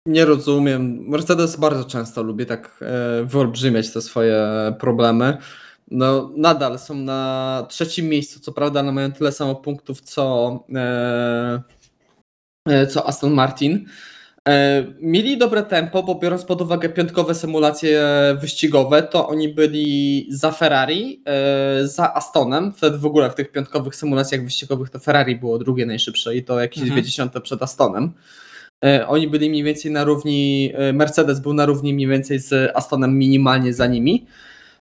nie 0.06 0.26
rozumiem. 0.26 1.04
Mercedes 1.08 1.56
bardzo 1.56 1.84
często 1.84 2.24
lubi 2.24 2.46
tak 2.46 2.80
e, 2.82 3.26
wyolbrzymiać 3.26 3.94
te 3.94 4.02
swoje 4.02 4.48
problemy. 4.80 5.38
No, 5.92 6.32
nadal 6.36 6.80
są 6.80 6.96
na 6.96 7.66
trzecim 7.70 8.10
miejscu, 8.10 8.40
co 8.40 8.52
prawda, 8.52 8.80
ale 8.80 8.92
mają 8.92 9.12
tyle 9.12 9.32
samo 9.32 9.56
punktów 9.56 10.02
co, 10.02 10.60
e, 10.76 11.62
e 12.68 12.88
co 12.88 13.08
Aston 13.08 13.34
Martin. 13.34 13.86
E, 14.50 14.86
mieli 15.02 15.38
dobre 15.38 15.64
tempo, 15.64 16.04
bo 16.04 16.16
biorąc 16.16 16.46
pod 16.46 16.62
uwagę 16.62 16.90
piątkowe 16.90 17.36
symulacje 17.36 18.02
wyścigowe, 18.42 19.04
to 19.04 19.28
oni 19.28 19.50
byli 19.50 20.28
za 20.30 20.52
Ferrari, 20.52 21.24
e, 21.26 21.88
za 21.88 22.14
Astonem. 22.14 22.74
Wtedy 22.74 22.98
w 22.98 23.06
ogóle 23.06 23.30
w 23.30 23.36
tych 23.36 23.52
piątkowych 23.52 23.96
symulacjach 23.96 24.44
wyścigowych 24.44 24.90
to 24.90 25.00
Ferrari 25.00 25.36
było 25.36 25.60
drugie 25.60 25.86
najszybsze 25.86 26.36
i 26.36 26.44
to 26.44 26.60
jakieś 26.60 26.84
mhm. 26.84 27.02
20 27.02 27.40
przed 27.40 27.64
Astonem. 27.64 28.12
E, 28.86 29.08
oni 29.08 29.28
byli 29.28 29.50
mniej 29.50 29.64
więcej 29.64 29.92
na 29.92 30.04
równi, 30.04 30.74
Mercedes 30.94 31.40
był 31.40 31.54
na 31.54 31.66
równi 31.66 31.94
mniej 31.94 32.08
więcej 32.08 32.40
z 32.40 32.72
Astonem 32.76 33.18
minimalnie 33.18 33.74
za 33.74 33.88
nimi. 33.88 34.26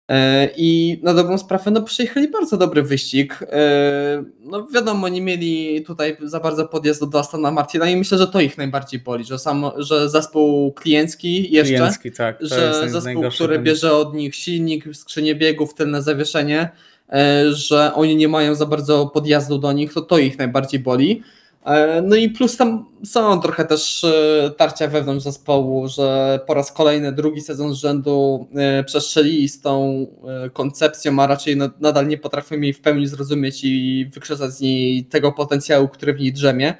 E, 0.08 0.48
I 0.56 1.00
na 1.02 1.14
dobrą 1.14 1.38
sprawę, 1.38 1.70
no 1.70 1.82
przyjechali 1.82 2.28
bardzo 2.28 2.56
dobry 2.56 2.82
wyścig. 2.82 3.38
E, 3.42 4.24
no 4.40 4.66
wiadomo, 4.66 5.08
nie 5.08 5.20
mieli 5.20 5.82
tutaj 5.86 6.16
za 6.22 6.40
bardzo 6.40 6.68
podjazdu 6.68 7.06
do 7.06 7.18
Astana 7.18 7.50
Martina 7.50 7.90
i 7.90 7.96
myślę, 7.96 8.18
że 8.18 8.26
to 8.26 8.40
ich 8.40 8.58
najbardziej 8.58 9.00
boli, 9.00 9.24
że, 9.24 9.38
sam, 9.38 9.64
że 9.76 10.10
zespół 10.10 10.72
kliencki 10.72 11.52
jeszcze, 11.52 11.76
kliencki, 11.76 12.12
tak, 12.12 12.38
że 12.40 12.90
zespół, 12.90 13.30
który 13.30 13.58
bierze 13.58 13.92
od 13.92 14.14
nich 14.14 14.34
silnik, 14.34 14.84
skrzynię 14.92 15.34
biegów, 15.34 15.74
tylne 15.74 16.02
zawieszenie, 16.02 16.70
e, 17.12 17.52
że 17.52 17.94
oni 17.94 18.16
nie 18.16 18.28
mają 18.28 18.54
za 18.54 18.66
bardzo 18.66 19.06
podjazdu 19.06 19.58
do 19.58 19.72
nich, 19.72 19.94
to 19.94 20.00
to 20.00 20.18
ich 20.18 20.38
najbardziej 20.38 20.80
boli. 20.80 21.22
E, 21.64 22.02
no 22.02 22.16
i 22.16 22.28
plus 22.30 22.56
tam 22.56 22.86
są 23.04 23.40
trochę 23.40 23.64
też 23.64 24.04
e, 24.04 24.50
tarcia 24.56 24.88
wewnątrz 24.88 25.24
zespołu, 25.24 25.88
że 25.88 26.40
po 26.46 26.54
raz 26.54 26.72
kolejny, 26.72 27.12
drugi 27.12 27.40
sezon 27.40 27.74
z 27.74 27.76
rzędu 27.76 28.46
e, 28.54 28.84
przestrzelili 28.84 29.48
z 29.48 29.60
tą 29.60 30.06
koncepcją, 30.52 31.22
a 31.22 31.26
raczej 31.26 31.56
nadal 31.80 32.08
nie 32.08 32.18
potrafią 32.18 32.60
jej 32.60 32.72
w 32.72 32.80
pełni 32.80 33.06
zrozumieć 33.06 33.60
i 33.64 34.06
wykrzesać 34.14 34.50
z 34.50 34.60
niej 34.60 35.04
tego 35.04 35.32
potencjału, 35.32 35.88
który 35.88 36.14
w 36.14 36.20
niej 36.20 36.32
drzemie. 36.32 36.74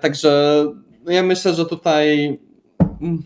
Także 0.00 0.64
no 1.04 1.12
ja 1.12 1.22
myślę, 1.22 1.54
że 1.54 1.66
tutaj 1.66 2.38
mm, 3.00 3.22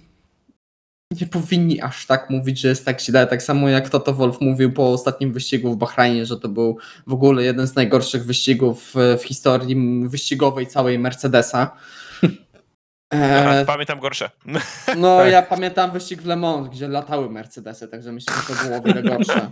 nie 1.11 1.27
powinni 1.27 1.81
aż 1.81 2.07
tak 2.07 2.31
mówić, 2.31 2.61
że 2.61 2.69
jest 2.69 2.85
tak 2.85 3.01
źle. 3.01 3.27
Tak 3.27 3.43
samo 3.43 3.69
jak 3.69 3.89
Toto 3.89 4.15
Wolf 4.15 4.41
mówił 4.41 4.73
po 4.73 4.93
ostatnim 4.93 5.33
wyścigu 5.33 5.73
w 5.73 5.77
Bahrajnie, 5.77 6.27
że 6.27 6.37
to 6.37 6.49
był 6.49 6.79
w 7.07 7.13
ogóle 7.13 7.43
jeden 7.43 7.67
z 7.67 7.75
najgorszych 7.75 8.25
wyścigów 8.25 8.95
w 9.19 9.23
historii 9.25 9.77
wyścigowej 10.09 10.67
całej 10.67 10.99
Mercedesa. 10.99 11.71
E... 13.15 13.65
Pamiętam 13.67 14.01
gorsze. 14.01 14.31
No 14.97 15.19
tak. 15.19 15.33
ja 15.33 15.43
pamiętam 15.43 15.91
wyścig 15.91 16.23
w 16.23 16.27
Le 16.27 16.37
Mans, 16.37 16.69
gdzie 16.69 16.89
latały 16.89 17.31
Mercedesy, 17.31 17.89
także 17.89 18.13
myślę, 18.13 18.35
że 18.37 18.55
to 18.55 18.65
było 18.65 18.77
o 18.77 18.83
wiele 18.83 19.03
gorsze. 19.03 19.49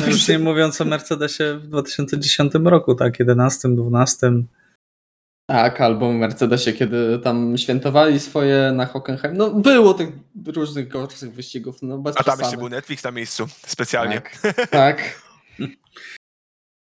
No 0.00 0.06
już 0.06 0.28
nie 0.28 0.38
mówiąc 0.38 0.80
o 0.80 0.84
Mercedesie 0.84 1.44
w 1.58 1.66
2010 1.66 2.52
roku, 2.64 2.94
tak, 2.94 3.18
11, 3.18 3.68
12. 3.68 4.32
Tak, 5.46 5.80
albo 5.80 6.12
Mercedesie, 6.12 6.72
kiedy 6.72 7.18
tam 7.18 7.58
świętowali 7.58 8.20
swoje 8.20 8.72
na 8.74 8.86
Hockenheim. 8.86 9.36
No 9.36 9.50
było 9.50 9.94
tych 9.94 10.08
różnych 10.46 10.88
gorszych 10.88 11.32
wyścigów. 11.32 11.82
No, 11.82 11.98
bez 11.98 12.16
A 12.16 12.24
tam 12.24 12.40
jeszcze 12.40 12.56
był 12.56 12.68
Netflix 12.68 13.04
na 13.04 13.10
miejscu, 13.10 13.46
specjalnie. 13.66 14.22
Tak. 14.42 14.68
tak. 14.70 15.22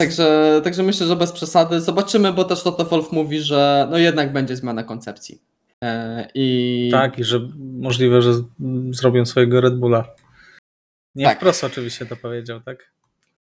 Także, 0.01 0.61
także 0.63 0.83
myślę, 0.83 1.07
że 1.07 1.15
bez 1.15 1.31
przesady. 1.31 1.81
Zobaczymy, 1.81 2.33
bo 2.33 2.43
też 2.43 2.63
Toto 2.63 2.85
Wolf 2.85 3.11
mówi, 3.11 3.41
że 3.41 3.87
no 3.91 3.97
jednak 3.97 4.33
będzie 4.33 4.55
zmiana 4.55 4.83
koncepcji. 4.83 5.41
E, 5.83 6.27
I... 6.35 6.89
Tak, 6.91 7.19
i 7.19 7.23
że 7.23 7.39
możliwe, 7.59 8.21
że 8.21 8.33
zrobią 8.91 9.25
swojego 9.25 9.61
Red 9.61 9.75
Bulla. 9.79 10.15
Nie 11.15 11.25
tak. 11.25 11.37
wprost 11.37 11.63
oczywiście 11.63 12.05
to 12.05 12.15
powiedział, 12.15 12.61
tak? 12.61 12.92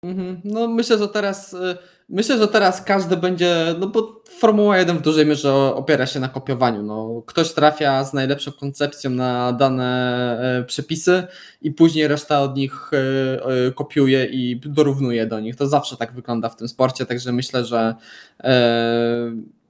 Mhm. 0.03 0.41
No 0.45 0.69
myślę, 0.69 0.99
że 0.99 1.09
teraz 1.09 1.53
y, 1.53 1.77
myślę, 2.09 2.39
że 2.39 2.49
teraz 2.49 2.83
każdy 2.83 3.17
będzie, 3.17 3.75
no 3.79 3.87
bo 3.87 4.23
Formuła 4.39 4.79
1 4.79 4.99
w 4.99 5.03
dużej 5.03 5.27
mierze 5.27 5.55
opiera 5.55 6.07
się 6.07 6.21
na 6.21 6.29
kopiowaniu. 6.29 6.83
No, 6.83 7.23
ktoś 7.27 7.53
trafia 7.53 8.05
z 8.05 8.13
najlepszą 8.13 8.53
koncepcją 8.53 9.11
na 9.11 9.53
dane 9.53 10.39
e, 10.41 10.65
przepisy 10.65 11.23
i 11.63 11.71
później 11.71 12.09
reszta 12.09 12.41
od 12.41 12.57
nich 12.57 12.91
e, 12.93 13.67
e, 13.67 13.73
kopiuje 13.73 14.25
i 14.25 14.61
dorównuje 14.65 15.27
do 15.27 15.41
nich. 15.41 15.57
To 15.57 15.69
zawsze 15.69 15.97
tak 15.97 16.13
wygląda 16.13 16.49
w 16.49 16.57
tym 16.57 16.69
sporcie, 16.69 17.07
także 17.07 17.33
myślę, 17.33 17.65
że 17.65 17.95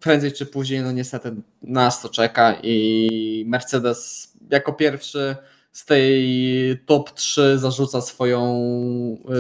prędzej 0.01 0.33
czy 0.33 0.47
później, 0.47 0.80
no 0.80 0.93
niestety 0.93 1.35
nas 1.62 2.03
to 2.03 2.09
czeka 2.09 2.57
i 2.62 3.45
Mercedes 3.49 4.33
jako 4.51 4.72
pierwszy 4.72 5.37
z 5.73 5.85
tej 5.85 6.79
top 6.87 7.11
3 7.11 7.59
zarzuca 7.59 8.01
swoją, 8.01 8.43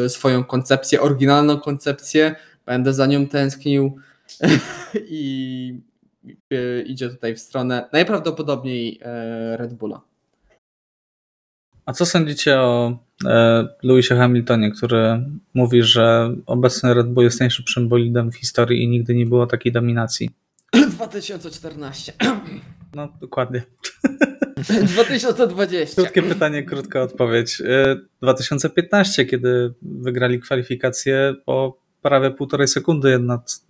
e, 0.04 0.08
swoją 0.08 0.44
koncepcję, 0.44 1.00
oryginalną 1.00 1.60
koncepcję. 1.60 2.34
Będę 2.66 2.94
za 2.94 3.06
nią 3.06 3.26
tęsknił 3.26 3.96
i 5.08 5.80
idzie 6.86 7.08
tutaj 7.08 7.34
w 7.34 7.40
stronę 7.40 7.88
najprawdopodobniej 7.92 9.00
e, 9.02 9.56
Red 9.56 9.74
Bulla. 9.74 10.00
A 11.86 11.92
co 11.92 12.06
sądzicie 12.06 12.60
o 12.60 12.98
e, 13.26 13.68
Lewisie 13.82 14.16
Hamiltonie, 14.16 14.70
który 14.70 15.24
mówi, 15.54 15.82
że 15.82 16.34
obecny 16.46 16.94
Red 16.94 17.06
Bull 17.06 17.24
jest 17.24 17.40
najszybszym 17.40 17.88
bolidem 17.88 18.32
w 18.32 18.36
historii 18.36 18.84
i 18.84 18.88
nigdy 18.88 19.14
nie 19.14 19.26
było 19.26 19.46
takiej 19.46 19.72
dominacji? 19.72 20.30
2014. 20.96 22.12
No, 22.94 23.08
dokładnie. 23.20 23.62
2020. 24.94 26.02
Krótkie 26.02 26.22
pytanie, 26.22 26.62
krótka 26.62 27.02
odpowiedź. 27.02 27.62
2015, 28.22 29.22
e, 29.22 29.24
kiedy 29.24 29.74
wygrali 29.82 30.40
kwalifikacje 30.40 31.34
po 31.44 31.78
prawie 32.02 32.30
półtorej 32.30 32.68
sekundy 32.68 33.18
nad 33.18 33.60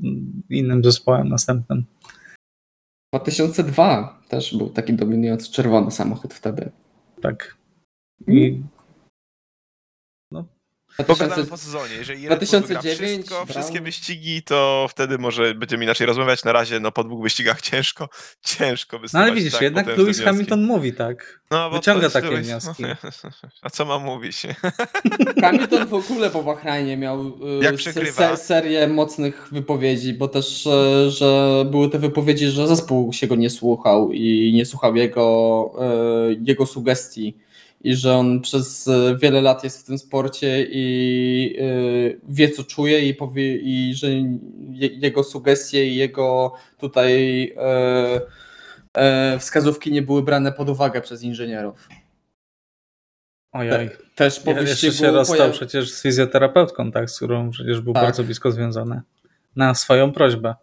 innym 0.50 0.84
zespołem 0.84 1.28
następnym. 1.28 1.84
2002 3.14 4.22
też 4.28 4.56
był 4.56 4.70
taki 4.70 4.94
dominujący 4.94 5.52
czerwony 5.52 5.90
samochód 5.90 6.34
wtedy. 6.34 6.70
Tak. 7.20 7.56
I 8.28 8.60
Pogadamy 11.06 11.44
po 11.44 11.56
sezonie. 11.56 11.94
Jeżeli 11.94 12.26
2009 12.26 13.26
wszystko, 13.26 13.46
wszystkie 13.46 13.80
wyścigi, 13.80 14.42
to 14.42 14.86
wtedy 14.90 15.18
może 15.18 15.54
będziemy 15.54 15.84
inaczej 15.84 16.06
rozmawiać. 16.06 16.44
Na 16.44 16.52
razie 16.52 16.80
no, 16.80 16.92
po 16.92 17.04
dwóch 17.04 17.22
wyścigach 17.22 17.62
ciężko, 17.70 18.08
ciężko. 18.40 19.00
No 19.12 19.20
ale 19.20 19.32
widzisz, 19.32 19.52
tak, 19.52 19.62
jednak 19.62 19.86
Lewis 19.86 20.20
Hamilton 20.20 20.64
mówi 20.64 20.92
tak. 20.92 21.40
No, 21.50 21.70
Wyciąga 21.70 22.10
takie 22.10 22.30
Lewis... 22.30 22.46
wnioski. 22.46 22.84
A 23.62 23.70
co 23.70 23.84
mam 23.84 24.04
mówić? 24.04 24.42
Hamilton 25.42 25.86
w 25.86 25.94
ogóle 25.94 26.30
po 26.30 26.42
Bahrajnie 26.42 26.96
miał 26.96 27.32
y, 27.74 27.78
se 27.78 28.36
serię 28.36 28.88
mocnych 28.88 29.48
wypowiedzi, 29.52 30.14
bo 30.14 30.28
też, 30.28 30.66
y, 30.66 31.10
że 31.10 31.64
były 31.70 31.90
te 31.90 31.98
wypowiedzi, 31.98 32.46
że 32.46 32.68
zespół 32.68 33.12
się 33.12 33.26
go 33.26 33.34
nie 33.34 33.50
słuchał 33.50 34.12
i 34.12 34.52
nie 34.54 34.66
słuchał 34.66 34.96
jego, 34.96 35.72
y, 36.30 36.40
jego 36.44 36.66
sugestii 36.66 37.41
i 37.84 37.96
że 37.96 38.16
on 38.16 38.40
przez 38.40 38.88
e, 38.88 39.16
wiele 39.18 39.40
lat 39.40 39.64
jest 39.64 39.80
w 39.80 39.84
tym 39.84 39.98
sporcie 39.98 40.66
i 40.70 41.56
e, 41.60 41.64
wie, 42.28 42.50
co 42.50 42.64
czuje 42.64 43.08
i, 43.08 43.14
powie, 43.14 43.56
i 43.56 43.94
że 43.94 44.08
jego 44.78 45.24
sugestie 45.24 45.86
i 45.86 45.96
jego 45.96 46.52
tutaj 46.78 47.42
e, 48.94 49.38
wskazówki 49.38 49.92
nie 49.92 50.02
były 50.02 50.22
brane 50.22 50.52
pod 50.52 50.68
uwagę 50.68 51.00
przez 51.00 51.22
inżynierów. 51.22 51.88
Ojej. 53.52 53.70
Te, 53.70 53.96
też 54.14 54.40
po 54.40 54.50
ja, 54.50 54.60
wyścigu... 54.60 54.92
się 54.92 55.10
rozstał 55.10 55.36
pojaw... 55.36 55.52
przecież 55.52 55.92
z 55.92 56.02
fizjoterapeutką, 56.02 56.92
tak, 56.92 57.10
z 57.10 57.16
którą 57.16 57.50
przecież 57.50 57.80
był 57.80 57.92
tak. 57.92 58.02
bardzo 58.02 58.24
blisko 58.24 58.52
związany. 58.52 59.00
na 59.56 59.74
swoją 59.74 60.12
prośbę. 60.12 60.54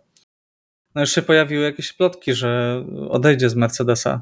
No 0.95 1.01
już 1.01 1.11
się 1.11 1.21
pojawiły 1.21 1.63
jakieś 1.63 1.93
plotki, 1.93 2.33
że 2.33 2.83
odejdzie 3.09 3.49
z 3.49 3.55
Mercedesa 3.55 4.21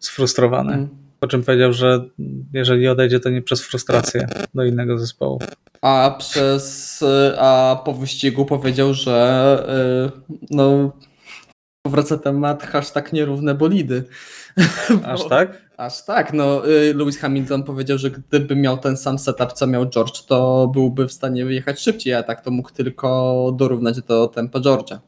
sfrustrowany. 0.00 0.74
Mm. 0.74 1.05
Po 1.20 1.26
czym 1.26 1.42
powiedział, 1.42 1.72
że 1.72 2.04
jeżeli 2.52 2.88
odejdzie, 2.88 3.20
to 3.20 3.30
nie 3.30 3.42
przez 3.42 3.62
frustrację 3.62 4.26
do 4.54 4.64
innego 4.64 4.98
zespołu. 4.98 5.38
A 5.82 6.16
przez 6.18 7.04
a 7.38 7.82
po 7.84 7.92
wyścigu 7.92 8.44
powiedział, 8.44 8.94
że 8.94 9.66
yy, 10.28 10.38
no 10.50 10.92
powraca 11.82 12.18
temat 12.18 12.62
hashtag 12.62 13.12
nierówne 13.12 13.54
bolidy. 13.54 14.04
Aż 15.04 15.22
Bo, 15.22 15.28
tak? 15.28 15.70
Aż 15.76 16.04
tak. 16.04 16.32
No, 16.32 16.68
y, 16.68 16.94
Lewis 16.94 17.18
Hamilton 17.18 17.62
powiedział, 17.62 17.98
że 17.98 18.10
gdyby 18.10 18.56
miał 18.56 18.78
ten 18.78 18.96
sam 18.96 19.18
setup, 19.18 19.52
co 19.52 19.66
miał 19.66 19.86
George, 19.86 20.22
to 20.26 20.68
byłby 20.74 21.08
w 21.08 21.12
stanie 21.12 21.44
wyjechać 21.44 21.80
szybciej, 21.80 22.14
a 22.14 22.22
tak 22.22 22.40
to 22.40 22.50
mógł 22.50 22.70
tylko 22.70 23.52
dorównać 23.58 24.02
do 24.02 24.26
tempa 24.28 24.58
George'a. 24.58 24.98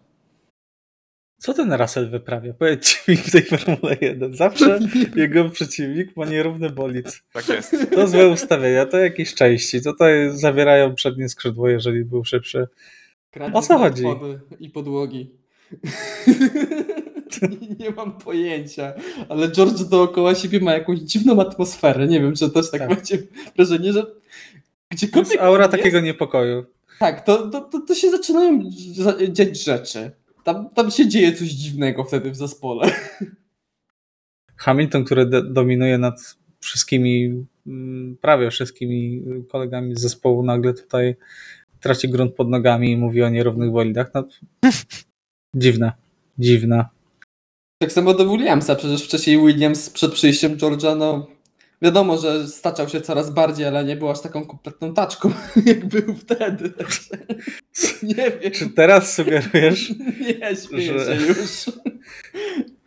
Co 1.49 1.55
ten 1.55 1.72
Russell 1.72 2.11
wyprawia? 2.11 2.53
Powiedzcie 2.55 2.99
mi 3.09 3.16
w 3.16 3.32
tej 3.32 3.42
Formule 3.42 3.96
1. 4.01 4.34
Zawsze 4.34 4.78
jego 5.16 5.51
przeciwnik 5.51 6.16
ma 6.16 6.26
nierówny 6.26 6.70
bolid. 6.70 7.22
Tak 7.32 7.49
jest. 7.49 7.76
To 7.94 8.09
złe 8.09 8.28
ustawienia, 8.28 8.86
to 8.86 8.99
jakieś 8.99 9.34
części. 9.34 9.82
Tutaj 9.82 10.30
zawierają 10.32 10.94
przednie 10.94 11.28
skrzydło, 11.28 11.68
jeżeli 11.68 12.05
był 12.05 12.24
szybszy. 12.24 12.66
o 13.53 13.62
co 13.62 13.78
chodzi? 13.78 14.05
I 14.61 14.70
podłogi. 14.70 15.30
nie 17.80 17.90
mam 17.90 18.18
pojęcia, 18.18 18.92
ale 19.28 19.51
George 19.51 19.82
dookoła 19.82 20.34
siebie 20.34 20.61
ma 20.61 20.72
jakąś 20.72 20.99
dziwną 20.99 21.40
atmosferę. 21.40 22.07
Nie 22.07 22.20
wiem, 22.20 22.34
czy 22.34 22.51
też 22.51 22.70
tak, 22.70 22.80
tak. 22.80 22.90
macie 22.90 23.18
wrażenie, 23.57 23.92
że 23.92 24.07
gdziekolwiek. 24.90 25.38
To 25.38 25.42
aura 25.42 25.64
jest, 25.64 25.76
takiego 25.76 26.01
niepokoju. 26.01 26.64
Tak, 26.99 27.24
to, 27.24 27.51
to, 27.51 27.61
to, 27.61 27.80
to 27.80 27.94
się 27.94 28.11
zaczynają 28.11 28.62
dziać 29.28 29.64
rzeczy. 29.64 30.11
Tam, 30.49 30.68
tam 30.68 30.90
się 30.90 31.09
dzieje 31.09 31.32
coś 31.32 31.49
dziwnego 31.49 32.05
wtedy 32.05 32.30
w 32.30 32.36
zespole. 32.36 32.90
Hamilton, 34.57 35.05
który 35.05 35.26
dominuje 35.42 35.99
nad 35.99 36.36
wszystkimi, 36.61 37.44
mm, 37.66 38.16
prawie 38.20 38.51
wszystkimi 38.51 39.24
kolegami 39.49 39.94
z 39.94 40.01
zespołu, 40.01 40.42
nagle 40.42 40.74
tutaj 40.74 41.16
traci 41.80 42.09
grunt 42.09 42.34
pod 42.34 42.49
nogami 42.49 42.90
i 42.90 42.96
mówi 42.96 43.22
o 43.22 43.28
nierównych 43.28 43.70
bolidach. 43.70 44.11
No, 44.14 44.24
dziwne, 45.62 45.92
dziwne. 46.38 46.84
Tak 47.82 47.92
samo 47.92 48.14
do 48.14 48.30
Williamsa, 48.30 48.74
przecież 48.74 49.05
wcześniej 49.05 49.38
Williams 49.38 49.90
przed 49.90 50.12
przyjściem 50.12 50.57
George'a, 50.57 50.96
no 50.96 51.26
wiadomo, 51.83 52.18
że 52.18 52.49
staczał 52.49 52.89
się 52.89 53.01
coraz 53.01 53.31
bardziej, 53.31 53.66
ale 53.66 53.85
nie 53.85 53.97
był 53.97 54.11
aż 54.11 54.20
taką 54.20 54.47
kompletną 54.47 54.95
taczką, 54.95 55.33
jak 55.66 55.87
był 55.87 56.14
wtedy. 56.14 56.72
nie 58.03 58.31
wiem. 58.41 58.53
Czy 58.53 58.70
teraz 58.70 59.14
sugerujesz, 59.14 59.91
nie, 60.20 60.57
że 60.99 61.16
już. 61.16 61.70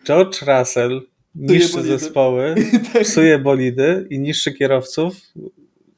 George 0.06 0.42
Russell 0.42 1.02
niższy 1.36 1.84
zespoły, 1.84 2.56
tak. 2.94 3.04
psuje 3.04 3.40
bolidy 3.40 4.08
i 4.10 4.20
niższy 4.20 4.54
kierowców, 4.54 5.16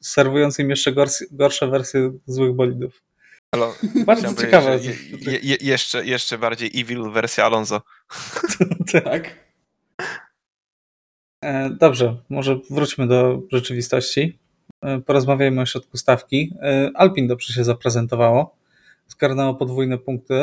serwując 0.00 0.58
im 0.58 0.70
jeszcze 0.70 0.92
gorsze 1.30 1.68
wersje 1.68 2.12
złych 2.26 2.52
bolidów. 2.52 3.02
Ale 3.50 3.66
Bardzo 4.06 4.34
ciekawe. 4.34 4.78
Je, 5.20 5.38
je, 5.42 5.56
jeszcze, 5.60 6.06
jeszcze 6.06 6.38
bardziej 6.38 6.70
evil 6.74 7.10
wersja 7.10 7.44
Alonso. 7.44 7.82
tak. 9.04 9.43
E, 11.44 11.70
dobrze, 11.70 12.16
może 12.28 12.58
wróćmy 12.70 13.06
do 13.06 13.42
rzeczywistości. 13.52 14.38
E, 14.82 15.00
porozmawiajmy 15.00 15.60
o 15.60 15.66
środku 15.66 15.96
stawki. 15.96 16.54
E, 16.62 16.90
Alpin 16.94 17.26
dobrze 17.26 17.52
się 17.52 17.64
zaprezentowało. 17.64 18.56
Zgarnęło 19.08 19.54
podwójne 19.54 19.98
punkty 19.98 20.34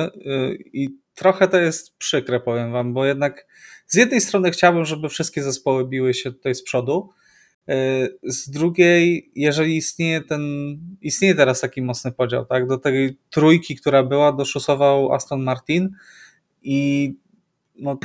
i 0.74 0.89
trochę 1.16 1.47
to 1.47 1.58
jest 1.58 1.97
przykre, 1.97 2.39
powiem 2.39 2.72
wam, 2.72 2.93
bo 2.93 3.06
jednak 3.06 3.47
z 3.88 3.95
jednej 3.95 4.22
strony 4.22 4.52
chciałbym, 4.52 4.86
żeby 4.86 5.10
wszystkie 5.10 5.43
zespoły 5.43 5.88
biły 5.88 6.14
się 6.14 6.32
tutaj 6.32 6.56
z 6.56 6.64
przodu, 6.64 7.10
z 8.24 8.49
drugiej, 8.49 9.32
jeżeli 9.36 9.78
istnieje 9.78 10.22
ten, 10.22 10.41
istnieje 11.02 11.36
teraz 11.36 11.62
taki 11.62 11.82
mocny 11.82 12.12
podział, 12.12 12.45
tak, 12.45 12.68
do 12.68 12.78
tej 12.78 13.18
trójki, 13.30 13.76
która 13.76 14.04
była, 14.04 14.32
doszusował 14.32 15.14
Aston 15.14 15.43
Martin 15.43 15.89
i 16.62 17.14
no, 17.76 17.97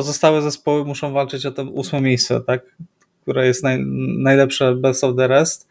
pozostałe 0.00 0.42
zespoły 0.42 0.84
muszą 0.84 1.12
walczyć 1.12 1.46
o 1.46 1.52
to 1.52 1.62
ósme 1.62 2.00
miejsce, 2.00 2.40
tak? 2.40 2.76
które 3.22 3.46
jest 3.46 3.62
naj, 3.62 3.78
najlepsze 4.18 4.74
best 4.74 5.04
of 5.04 5.16
the 5.16 5.28
rest 5.28 5.68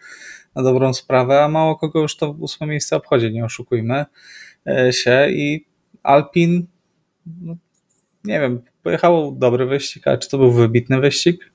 na 0.55 0.63
dobrą 0.63 0.93
sprawę, 0.93 1.43
a 1.43 1.47
mało 1.47 1.75
kogo 1.75 2.01
już 2.01 2.17
to 2.17 2.35
ósme 2.39 2.67
miejsce 2.67 2.95
obchodzi, 2.95 3.31
nie 3.31 3.45
oszukujmy 3.45 4.05
e, 4.67 4.93
się 4.93 5.29
i 5.29 5.65
Alpin 6.03 6.67
no, 7.41 7.55
nie 8.23 8.39
wiem, 8.39 8.61
pojechało 8.83 9.31
dobry 9.31 9.65
wyścig, 9.65 10.07
ale 10.07 10.17
czy 10.17 10.29
to 10.29 10.37
był 10.37 10.51
wybitny 10.51 10.99
wyścig? 10.99 11.51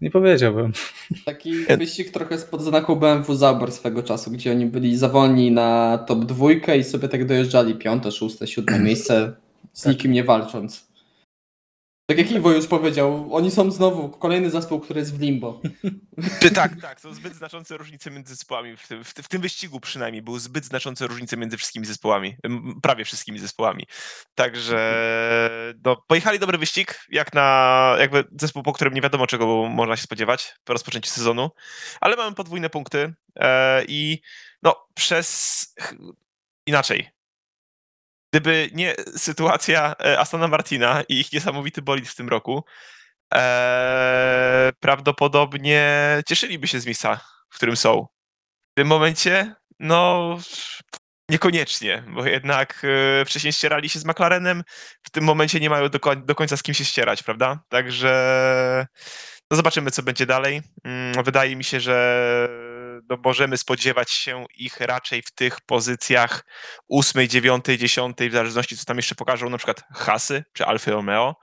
Nie 0.00 0.10
powiedziałbym. 0.10 0.72
Taki 1.26 1.52
wyścig 1.52 2.10
trochę 2.10 2.38
spod 2.38 2.62
znaku 2.62 2.96
BMW 2.96 3.34
Zauber 3.34 3.72
swego 3.72 4.02
czasu, 4.02 4.30
gdzie 4.30 4.50
oni 4.50 4.66
byli 4.66 4.96
za 4.96 5.08
wolni 5.08 5.50
na 5.50 5.98
top 5.98 6.24
dwójkę 6.24 6.78
i 6.78 6.84
sobie 6.84 7.08
tak 7.08 7.26
dojeżdżali 7.26 7.74
piąte, 7.74 8.12
szóste, 8.12 8.46
siódme 8.46 8.78
miejsce 8.78 9.32
z 9.72 9.82
tak. 9.82 9.92
nikim 9.92 10.12
nie 10.12 10.24
walcząc. 10.24 10.93
Tak 12.06 12.18
jak 12.18 12.30
Iwo 12.30 12.52
już 12.52 12.66
powiedział, 12.66 13.34
oni 13.34 13.50
są 13.50 13.70
znowu 13.70 14.08
kolejny 14.08 14.50
zespół, 14.50 14.80
który 14.80 15.00
jest 15.00 15.16
w 15.16 15.20
limbo. 15.20 15.60
tak, 16.54 16.80
tak, 16.80 17.00
są 17.00 17.14
zbyt 17.14 17.34
znaczące 17.34 17.76
różnice 17.76 18.10
między 18.10 18.34
zespołami. 18.34 18.76
W 18.76 18.88
tym, 18.88 19.04
w, 19.04 19.28
tym 19.28 19.42
wyścigu 19.42 19.80
przynajmniej 19.80 20.22
były 20.22 20.40
zbyt 20.40 20.64
znaczące 20.64 21.06
różnice 21.06 21.36
między 21.36 21.56
wszystkimi 21.56 21.86
zespołami, 21.86 22.36
prawie 22.82 23.04
wszystkimi 23.04 23.38
zespołami. 23.38 23.86
Także 24.34 25.00
no, 25.84 25.96
pojechali 26.06 26.38
dobry 26.38 26.58
wyścig, 26.58 27.06
jak 27.10 27.34
na 27.34 27.96
jakby 27.98 28.24
zespół, 28.40 28.62
po 28.62 28.72
którym 28.72 28.94
nie 28.94 29.00
wiadomo 29.00 29.26
czego 29.26 29.68
można 29.68 29.96
się 29.96 30.02
spodziewać 30.02 30.54
po 30.64 30.72
rozpoczęciu 30.72 31.10
sezonu, 31.10 31.50
ale 32.00 32.16
mamy 32.16 32.34
podwójne 32.34 32.70
punkty 32.70 33.14
e, 33.36 33.84
i 33.88 34.20
no 34.62 34.86
przez 34.94 35.66
inaczej. 36.66 37.13
Gdyby 38.34 38.70
nie 38.72 38.94
sytuacja 39.16 39.94
e, 40.04 40.18
Astona 40.18 40.48
Martina 40.48 41.02
i 41.08 41.20
ich 41.20 41.32
niesamowity 41.32 41.82
bolid 41.82 42.08
w 42.08 42.14
tym 42.14 42.28
roku, 42.28 42.64
e, 43.34 44.72
prawdopodobnie 44.80 45.82
cieszyliby 46.28 46.66
się 46.66 46.80
z 46.80 46.86
miejsca, 46.86 47.20
w 47.50 47.56
którym 47.56 47.76
są. 47.76 48.06
W 48.72 48.74
tym 48.76 48.86
momencie, 48.86 49.54
no, 49.80 50.38
niekoniecznie, 51.30 52.04
bo 52.08 52.26
jednak 52.26 52.82
e, 53.20 53.24
wcześniej 53.24 53.52
ścierali 53.52 53.88
się 53.88 53.98
z 53.98 54.04
McLarenem, 54.04 54.62
w 55.02 55.10
tym 55.10 55.24
momencie 55.24 55.60
nie 55.60 55.70
mają 55.70 55.88
do, 55.88 55.98
do 56.16 56.34
końca 56.34 56.56
z 56.56 56.62
kim 56.62 56.74
się 56.74 56.84
ścierać, 56.84 57.22
prawda? 57.22 57.60
Także 57.68 58.86
no 59.50 59.56
zobaczymy, 59.56 59.90
co 59.90 60.02
będzie 60.02 60.26
dalej. 60.26 60.62
Mm, 60.84 61.24
wydaje 61.24 61.56
mi 61.56 61.64
się, 61.64 61.80
że 61.80 62.48
no 63.08 63.18
możemy 63.24 63.58
spodziewać 63.58 64.10
się 64.10 64.44
ich 64.56 64.80
raczej 64.80 65.22
w 65.22 65.30
tych 65.30 65.60
pozycjach 65.60 66.44
ósmej, 66.88 67.28
dziewiątej, 67.28 67.78
dziesiątej, 67.78 68.30
w 68.30 68.32
zależności 68.32 68.76
co 68.76 68.84
tam 68.84 68.96
jeszcze 68.96 69.14
pokażą 69.14 69.50
na 69.50 69.58
przykład 69.58 69.84
Hasy 69.92 70.44
czy 70.52 70.64
Alfa 70.66 70.90
Romeo, 70.90 71.36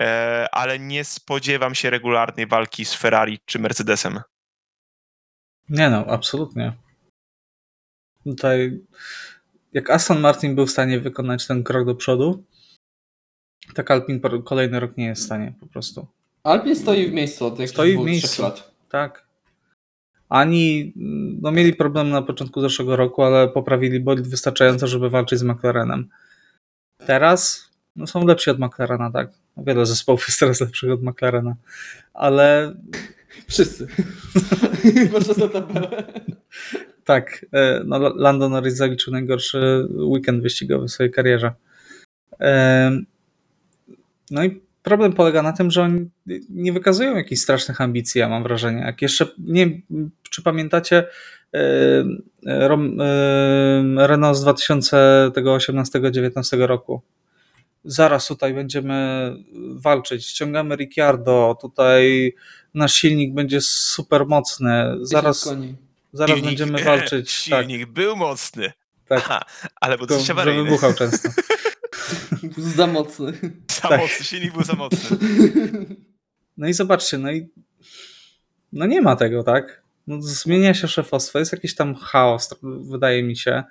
e, 0.00 0.48
ale 0.52 0.78
nie 0.78 1.04
spodziewam 1.04 1.74
się 1.74 1.90
regularnej 1.90 2.46
walki 2.46 2.84
z 2.84 2.94
Ferrari 2.94 3.38
czy 3.44 3.58
Mercedesem. 3.58 4.20
Nie 5.68 5.90
no, 5.90 6.06
absolutnie. 6.06 6.72
Tutaj 8.24 8.80
jak 9.72 9.90
Aston 9.90 10.20
Martin 10.20 10.54
był 10.54 10.66
w 10.66 10.70
stanie 10.70 11.00
wykonać 11.00 11.46
ten 11.46 11.62
krok 11.62 11.86
do 11.86 11.94
przodu, 11.94 12.44
tak 13.74 13.90
Alpin 13.90 14.20
kolejny 14.44 14.80
rok 14.80 14.96
nie 14.96 15.06
jest 15.06 15.22
w 15.22 15.24
stanie 15.24 15.54
po 15.60 15.66
prostu. 15.66 16.06
Alpin 16.42 16.76
stoi 16.76 17.06
w 17.06 17.12
miejscu 17.12 17.46
od 17.46 17.58
stoi 17.68 17.96
w 17.96 18.00
miejscu. 18.00 18.42
lat. 18.42 18.74
Tak, 18.88 19.25
ani 20.28 20.92
no, 21.42 21.52
mieli 21.52 21.74
problem 21.74 22.10
na 22.10 22.22
początku 22.22 22.60
zeszłego 22.60 22.96
roku, 22.96 23.22
ale 23.22 23.48
poprawili 23.48 24.00
bolid 24.00 24.28
wystarczająco, 24.28 24.86
żeby 24.86 25.10
walczyć 25.10 25.38
z 25.38 25.42
McLarenem. 25.42 26.08
Teraz 27.06 27.70
no, 27.96 28.06
są 28.06 28.26
lepsi 28.26 28.50
od 28.50 28.58
McLarena, 28.58 29.10
tak. 29.10 29.30
No, 29.56 29.64
wiele 29.64 29.86
zespołów 29.86 30.24
jest 30.28 30.40
teraz 30.40 30.60
lepszych 30.60 30.90
od 30.90 31.02
McLarena, 31.02 31.56
ale. 32.14 32.74
Wszyscy. 33.48 33.86
Patrząc 35.12 35.38
na 35.38 35.48
tabelę. 35.48 36.04
Tak, 37.04 37.46
e, 37.52 37.82
no, 37.84 37.98
Lando 37.98 38.48
Norris 38.48 38.74
zaliczył 38.74 39.12
najgorszy 39.12 39.88
weekend 39.90 40.42
wyścigowy 40.42 40.86
w 40.86 40.90
swojej 40.90 41.12
karierze. 41.12 41.52
E, 42.40 42.90
no 44.30 44.44
i 44.44 44.60
problem 44.86 45.12
polega 45.12 45.42
na 45.42 45.52
tym, 45.52 45.70
że 45.70 45.82
oni 45.82 46.10
nie 46.48 46.72
wykazują 46.72 47.16
jakichś 47.16 47.40
strasznych 47.40 47.80
ambicji, 47.80 48.18
ja 48.18 48.28
mam 48.28 48.42
wrażenie. 48.42 48.80
Jak 48.80 49.02
jeszcze, 49.02 49.26
nie 49.38 49.66
wiem, 49.66 49.82
czy 50.30 50.42
pamiętacie 50.42 51.06
e, 51.54 51.58
e, 52.46 52.46
e, 52.46 52.68
Renault 54.06 54.38
z 54.38 54.44
2018-19 54.44 56.66
roku. 56.66 57.02
Zaraz 57.84 58.26
tutaj 58.26 58.54
będziemy 58.54 59.32
walczyć, 59.74 60.26
ściągamy 60.26 60.76
Ricciardo, 60.76 61.58
tutaj 61.60 62.34
nasz 62.74 62.94
silnik 62.94 63.34
będzie 63.34 63.60
super 63.60 64.26
mocny, 64.26 64.96
zaraz, 65.02 65.54
zaraz 66.12 66.36
silnik, 66.36 66.46
będziemy 66.46 66.84
walczyć. 66.90 67.30
Silnik 67.30 67.80
tak. 67.80 67.92
był 67.92 68.16
mocny. 68.16 68.72
Tak. 69.08 69.22
Aha, 69.24 69.40
ale 69.80 69.98
bo 69.98 70.06
Tylko, 70.06 70.22
coś 70.22 70.44
że 70.44 70.54
wybuchał 70.54 70.94
często. 70.94 71.28
Za 72.56 72.86
mocny. 72.86 73.32
Za 73.82 73.96
mocny, 73.96 74.24
silnik 74.24 74.52
był 74.52 74.62
za 74.62 74.72
mocny. 74.74 75.16
No 76.56 76.68
i 76.68 76.72
zobaczcie, 76.72 77.18
no 77.18 77.32
i 77.32 77.48
no 78.72 78.86
nie 78.86 79.00
ma 79.02 79.16
tego, 79.16 79.42
tak? 79.42 79.82
No, 80.06 80.22
zmienia 80.22 80.74
się 80.74 80.88
szefostwo, 80.88 81.38
jest 81.38 81.52
jakiś 81.52 81.74
tam 81.74 81.94
chaos, 81.94 82.54
wydaje 82.90 83.22
mi 83.22 83.36
się. 83.36 83.64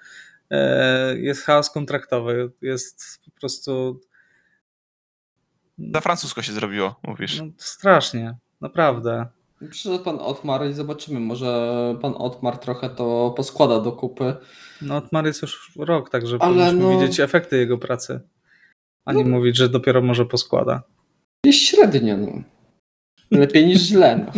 E, 0.52 1.18
Jest 1.20 1.44
chaos 1.44 1.70
kontraktowy, 1.70 2.52
jest 2.62 3.20
po 3.26 3.32
prostu 3.40 4.02
Za 5.94 6.02
francusko 6.02 6.42
się 6.42 6.54
zrobiło, 6.54 7.00
mówisz. 7.04 7.40
no, 7.40 7.46
strasznie, 7.58 8.38
naprawdę. 8.62 9.26
Przyszedł 9.70 10.00
pan 10.04 10.20
Otmar 10.20 10.68
i 10.70 10.74
zobaczymy, 10.74 11.20
może 11.20 11.74
pan 12.02 12.14
Otmar 12.18 12.58
trochę 12.58 12.90
to 12.90 13.34
poskłada 13.38 13.80
do 13.80 13.92
kupy. 13.92 14.36
No 14.82 14.98
Otmar 14.98 15.26
jest 15.26 15.42
już 15.42 15.72
rok, 15.80 16.10
także 16.10 16.38
Ale 16.40 16.54
powinniśmy 16.56 16.80
no- 16.80 17.00
widzieć 17.02 17.20
efekty 17.20 17.58
jego 17.58 17.78
pracy, 17.78 18.20
a 19.06 19.14
nie 19.14 19.26
mówić, 19.26 19.58
że 19.58 19.70
dopiero 19.70 20.02
może 20.02 20.26
poskłada. 20.26 20.84
Jest 21.46 21.60
średnio, 21.60 22.18
no. 22.18 22.42
Lepiej 23.32 23.66
niż 23.66 23.82
źle, 23.82 24.26
no. 24.26 24.32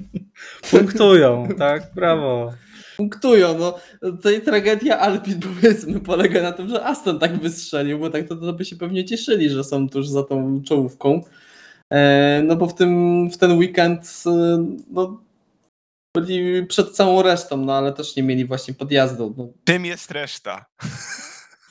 Punktują, 0.70 1.48
tak? 1.58 1.94
Brawo. 1.94 2.52
Punktują, 2.96 3.58
no. 3.58 3.78
Tutaj 4.00 4.42
tragedia 4.42 4.98
Alpin, 4.98 5.40
powiedzmy, 5.40 6.00
polega 6.00 6.42
na 6.42 6.52
tym, 6.52 6.68
że 6.68 6.84
Aston 6.84 7.18
tak 7.18 7.38
wystrzelił, 7.38 7.98
bo 7.98 8.10
tak 8.10 8.28
to, 8.28 8.36
to 8.36 8.52
by 8.52 8.64
się 8.64 8.76
pewnie 8.76 9.04
cieszyli, 9.04 9.50
że 9.50 9.64
są 9.64 9.88
tuż 9.88 10.08
za 10.08 10.22
tą 10.22 10.62
czołówką. 10.62 11.22
E, 11.92 12.42
no 12.46 12.56
bo 12.56 12.66
w, 12.66 12.74
tym, 12.74 13.30
w 13.30 13.38
ten 13.38 13.58
weekend 13.58 14.22
e, 14.26 14.66
no, 14.90 15.20
byli 16.16 16.66
przed 16.66 16.90
całą 16.90 17.22
resztą, 17.22 17.56
no 17.56 17.74
ale 17.74 17.92
też 17.92 18.16
nie 18.16 18.22
mieli 18.22 18.44
właśnie 18.44 18.74
podjazdu. 18.74 19.34
No, 19.36 19.48
Tym 19.64 19.84
jest 19.84 20.10
reszta. 20.10 20.64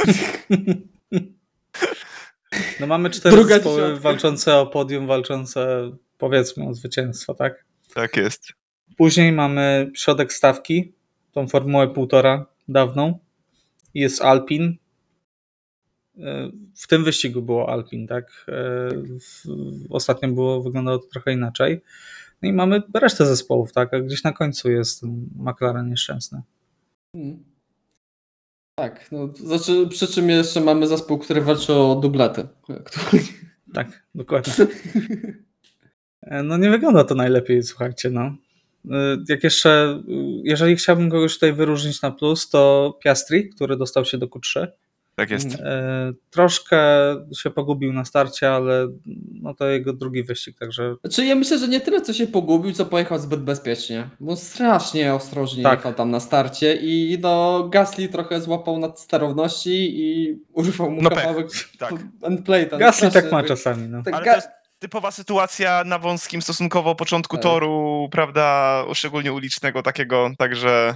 No 2.80 2.88
mamy 2.88 3.10
cztery 3.10 3.36
Druga 3.36 3.56
zespoły 3.56 3.82
dziesiątka. 3.82 4.04
walczące 4.04 4.56
o 4.58 4.68
podium, 4.68 5.08
walczące 5.08 5.92
powiedzmy 6.18 6.68
o 6.68 6.74
zwycięstwo, 6.74 7.34
tak? 7.34 7.66
Tak 7.94 8.18
jest. 8.18 8.48
Później 8.98 9.32
mamy 9.32 9.92
środek 9.96 10.34
stawki, 10.34 10.94
tą 11.32 11.48
formułę 11.48 11.88
półtora 11.88 12.46
dawną. 12.68 13.20
Jest 13.94 14.22
Alpin. 14.22 14.78
E, 16.20 16.52
W 16.76 16.88
tym 16.88 17.04
wyścigu 17.04 17.42
było 17.42 17.70
Alpin, 17.70 18.08
tak? 18.08 18.46
E, 18.48 18.90
ostatnio 19.90 20.30
było, 20.30 20.62
wyglądało 20.64 20.98
to 20.98 21.08
trochę 21.08 21.34
inaczej. 21.34 21.82
No 22.42 22.50
i 22.50 22.54
mamy 22.54 22.82
resztę 22.94 23.26
zespołów, 23.26 23.74
tak? 23.74 23.94
A 23.94 24.00
gdzieś 24.00 24.24
na 24.24 24.32
końcu 24.32 24.72
jest 24.72 25.04
McLaren 25.36 25.90
nieszczęsny. 25.90 26.42
Hmm. 27.16 27.44
Tak, 28.82 29.12
no, 29.12 29.30
znaczy, 29.36 29.88
przy 29.90 30.08
czym 30.08 30.30
jeszcze 30.30 30.62
mamy 30.62 30.88
zespół, 30.88 31.18
który 31.18 31.42
walczy 31.42 31.74
o 31.74 31.96
dublety. 31.96 32.48
Który... 32.62 33.24
Tak, 33.74 34.06
dokładnie. 34.16 34.54
E, 36.22 36.44
No 36.44 36.58
nie 36.58 36.70
wygląda 36.70 37.04
to 37.04 37.16
najlepiej, 37.16 37.64
słuchajcie, 37.64 38.10
no. 38.10 38.36
E, 38.92 39.18
Jak 39.30 39.44
jeszcze, 39.44 40.02
y, 40.10 40.14
jeżeli 40.44 40.76
chciałbym 40.76 41.10
kogoś 41.10 41.34
tutaj 41.34 41.54
wyróżnić 41.54 42.02
na 42.02 42.12
plus, 42.12 42.50
to 42.50 42.94
Piastri, 43.04 43.50
który 43.50 43.78
dostał 43.78 44.06
się 44.06 44.18
do 44.18 44.28
Q3. 44.28 44.68
Tak 45.16 45.30
jest. 45.32 45.56
E, 45.60 46.12
Troszkę 46.30 46.78
się 47.42 47.50
pogubił 47.50 47.94
na 47.94 48.06
starcie, 48.06 48.52
ale 48.52 48.88
no 49.42 49.54
to 49.54 49.68
jego 49.68 49.94
drugi 49.94 50.24
wyścig, 50.24 50.58
także 50.60 50.96
Znaczy 51.02 51.26
ja 51.26 51.36
myślę, 51.36 51.58
że 51.60 51.68
nie 51.68 51.82
tyle 51.82 52.02
co 52.02 52.14
się 52.14 52.28
pogubił, 52.28 52.74
co 52.74 52.86
pojechał 52.86 53.20
zbyt 53.20 53.40
bezpiecznie. 53.44 54.10
Bo 54.20 54.36
strasznie 54.36 55.14
ostrożnie 55.14 55.64
Tak. 55.64 55.80
jechał 55.80 55.94
tam 55.94 56.12
na 56.12 56.20
starcie 56.20 56.76
i 56.82 57.18
no 57.22 57.64
Gasly 57.70 58.08
trochę 58.10 58.42
złapał 58.42 58.80
nad 58.80 59.00
sterowności 59.00 60.00
i 60.00 60.36
urwał 60.54 60.92
mu 60.92 61.02
No 61.02 61.10
kawałek 61.10 61.48
tak. 61.80 61.94
endplate'a. 62.22 62.78
Gasly 62.80 63.08
Strasznie 63.10 63.22
tak 63.22 63.32
ma 63.32 63.44
czasami. 63.44 63.88
No. 63.88 64.04
Tak, 64.04 64.14
Ale 64.14 64.26
ga- 64.26 64.30
to 64.30 64.36
jest 64.36 64.48
typowa 64.80 65.12
sytuacja 65.12 65.84
na 65.84 66.00
wąskim 66.00 66.42
stosunkowo 66.42 66.96
początku 66.96 67.36
Tak. 67.38 67.44
toru, 67.44 68.10
prawda, 68.12 68.84
szczególnie 68.94 69.34
ulicznego 69.34 69.82
takiego, 69.84 70.30
także 70.38 70.96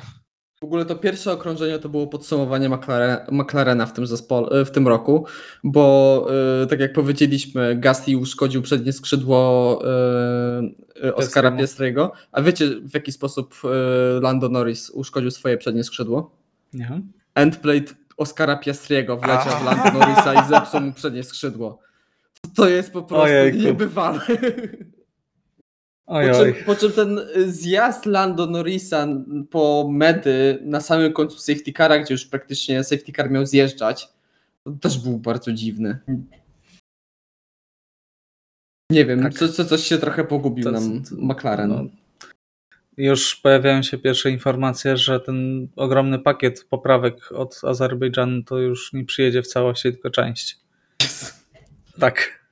W 0.61 0.63
ogóle 0.63 0.85
to 0.85 0.95
pierwsze 0.95 1.31
okrążenie 1.31 1.79
to 1.79 1.89
było 1.89 2.07
podsumowanie 2.07 2.69
McLaren, 2.69 3.17
McLarena 3.31 3.85
w 3.85 3.93
tym, 3.93 4.07
zespole, 4.07 4.65
w 4.65 4.71
tym 4.71 4.87
roku, 4.87 5.25
bo 5.63 6.27
y, 6.63 6.67
tak 6.67 6.79
jak 6.79 6.93
powiedzieliśmy, 6.93 7.75
Gasly 7.75 8.17
uszkodził 8.17 8.61
przednie 8.61 8.93
skrzydło 8.93 9.81
y, 11.01 11.05
y, 11.07 11.15
Oscara. 11.15 11.51
Piestrego. 11.51 12.11
A 12.31 12.41
wiecie 12.41 12.69
w 12.69 12.93
jaki 12.93 13.11
sposób 13.11 13.55
y, 13.63 14.21
Lando 14.21 14.49
Norris 14.49 14.89
uszkodził 14.89 15.31
swoje 15.31 15.57
przednie 15.57 15.83
skrzydło? 15.83 16.31
Nie? 16.73 17.01
Endplate 17.35 17.93
Oscara 18.17 18.57
Piastriego 18.57 19.17
wleciał 19.17 19.59
w. 19.59 19.65
Lando 19.65 19.99
Norrisa 19.99 20.45
i 20.45 20.49
zepsuł 20.49 20.81
mu 20.81 20.93
przednie 20.93 21.23
skrzydło. 21.23 21.79
To 22.55 22.69
jest 22.69 22.93
po 22.93 23.03
prostu 23.03 23.23
Ojejku. 23.23 23.57
niebywałe. 23.57 24.19
Po 26.05 26.21
czym, 26.21 26.53
po 26.65 26.75
czym 26.75 26.91
ten 26.91 27.17
y, 27.35 27.51
zjazd 27.51 28.05
Lando 28.05 28.45
Norrisa 28.47 29.07
po 29.49 29.89
medy 29.91 30.59
na 30.61 30.81
samym 30.81 31.13
końcu 31.13 31.39
safety 31.39 31.73
cara, 31.73 31.99
gdzie 31.99 32.13
już 32.13 32.25
praktycznie 32.25 32.83
safety 32.83 33.11
car 33.11 33.31
miał 33.31 33.45
zjeżdżać, 33.45 34.07
to 34.63 34.71
też 34.71 34.97
był 34.97 35.17
bardzo 35.19 35.51
dziwny. 35.53 35.97
Nie 38.91 39.05
wiem, 39.05 39.23
Tak. 39.23 39.33
co, 39.33 39.49
co, 39.49 39.65
coś 39.65 39.83
się 39.83 39.97
trochę 39.97 40.23
pogubił 40.23 40.63
To- 40.63 40.71
nam 40.71 41.03
McLaren. 41.11 41.69
No, 41.69 41.85
już 42.97 43.35
pojawiają 43.35 43.83
się 43.83 43.97
pierwsze 43.97 44.29
informacje, 44.31 44.97
że 44.97 45.19
ten 45.19 45.67
ogromny 45.75 46.19
pakiet 46.19 46.63
poprawek 46.69 47.31
od 47.31 47.61
Azerbejdżanu 47.63 48.43
to 48.43 48.57
już 48.59 48.93
nie 48.93 49.05
przyjedzie 49.05 49.41
w 49.41 49.47
całości, 49.47 49.91
tylko 49.91 50.09
część. 50.09 50.59
Tak. 51.99 52.44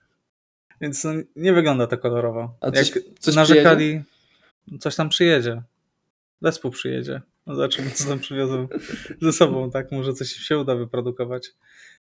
Więc 0.82 1.04
no, 1.04 1.12
nie 1.36 1.54
wygląda 1.54 1.88
to 1.88 1.98
kolorowo. 1.98 2.56
A 2.62 2.72
coś- 2.72 2.96
Jak 2.96 3.04
coś 3.20 3.36
narzekali, 3.36 4.02
coś 4.80 4.96
tam 4.96 5.10
przyjedzie. 5.10 5.62
Zespół 6.42 6.72
przyjedzie. 6.72 7.22
No 7.48 7.56
zobaczymy, 7.56 7.92
co 7.92 8.10
tam 8.10 8.20
przywiozą 8.20 8.68
ze 9.22 9.34
sobą, 9.34 9.72
tak? 9.72 9.92
Może 9.92 10.14
coś 10.14 10.30
się 10.30 10.58
uda 10.58 10.76
wyprodukować. 10.76 11.52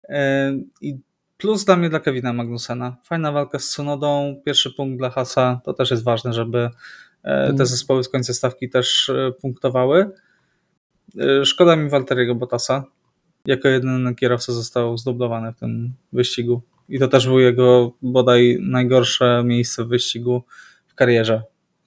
E, 0.09 0.53
I 0.81 0.97
plus 1.37 1.65
dla 1.65 1.77
mnie 1.77 1.89
dla 1.89 1.99
Kevina 1.99 2.33
Magnusena. 2.33 2.97
Fajna 3.03 3.31
walka 3.31 3.59
z 3.59 3.63
Sunodą, 3.69 4.41
pierwszy 4.45 4.71
punkt 4.71 4.97
dla 4.97 5.09
Hasa. 5.09 5.61
To 5.65 5.73
też 5.73 5.91
jest 5.91 6.03
ważne, 6.03 6.33
żeby 6.33 6.57
e, 6.59 6.69
te 7.23 7.43
Mm. 7.49 7.65
zespoły 7.65 8.03
z 8.03 8.09
końca 8.09 8.33
stawki 8.33 8.69
też 8.69 9.09
e, 9.09 9.31
punktowały. 9.41 10.11
Szkoda 11.43 11.75
mi 11.75 11.89
Walteriego 11.89 12.35
Bottasa. 12.35 12.83
Jako 13.45 13.67
jedyny 13.67 14.15
kierowca 14.15 14.53
został 14.53 14.97
zdublowany 14.97 15.53
w 15.53 15.59
tym 15.59 15.93
wyścigu. 16.13 16.61
I 16.89 16.99
to 16.99 17.07
też 17.07 17.27
był 17.27 17.39
jego 17.39 17.91
bodaj 18.01 18.57
najgorsze 18.61 19.43
miejsce 19.45 19.83
w 19.83 19.87
wyścigu 19.87 20.43
w 20.87 20.95
karierze. 20.95 21.43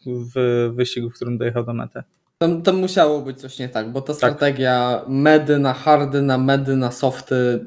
W 0.07 0.71
wyścigu, 0.75 1.11
w 1.11 1.15
którym 1.15 1.39
dojechał 1.39 1.65
do 1.65 1.75
mety. 1.75 2.03
Tam, 2.39 2.63
tam 2.63 2.77
musiało 2.77 3.23
być 3.23 3.41
coś 3.41 3.59
nie 3.59 3.69
tak, 3.69 3.93
bo 3.93 4.01
ta 4.01 4.15
strategia 4.15 5.05
medy 5.09 5.59
na 5.59 5.75
hardy, 5.75 6.23
na 6.23 6.39
medy 6.39 6.77
na 6.77 6.91
softy. 6.91 7.67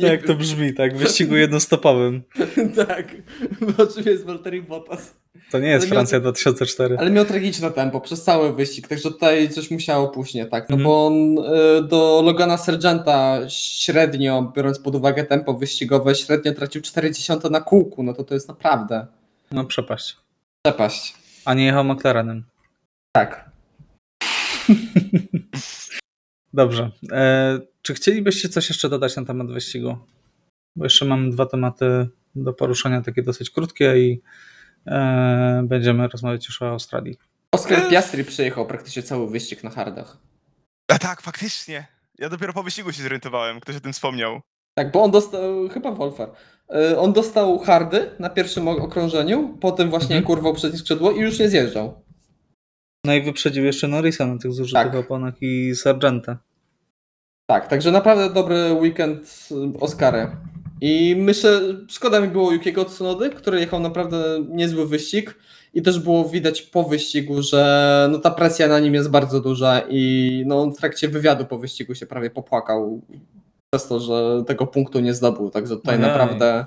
Nie 0.00 0.08
Jak 0.08 0.26
to 0.26 0.34
brzmi, 0.34 0.74
tak? 0.74 0.94
W 0.94 0.98
wyścigu 0.98 1.36
jednostopowym. 1.36 2.22
tak, 2.86 3.14
bo 3.60 3.86
czym 3.86 4.04
jest 4.04 4.24
Valtteri 4.24 4.62
Bottas. 4.62 5.17
To 5.50 5.58
nie 5.58 5.68
jest 5.68 5.82
Ale 5.84 5.90
miał- 5.90 5.96
Francja 5.96 6.20
2004. 6.20 6.96
Ale 6.98 7.10
miał 7.10 7.24
tragiczne 7.24 7.70
tempo 7.70 8.00
przez 8.00 8.22
cały 8.24 8.52
wyścig, 8.54 8.88
także 8.88 9.10
tutaj 9.10 9.48
coś 9.48 9.70
musiało 9.70 10.08
później, 10.08 10.48
tak? 10.48 10.68
No 10.68 10.74
Mhm. 10.76 10.84
bo 10.84 11.06
on 11.06 11.38
y, 11.38 11.82
do 11.88 12.22
Logana 12.24 12.56
Sergenta 12.58 13.38
średnio, 13.48 14.52
biorąc 14.56 14.78
pod 14.78 14.94
uwagę 14.94 15.24
tempo 15.24 15.54
wyścigowe, 15.54 16.14
średnio 16.14 16.54
tracił 16.54 16.82
40 16.82 17.32
na 17.50 17.60
kółku, 17.60 18.02
no 18.02 18.14
to 18.14 18.24
to 18.24 18.34
jest 18.34 18.48
naprawdę 18.48 19.06
No 19.52 19.64
przepaść. 19.64 20.16
przepaść. 20.66 21.14
A 21.44 21.54
nie 21.54 21.66
jechał 21.66 21.84
McLarenem. 21.84 22.44
Tak. 23.12 23.50
Dobrze. 26.52 26.90
E, 27.12 27.58
czy 27.82 27.94
chcielibyście 27.94 28.48
coś 28.48 28.68
jeszcze 28.68 28.88
dodać 28.88 29.16
na 29.16 29.24
temat 29.24 29.52
wyścigu? 29.52 29.96
Bo 30.76 30.84
jeszcze 30.84 31.04
mam 31.04 31.30
dwa 31.30 31.46
tematy 31.46 32.08
do 32.34 32.52
poruszenia, 32.52 33.02
takie 33.02 33.22
dosyć 33.22 33.50
krótkie 33.50 33.98
i 33.98 34.22
będziemy 35.62 36.08
rozmawiać 36.08 36.46
już 36.46 36.62
o 36.62 36.68
Australii. 36.70 37.16
Oscar 37.52 37.88
Piastri 37.90 38.24
przejechał 38.24 38.66
praktycznie 38.66 39.02
cały 39.02 39.30
wyścig 39.30 39.64
na 39.64 39.70
hardach. 39.70 40.16
A 40.88 40.98
tak, 40.98 41.22
faktycznie. 41.22 41.86
Ja 42.18 42.28
dopiero 42.28 42.52
po 42.52 42.62
wyścigu 42.62 42.92
się 42.92 43.02
zorientowałem, 43.02 43.60
ktoś 43.60 43.76
o 43.76 43.80
tym 43.80 43.92
wspomniał. 43.92 44.40
Tak, 44.74 44.92
bo 44.92 45.02
on 45.02 45.10
dostał, 45.10 45.68
chyba 45.68 45.92
Wolfer, 45.92 46.28
y, 46.90 46.98
on 46.98 47.12
dostał 47.12 47.58
hardy 47.58 48.10
na 48.18 48.30
pierwszym 48.30 48.68
okrążeniu, 48.68 49.56
potem 49.60 49.90
właśnie 49.90 50.16
Mhm. 50.16 50.24
kurwał 50.24 50.54
przednie 50.54 50.78
skrzydło 50.78 51.10
i 51.12 51.20
już 51.20 51.38
nie 51.38 51.48
zjeżdżał. 51.48 52.02
No 53.04 53.14
i 53.14 53.22
wyprzedził 53.22 53.64
jeszcze 53.64 53.88
Norrisa 53.88 54.26
na 54.26 54.38
tych 54.38 54.52
zużytych 54.52 54.82
Tak. 54.92 54.94
oponach 54.94 55.34
i 55.40 55.74
Sargenta. 55.74 56.38
Tak, 57.50 57.68
także 57.68 57.90
naprawdę 57.92 58.30
dobry 58.34 58.72
weekend 58.72 59.48
Oscary. 59.80 60.36
I 60.80 61.16
myślę, 61.18 61.60
szkoda 61.88 62.20
mi 62.20 62.28
było 62.28 62.52
Yukiego 62.52 62.84
Tsunody, 62.84 63.30
który 63.30 63.60
jechał 63.60 63.80
naprawdę 63.80 64.44
niezły 64.48 64.88
wyścig. 64.88 65.34
I 65.74 65.82
też 65.82 65.98
było 65.98 66.24
widać 66.24 66.62
po 66.62 66.84
wyścigu, 66.84 67.42
że 67.42 68.08
no 68.12 68.18
ta 68.18 68.30
presja 68.30 68.68
na 68.68 68.80
nim 68.80 68.94
jest 68.94 69.10
bardzo 69.10 69.40
duża 69.40 69.82
i 69.88 70.42
no 70.46 70.66
w 70.66 70.76
trakcie 70.76 71.08
wywiadu 71.08 71.44
po 71.44 71.58
wyścigu 71.58 71.94
się 71.94 72.06
prawie 72.06 72.30
popłakał 72.30 73.02
przez 73.70 73.88
to, 73.88 74.00
że 74.00 74.44
tego 74.46 74.66
punktu 74.66 75.00
nie 75.00 75.14
zdobył, 75.14 75.50
także 75.50 75.76
tutaj 75.76 75.94
Ojej. 75.96 76.08
naprawdę 76.08 76.66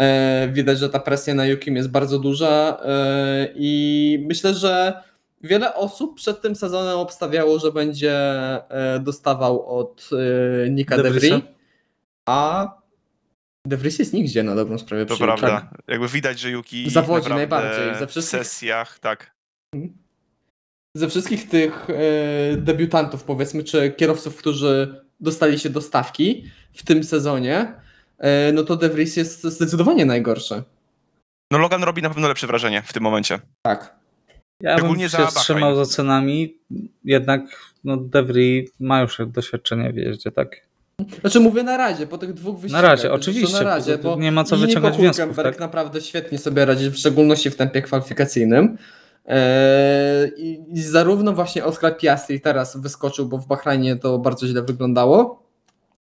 e, 0.00 0.48
widać, 0.52 0.78
że 0.78 0.90
ta 0.90 0.98
presja 0.98 1.34
na 1.34 1.46
Yukim 1.46 1.76
jest 1.76 1.90
bardzo 1.90 2.18
duża 2.18 2.78
e, 2.84 3.48
i 3.54 4.24
myślę, 4.28 4.54
że 4.54 5.02
wiele 5.42 5.74
osób 5.74 6.16
przed 6.16 6.40
tym 6.40 6.56
sezonem 6.56 6.98
obstawiało, 6.98 7.58
że 7.58 7.72
będzie 7.72 8.14
e, 8.70 9.00
dostawał 9.00 9.78
od 9.78 10.10
e, 10.66 10.70
Nika 10.70 10.96
DeVry, 10.96 11.40
a 12.26 12.68
De 13.66 13.76
Vries 13.76 13.98
jest 13.98 14.12
nigdzie 14.12 14.42
na 14.42 14.54
dobrą 14.54 14.78
sprawę. 14.78 15.06
To 15.06 15.16
prawda. 15.16 15.48
Tak. 15.48 15.82
Jakby 15.88 16.08
widać, 16.08 16.40
że 16.40 16.50
Yuki 16.50 16.90
zawodzi 16.90 17.28
najbardziej. 17.28 17.98
Ze 17.98 18.06
wszystkich... 18.06 18.40
W 18.40 18.44
sesjach, 18.44 18.98
tak. 18.98 19.34
Ze 20.96 21.08
wszystkich 21.08 21.48
tych 21.48 21.90
e, 21.90 22.56
debiutantów, 22.56 23.24
powiedzmy, 23.24 23.64
czy 23.64 23.90
kierowców, 23.90 24.36
którzy 24.36 25.04
dostali 25.20 25.58
się 25.58 25.70
do 25.70 25.80
stawki 25.80 26.44
w 26.72 26.84
tym 26.84 27.04
sezonie, 27.04 27.72
e, 28.18 28.52
no 28.52 28.62
to 28.62 28.76
De 28.76 28.88
Vries 28.88 29.16
jest 29.16 29.44
zdecydowanie 29.44 30.06
najgorszy. 30.06 30.62
No 31.52 31.58
Logan 31.58 31.82
robi 31.82 32.02
na 32.02 32.08
pewno 32.08 32.28
lepsze 32.28 32.46
wrażenie 32.46 32.82
w 32.82 32.92
tym 32.92 33.02
momencie. 33.02 33.38
Tak. 33.62 33.96
Ja 34.62 34.76
bym 34.76 35.08
się 35.08 35.26
wstrzymał 35.26 35.76
z 35.76 35.78
ocenami, 35.78 36.58
jednak 37.04 37.72
no 37.84 37.96
De 37.96 38.22
Vries 38.22 38.70
ma 38.80 39.00
już 39.00 39.18
doświadczenie 39.26 39.92
w 39.92 39.96
jeździe, 39.96 40.30
tak? 40.32 40.65
Znaczy 41.20 41.40
mówię 41.40 41.62
na 41.62 41.76
razie, 41.76 42.06
po 42.06 42.18
tych 42.18 42.34
dwóch 42.34 42.58
wyścigach. 42.58 42.82
Na 42.82 42.88
razie, 42.88 43.12
oczywiście. 43.12 43.54
Na 43.54 43.62
razie, 43.62 43.98
bo 43.98 44.16
nie 44.16 44.32
ma 44.32 44.44
co 44.44 44.56
wyciągać 44.56 44.96
wniosków. 44.96 45.36
Tak? 45.36 45.60
naprawdę 45.60 46.00
świetnie 46.00 46.38
sobie 46.38 46.64
radzi, 46.64 46.90
w 46.90 46.96
szczególności 46.96 47.50
w 47.50 47.56
tempie 47.56 47.82
kwalifikacyjnym. 47.82 48.78
Eee, 49.26 50.32
I 50.72 50.82
zarówno 50.82 51.32
właśnie 51.32 51.64
Oscar 51.64 51.98
Piastri 51.98 52.40
teraz 52.40 52.76
wyskoczył, 52.76 53.26
bo 53.26 53.38
w 53.38 53.46
Bahrajnie 53.46 53.96
to 53.96 54.18
bardzo 54.18 54.46
źle 54.46 54.62
wyglądało. 54.62 55.42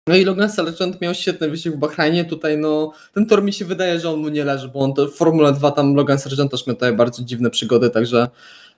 No 0.08 0.14
i 0.14 0.24
Logan 0.24 0.50
Sargent 0.50 1.00
miał 1.00 1.14
świetny 1.14 1.50
wyścig 1.50 1.72
w 1.72 1.76
Bahrajnie. 1.76 2.24
Tutaj 2.24 2.58
no, 2.58 2.92
ten 3.14 3.26
tor 3.26 3.42
mi 3.42 3.52
się 3.52 3.64
wydaje, 3.64 4.00
że 4.00 4.10
on 4.10 4.20
mu 4.20 4.28
nie 4.28 4.44
leży, 4.44 4.68
bo 4.68 4.80
on 4.80 4.94
to, 4.94 5.06
w 5.06 5.14
Formule 5.14 5.52
2 5.52 5.70
tam 5.70 5.94
Logan 5.94 6.18
Sargent 6.18 6.50
też 6.50 6.66
miał 6.66 6.76
tutaj 6.76 6.92
bardzo 6.92 7.24
dziwne 7.24 7.50
przygody, 7.50 7.90
także 7.90 8.28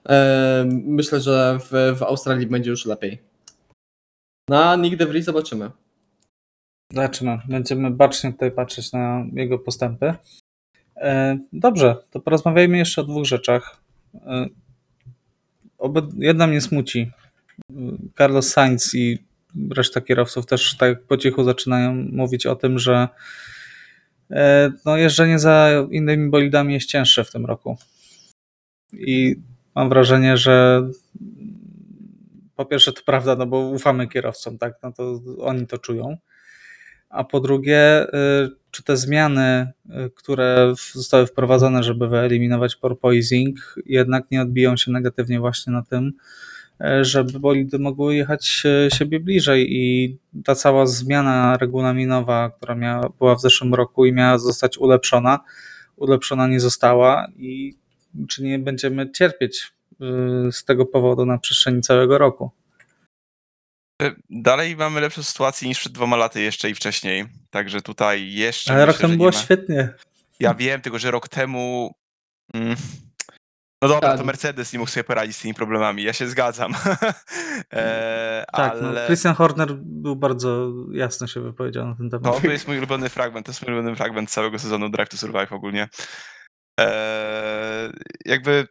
e, 0.09 0.65
myślę, 0.69 1.19
że 1.19 1.59
w, 1.59 1.97
w 1.99 2.03
Australii 2.03 2.47
będzie 2.47 2.71
już 2.71 2.85
lepiej. 2.85 3.21
Na 4.49 4.75
Nick 4.75 4.95
DeVries 4.95 5.25
zobaczymy. 5.25 5.71
Zobaczymy. 6.93 7.39
Będziemy 7.47 7.91
bacznie 7.91 8.31
tutaj 8.31 8.51
patrzeć 8.51 8.91
na 8.91 9.25
jego 9.33 9.59
postępy. 9.59 10.13
E, 10.95 11.39
dobrze, 11.53 11.95
to 12.11 12.19
porozmawiajmy 12.19 12.77
jeszcze 12.77 13.01
o 13.01 13.03
dwóch 13.03 13.25
rzeczach. 13.25 13.81
E, 14.25 14.47
jedna 16.17 16.47
mnie 16.47 16.61
smuci. 16.61 17.11
Carlos 18.17 18.49
Sainz 18.49 18.95
i 18.95 19.17
reszta 19.75 20.01
kierowców 20.01 20.45
też 20.45 20.77
tak 20.77 21.03
po 21.03 21.17
cichu 21.17 21.43
zaczynają 21.43 21.93
mówić 21.93 22.45
o 22.45 22.55
tym, 22.55 22.79
że 22.79 23.07
e, 24.31 24.71
no, 24.85 24.97
jeżdżenie 24.97 25.39
za 25.39 25.69
innymi 25.91 26.29
bolidami 26.29 26.73
jest 26.73 26.89
cięższe 26.89 27.23
w 27.23 27.31
tym 27.31 27.45
roku. 27.45 27.77
I 28.93 29.35
mam 29.75 29.89
wrażenie, 29.89 30.37
że 30.37 30.87
po 32.55 32.65
pierwsze 32.65 32.93
to 32.93 33.01
prawda, 33.05 33.35
no 33.35 33.45
bo 33.45 33.59
ufamy 33.59 34.07
kierowcom, 34.07 34.57
tak, 34.57 34.73
no 34.83 34.91
to 34.91 35.19
oni 35.39 35.67
to 35.67 35.77
czują 35.77 36.17
a 37.09 37.23
po 37.23 37.39
drugie, 37.39 38.03
y, 38.03 38.49
czy 38.71 38.83
te 38.83 38.97
zmiany, 38.97 39.71
y, 39.85 40.09
które 40.15 40.73
zostały 40.93 41.27
wprowadzone, 41.27 41.83
żeby 41.83 42.07
wyeliminować 42.07 42.75
porpoising, 42.75 43.75
jednak 43.85 44.31
nie 44.31 44.41
odbiją 44.41 44.77
się 44.77 44.91
negatywnie 44.91 45.39
właśnie 45.39 45.73
na 45.73 45.83
tym, 45.83 46.13
y, 46.81 47.05
żeby 47.05 47.39
bolidy 47.39 47.79
mogły 47.79 48.15
jechać 48.15 48.63
siebie 48.93 49.19
bliżej 49.19 49.67
i 49.69 50.17
ta 50.45 50.55
cała 50.55 50.85
zmiana 50.85 51.57
regulaminowa, 51.57 52.49
która 52.49 52.75
miała, 52.75 53.09
była 53.09 53.35
w 53.35 53.41
zeszłym 53.41 53.73
roku 53.73 54.05
i 54.05 54.13
miała 54.13 54.37
zostać 54.37 54.77
ulepszona, 54.77 55.39
ulepszona 55.95 56.47
nie 56.47 56.59
została 56.59 57.27
i 57.37 57.75
czy 58.29 58.43
nie 58.43 58.59
będziemy 58.59 59.11
cierpieć 59.11 59.73
z 60.51 60.65
tego 60.65 60.85
powodu 60.85 61.25
na 61.25 61.37
przestrzeni 61.37 61.81
całego 61.81 62.17
roku. 62.17 62.51
E, 64.01 64.11
dalej 64.29 64.75
mamy 64.75 65.01
lepszą 65.01 65.23
sytuację 65.23 65.67
niż 65.67 65.79
przed 65.79 65.91
dwoma 65.91 66.15
laty 66.15 66.41
jeszcze 66.41 66.69
i 66.69 66.75
wcześniej. 66.75 67.25
Także 67.49 67.81
tutaj 67.81 68.33
jeszcze. 68.33 68.73
Ale 68.73 68.85
rok 68.85 68.97
temu 68.97 69.17
było 69.17 69.29
ma... 69.29 69.37
świetnie. 69.37 69.93
Ja 70.39 70.53
wiem, 70.53 70.81
tylko 70.81 70.99
że 70.99 71.11
rok 71.11 71.27
temu. 71.27 71.95
Mm, 72.53 72.75
no 73.81 73.87
dobra, 73.87 74.17
to. 74.17 74.23
Mercedes 74.23 74.73
nie 74.73 74.79
mógł 74.79 74.91
sobie 74.91 75.03
poradzić 75.03 75.35
z 75.35 75.41
tymi 75.41 75.53
problemami. 75.53 76.03
Ja 76.03 76.13
się 76.13 76.27
zgadzam. 76.27 76.73
e, 77.73 78.45
tak, 78.53 78.73
no, 78.81 78.87
ale... 78.87 79.01
no, 79.01 79.05
Christian 79.07 79.35
Horner 79.35 79.73
był 79.75 80.15
bardzo 80.15 80.71
jasno 80.91 81.27
się 81.27 81.41
wypowiedział 81.41 81.87
na 81.87 81.95
ten 81.95 82.09
temat. 82.09 82.41
To 82.41 82.47
jest 82.47 82.67
mój 82.67 82.77
ulubiony 82.77 83.09
fragment. 83.09 83.45
To 83.45 83.49
jest 83.49 83.61
mój 83.61 83.73
ulubiony 83.73 83.95
fragment 83.95 84.29
całego 84.29 84.59
sezonu 84.59 84.89
Drive 84.89 85.09
to 85.09 85.17
Survive 85.17 85.53
ogólnie. 85.53 85.89
E, 86.79 87.91
jakby 88.25 88.67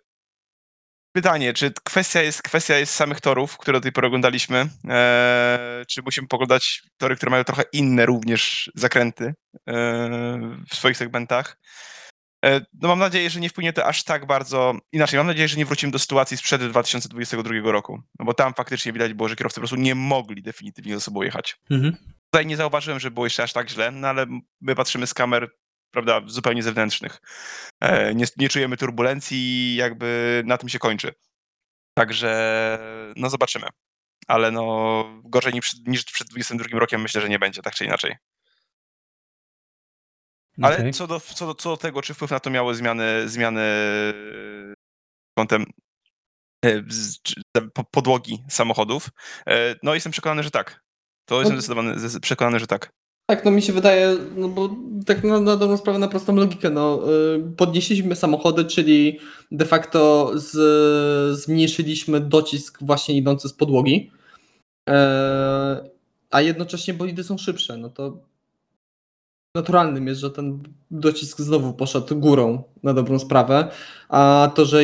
pytanie, 1.16 1.52
czy 1.52 1.72
kwestia 1.84 2.22
jest, 2.22 2.42
kwestia 2.42 2.78
jest 2.78 2.94
samych 2.94 3.20
torów, 3.20 3.58
które 3.58 3.78
do 3.78 3.82
tej 3.82 3.92
pory 3.92 4.06
oglądaliśmy, 4.06 4.68
e, 4.88 5.84
czy 5.88 6.02
musimy 6.02 6.28
poglądać 6.28 6.82
tory, 6.96 7.16
które 7.16 7.30
mają 7.30 7.44
trochę 7.44 7.62
inne 7.72 8.06
również 8.06 8.70
zakręty 8.74 9.24
e, 9.24 9.34
w 10.68 10.74
swoich 10.74 10.96
segmentach. 10.96 11.58
E, 12.44 12.60
no 12.60 12.88
mam 12.88 12.98
nadzieję, 12.98 13.30
że 13.30 13.40
nie 13.40 13.48
wpłynie 13.48 13.72
to 13.72 13.86
aż 13.86 14.04
tak 14.04 14.26
bardzo, 14.26 14.74
inaczej, 14.92 15.18
mam 15.18 15.26
nadzieję, 15.26 15.48
że 15.48 15.56
nie 15.56 15.66
wrócimy 15.66 15.92
do 15.92 15.98
sytuacji 15.98 16.36
sprzed 16.36 16.62
2022 16.62 17.72
roku, 17.72 18.02
no 18.18 18.24
bo 18.24 18.34
tam 18.34 18.54
faktycznie 18.54 18.92
widać 18.92 19.14
było, 19.14 19.28
że 19.28 19.36
kierowcy 19.36 19.54
po 19.54 19.60
prostu 19.60 19.76
nie 19.76 19.94
mogli 19.94 20.42
definitywnie 20.42 20.94
ze 20.94 21.00
sobą 21.00 21.22
jechać. 21.22 21.56
Mhm. 21.70 21.96
Tutaj 22.30 22.46
nie 22.46 22.56
zauważyłem, 22.56 23.00
że 23.00 23.10
było 23.10 23.26
jeszcze 23.26 23.42
aż 23.42 23.52
tak 23.52 23.70
źle, 23.70 23.90
no 23.90 24.08
ale 24.08 24.26
my 24.60 24.74
patrzymy 24.74 25.06
z 25.06 25.14
kamer 25.14 25.50
prawda, 25.91 26.20
zupełnie 26.26 26.62
zewnętrznych. 26.62 27.20
E, 27.80 28.14
nie, 28.14 28.24
nie 28.37 28.49
czujemy 28.49 28.76
turbulencji 28.76 29.39
i 29.39 29.76
jakby 29.76 30.43
na 30.47 30.59
tym 30.59 30.68
się 30.68 30.78
kończy. 30.78 31.14
Także 31.95 32.78
no 33.16 33.30
zobaczymy. 33.30 33.66
Ale 34.26 34.51
no 34.51 35.05
gorzej 35.24 35.53
niż, 35.53 35.74
niż 35.87 36.05
przed 36.05 36.28
22 36.28 36.78
rokiem 36.78 37.03
myślę, 37.03 37.20
że 37.20 37.28
nie 37.28 37.39
będzie, 37.39 37.62
tak 37.62 37.74
czy 37.74 37.84
inaczej. 37.84 38.16
Ale 40.62 40.76
okay. 40.76 40.93
co, 40.93 41.07
do, 41.07 41.20
co, 41.20 41.47
do, 41.47 41.55
co 41.55 41.70
do 41.70 41.76
tego, 41.76 42.03
czy 42.03 42.14
wpływ 42.14 42.30
na 42.30 42.41
to 42.41 42.51
miały 42.51 42.74
zmiany, 42.74 43.28
zmiany 43.28 43.62
kątem 45.39 45.66
e, 46.64 46.82
podłogi 47.91 48.45
samochodów, 48.49 49.09
e, 49.49 49.74
no 49.82 49.95
jestem 49.95 50.12
przekonany, 50.12 50.43
że 50.43 50.51
tak. 50.51 50.84
To 51.28 51.39
jestem 51.41 51.57
no. 51.57 51.62
zdecydowany, 51.62 52.20
przekonany, 52.20 52.61
że 52.61 52.66
tak. 52.66 52.93
Tak, 53.26 53.44
no 53.44 53.50
mi 53.50 53.62
się 53.62 53.72
wydaje, 53.72 54.16
no 54.36 54.48
bo 54.48 54.76
tak 55.06 55.24
na, 55.24 55.40
na 55.40 55.56
dobrą 55.56 55.76
sprawę, 55.76 55.98
na 55.98 56.08
prostą 56.08 56.36
logikę, 56.36 56.70
no 56.70 57.02
y, 57.34 57.52
podnieśliśmy 57.56 58.16
samochody, 58.16 58.64
czyli 58.64 59.18
de 59.52 59.64
facto 59.64 60.32
z, 60.34 61.38
zmniejszyliśmy 61.38 62.20
docisk 62.20 62.78
właśnie 62.82 63.16
idący 63.16 63.48
z 63.48 63.52
podłogi, 63.52 64.10
e, 64.88 65.90
a 66.30 66.40
jednocześnie 66.40 66.94
bolidy 66.94 67.24
są 67.24 67.38
szybsze, 67.38 67.76
no 67.76 67.90
to 67.90 68.18
naturalnym 69.57 70.07
jest, 70.07 70.20
że 70.20 70.30
ten 70.30 70.62
docisk 70.90 71.40
znowu 71.40 71.72
poszedł 71.72 72.16
górą 72.16 72.62
na 72.82 72.94
dobrą 72.94 73.18
sprawę, 73.18 73.68
a 74.09 74.50
to, 74.54 74.64
że 74.64 74.82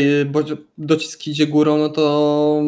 docisk 0.79 1.27
idzie 1.27 1.47
górą, 1.47 1.79
no 1.79 1.89
to 1.89 2.63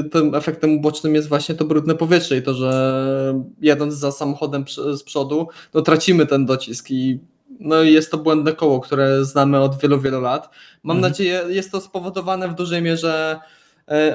y, 0.00 0.04
tym 0.04 0.34
efektem 0.34 0.76
ubocznym 0.76 1.14
jest 1.14 1.28
właśnie 1.28 1.54
to 1.54 1.64
brudne 1.64 1.94
powietrze 1.94 2.36
i 2.36 2.42
to, 2.42 2.54
że 2.54 3.34
jadąc 3.60 3.94
za 3.94 4.12
samochodem 4.12 4.64
z 4.96 5.02
przodu, 5.02 5.48
no 5.74 5.82
tracimy 5.82 6.26
ten 6.26 6.46
docisk 6.46 6.90
i 6.90 7.18
no 7.60 7.82
jest 7.82 8.10
to 8.10 8.18
błędne 8.18 8.52
koło, 8.52 8.80
które 8.80 9.24
znamy 9.24 9.60
od 9.60 9.78
wielu, 9.78 10.00
wielu 10.00 10.20
lat. 10.20 10.50
Mam 10.82 10.96
mhm. 10.96 11.12
nadzieję, 11.12 11.42
jest 11.48 11.72
to 11.72 11.80
spowodowane 11.80 12.48
w 12.48 12.54
dużej 12.54 12.82
mierze 12.82 13.40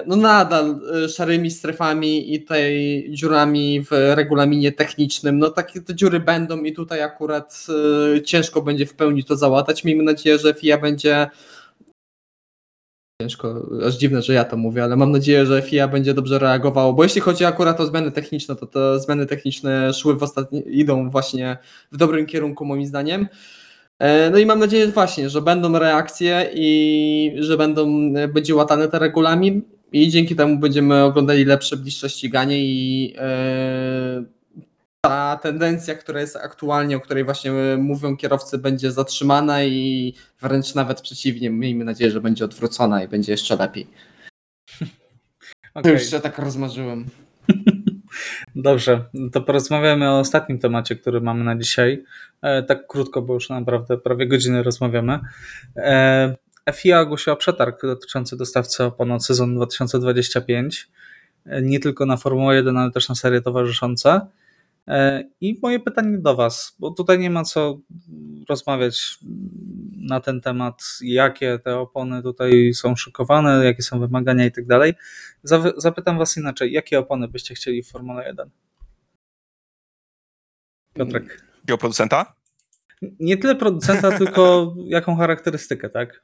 no 0.08 0.16
nadal 0.16 0.80
e, 1.06 1.10
szarymi 1.10 1.52
strefami 1.52 2.34
i 2.34 2.44
tej 2.44 3.06
dziurami 3.12 3.84
w 3.84 3.92
regulaminie 3.92 4.72
technicznym. 4.72 5.40
No 5.40 5.50
takie 5.50 5.82
te 5.82 5.96
dziury 5.96 6.20
będą 6.20 6.64
i 6.64 6.74
tutaj 6.74 7.02
akurat 7.02 7.68
e, 8.16 8.22
ciężko 8.22 8.62
będzie 8.62 8.86
w 8.86 8.94
pełni 8.94 9.24
to 9.24 9.36
załatać. 9.36 9.84
Miejmy 9.84 10.04
nadzieję, 10.04 10.40
że 10.40 10.54
FIA 10.54 10.78
będzie 10.78 11.28
ciężko, 13.22 13.70
aż 13.88 13.96
dziwne, 13.96 14.22
że 14.22 14.34
ja 14.34 14.46
to 14.46 14.58
mówię, 14.58 14.84
ale 14.84 14.96
mam 14.96 15.12
nadzieję, 15.12 15.46
że 15.46 15.62
FIA 15.62 15.88
będzie 15.88 16.14
dobrze 16.14 16.40
reagowało, 16.40 16.94
bo 16.94 17.04
jeśli 17.04 17.22
chodzi 17.22 17.46
akurat 17.46 17.80
o 17.80 17.86
zmiany 17.86 18.12
techniczne, 18.12 18.56
to 18.56 18.68
te 18.68 19.00
zmiany 19.00 19.26
techniczne 19.26 19.94
szły 19.94 20.16
w 20.16 20.24
ostatni, 20.24 20.64
idą 20.68 21.10
właśnie 21.10 21.58
w 21.92 21.98
dobrym 21.98 22.26
kierunku 22.26 22.66
moim 22.66 22.86
zdaniem. 22.86 23.28
E, 24.00 24.30
no 24.30 24.38
i 24.38 24.46
mam 24.46 24.60
nadzieję 24.60 24.88
właśnie, 24.88 25.30
że 25.30 25.42
będą 25.42 25.80
reakcje 25.80 26.50
i 26.54 27.36
że 27.40 27.58
będą, 27.58 28.14
będzie 28.34 28.56
łatany 28.56 28.88
ten 28.88 29.00
regulamin 29.00 29.62
i 29.92 30.10
dzięki 30.10 30.36
temu 30.36 30.58
będziemy 30.58 31.04
oglądali 31.04 31.46
lepsze, 31.46 31.78
bliższe 31.78 32.10
ściganie 32.10 32.60
i 32.60 33.14
e, 33.18 34.24
ta 35.02 35.40
tendencja, 35.42 35.96
która 35.96 36.22
jest 36.22 36.36
aktualnie, 36.36 36.98
o 36.98 37.00
której 37.00 37.24
właśnie 37.24 37.52
mówią 37.78 38.18
kierowcy, 38.18 38.58
będzie 38.58 38.92
zatrzymana 38.92 39.64
i 39.64 40.14
wręcz 40.42 40.76
nawet 40.76 41.02
przeciwnie, 41.02 41.50
miejmy 41.50 41.86
nadzieję, 41.86 42.12
że 42.12 42.22
będzie 42.22 42.46
odwrócona 42.46 43.04
i 43.04 43.08
będzie 43.08 43.32
jeszcze 43.32 43.56
lepiej. 43.56 43.88
Okay. 45.74 45.92
Już 45.92 46.10
się 46.10 46.20
tak 46.20 46.40
rozmarzyłem. 46.40 47.06
Dobrze, 48.60 49.04
to 49.32 49.42
porozmawiamy 49.42 50.10
o 50.10 50.20
ostatnim 50.20 50.60
temacie, 50.60 50.96
który 50.96 51.22
mamy 51.22 51.44
na 51.44 51.58
dzisiaj. 51.58 52.04
E, 52.42 52.64
tak 52.64 52.88
krótko, 52.88 53.22
bo 53.22 53.34
już 53.34 53.50
naprawdę 53.50 53.98
prawie 53.98 54.28
godzinę 54.28 54.64
rozmawiamy. 54.64 55.20
E, 55.76 56.36
FIA 56.74 57.02
ogłosiła 57.02 57.36
przetarg 57.36 57.82
dotyczący 57.82 58.38
dostawcy 58.38 58.84
opon 58.84 59.12
od 59.12 59.26
sezonu 59.26 59.56
2025. 59.56 60.88
E, 61.46 61.62
nie 61.62 61.80
tylko 61.80 62.06
na 62.06 62.18
Formułę 62.18 62.56
1, 62.56 62.78
ale 62.78 62.92
też 62.92 63.10
na 63.10 63.16
serie 63.16 63.42
towarzyszące. 63.42 64.22
E, 64.88 65.24
I 65.42 65.60
moje 65.62 65.80
pytanie 65.80 66.18
do 66.18 66.36
Was, 66.36 66.76
bo 66.80 66.92
tutaj 66.92 67.20
nie 67.20 67.30
ma 67.30 67.44
co 67.44 67.80
rozmawiać 68.50 69.18
na 69.98 70.20
ten 70.20 70.42
temat, 70.42 70.84
jakie 71.02 71.60
te 71.60 71.80
opony 71.80 72.24
tutaj 72.24 72.74
są 72.74 72.96
szykowane, 72.96 73.66
jakie 73.66 73.84
są 73.84 74.00
wymagania 74.00 74.46
i 74.46 74.52
tak 74.52 74.66
dalej. 74.66 74.94
Zapytam 75.78 76.18
Was 76.18 76.38
inaczej, 76.38 76.72
jakie 76.72 77.00
opony 77.00 77.28
byście 77.28 77.56
chcieli 77.56 77.84
w 77.84 77.90
Formule 77.90 78.28
1? 78.28 78.50
Piotrek. 80.94 81.44
Jakiego 81.58 81.78
producenta? 81.78 82.36
Nie 83.20 83.38
tyle 83.38 83.56
producenta, 83.56 84.12
tylko 84.20 84.74
jaką 84.86 85.16
charakterystykę, 85.16 85.90
tak? 85.90 86.24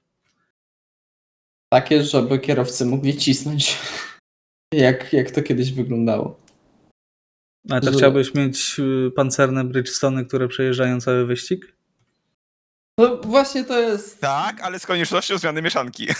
Takie, 1.69 2.03
żeby 2.03 2.39
kierowcy 2.39 2.85
mogli 2.85 3.17
cisnąć. 3.17 3.77
Jak, 4.73 5.13
jak 5.13 5.31
to 5.31 5.41
kiedyś 5.41 5.71
wyglądało. 5.71 6.42
Ale 7.69 7.81
to 7.81 7.91
chciałbyś 7.91 8.33
mieć 8.33 8.79
y, 8.79 9.11
pancerne 9.15 9.63
Bridgestone, 9.63 10.25
które 10.25 10.47
przejeżdżają 10.47 11.01
cały 11.01 11.25
wyścig? 11.25 11.75
No 12.97 13.17
właśnie 13.17 13.63
to 13.63 13.79
jest... 13.79 14.21
Tak, 14.21 14.61
ale 14.61 14.79
z 14.79 14.85
koniecznością 14.85 15.37
zmiany 15.37 15.61
mieszanki. 15.61 16.07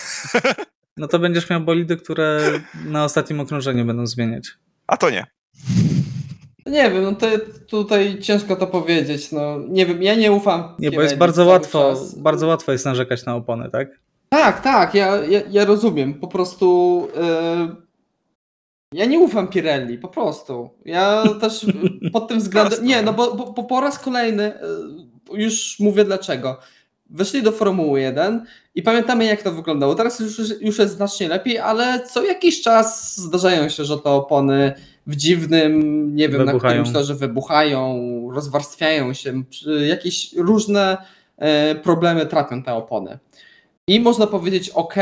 No 0.98 1.08
to 1.08 1.20
będziesz 1.20 1.50
miał 1.50 1.62
bolidy, 1.62 1.98
które 1.98 2.39
na 2.86 3.04
ostatnim 3.04 3.39
okrążeniu 3.39 3.86
będą 3.86 4.08
zmieniać. 4.08 4.48
A 4.88 4.98
to 4.98 5.10
nie. 5.10 5.26
Nie 6.66 6.91
wiem, 6.91 7.04
no 7.04 7.16
to 7.16 7.28
tutaj 7.68 8.20
ciężko 8.20 8.56
to 8.56 8.68
powiedzieć. 8.68 9.32
No, 9.32 9.60
nie 9.70 9.86
wiem, 9.86 10.04
ja 10.04 10.16
nie 10.16 10.32
ufam. 10.32 10.76
Nie, 10.80 10.91
bo 10.91 11.02
jest 11.02 11.18
bardzo 11.18 11.46
łatwo, 11.46 11.80
czas. 11.80 12.16
bardzo 12.20 12.48
łatwo 12.48 12.72
jest 12.72 12.86
narzekać 12.86 13.26
na 13.26 13.36
opony, 13.36 13.70
tak? 13.70 13.88
Tak, 14.30 14.62
tak, 14.62 14.96
ja, 14.96 15.16
ja, 15.16 15.41
ja 15.50 15.66
rozumiem. 15.66 16.14
Po 16.14 16.28
prostu 16.28 17.08
yy, 17.16 17.76
ja 18.94 19.06
nie 19.06 19.20
ufam 19.20 19.48
Pirelli, 19.48 19.98
po 19.98 20.08
prostu. 20.08 20.70
Ja 20.86 21.24
też 21.41 21.66
pod 22.14 22.28
tym 22.28 22.39
względem. 22.39 22.86
Nie, 22.86 23.02
no 23.02 23.14
bo, 23.14 23.36
bo, 23.36 23.52
bo 23.52 23.64
po 23.64 23.82
raz 23.82 24.00
kolejny 24.00 24.44
e, 24.44 24.62
już 25.34 25.80
mówię 25.80 26.06
dlaczego. 26.06 26.60
Weszli 27.10 27.44
do 27.44 27.52
Formuły 27.52 28.02
1 28.02 28.46
i 28.76 28.84
pamiętamy, 28.84 29.26
jak 29.26 29.44
to 29.44 29.52
wyglądało. 29.52 29.96
Teraz 29.96 30.20
już, 30.20 30.62
już 30.62 30.80
jest 30.80 30.96
znacznie 30.96 31.28
lepiej, 31.28 31.60
ale 31.60 32.06
co 32.06 32.24
jakiś 32.24 32.62
czas 32.62 33.18
zdarzają 33.18 33.70
się, 33.70 33.86
że 33.86 33.98
te 33.98 34.10
opony 34.10 34.74
w 35.08 35.16
dziwnym, 35.16 36.16
nie 36.16 36.30
wiem, 36.30 36.46
wybuchają. 36.46 36.76
na 36.76 36.84
którym 36.84 36.94
torze 36.94 37.16
wybuchają, 37.16 38.02
rozwarstwiają 38.34 39.14
się, 39.14 39.44
jakieś 39.88 40.34
różne 40.34 40.98
e, 41.38 41.76
problemy 41.76 42.26
trapią 42.26 42.64
te 42.64 42.74
opony. 42.74 43.20
I 43.88 44.00
można 44.00 44.28
powiedzieć, 44.28 44.70
ok, 44.70 44.96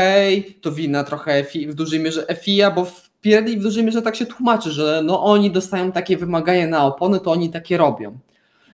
to 0.60 0.72
wina 0.72 1.04
trochę 1.04 1.44
FI, 1.44 1.66
w 1.66 1.74
dużej 1.74 2.00
mierze 2.00 2.26
FIA, 2.42 2.70
bo 2.70 2.84
w 2.84 3.11
Pirelli 3.22 3.56
w 3.56 3.62
dużej 3.62 3.84
mierze 3.84 4.02
tak 4.02 4.16
się 4.16 4.26
tłumaczy, 4.26 4.70
że 4.70 5.02
no 5.04 5.24
oni 5.24 5.50
dostają 5.50 5.92
takie 5.92 6.16
wymagania 6.16 6.66
na 6.66 6.84
opony, 6.84 7.20
to 7.20 7.30
oni 7.30 7.50
takie 7.50 7.76
robią. 7.76 8.18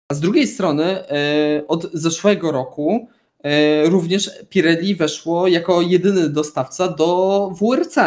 A 0.08 0.14
z 0.14 0.20
drugiej 0.20 0.48
strony 0.48 0.84
e, 0.84 1.68
od 1.68 1.91
zeszłego 1.93 2.52
roku 2.52 3.08
e, 3.43 3.89
również 3.89 4.32
Pirelli 4.50 4.95
weszło 4.95 5.48
jako 5.48 5.82
jedyny 5.82 6.30
dostawca 6.30 6.88
do 6.88 7.52
WRC. 7.62 7.98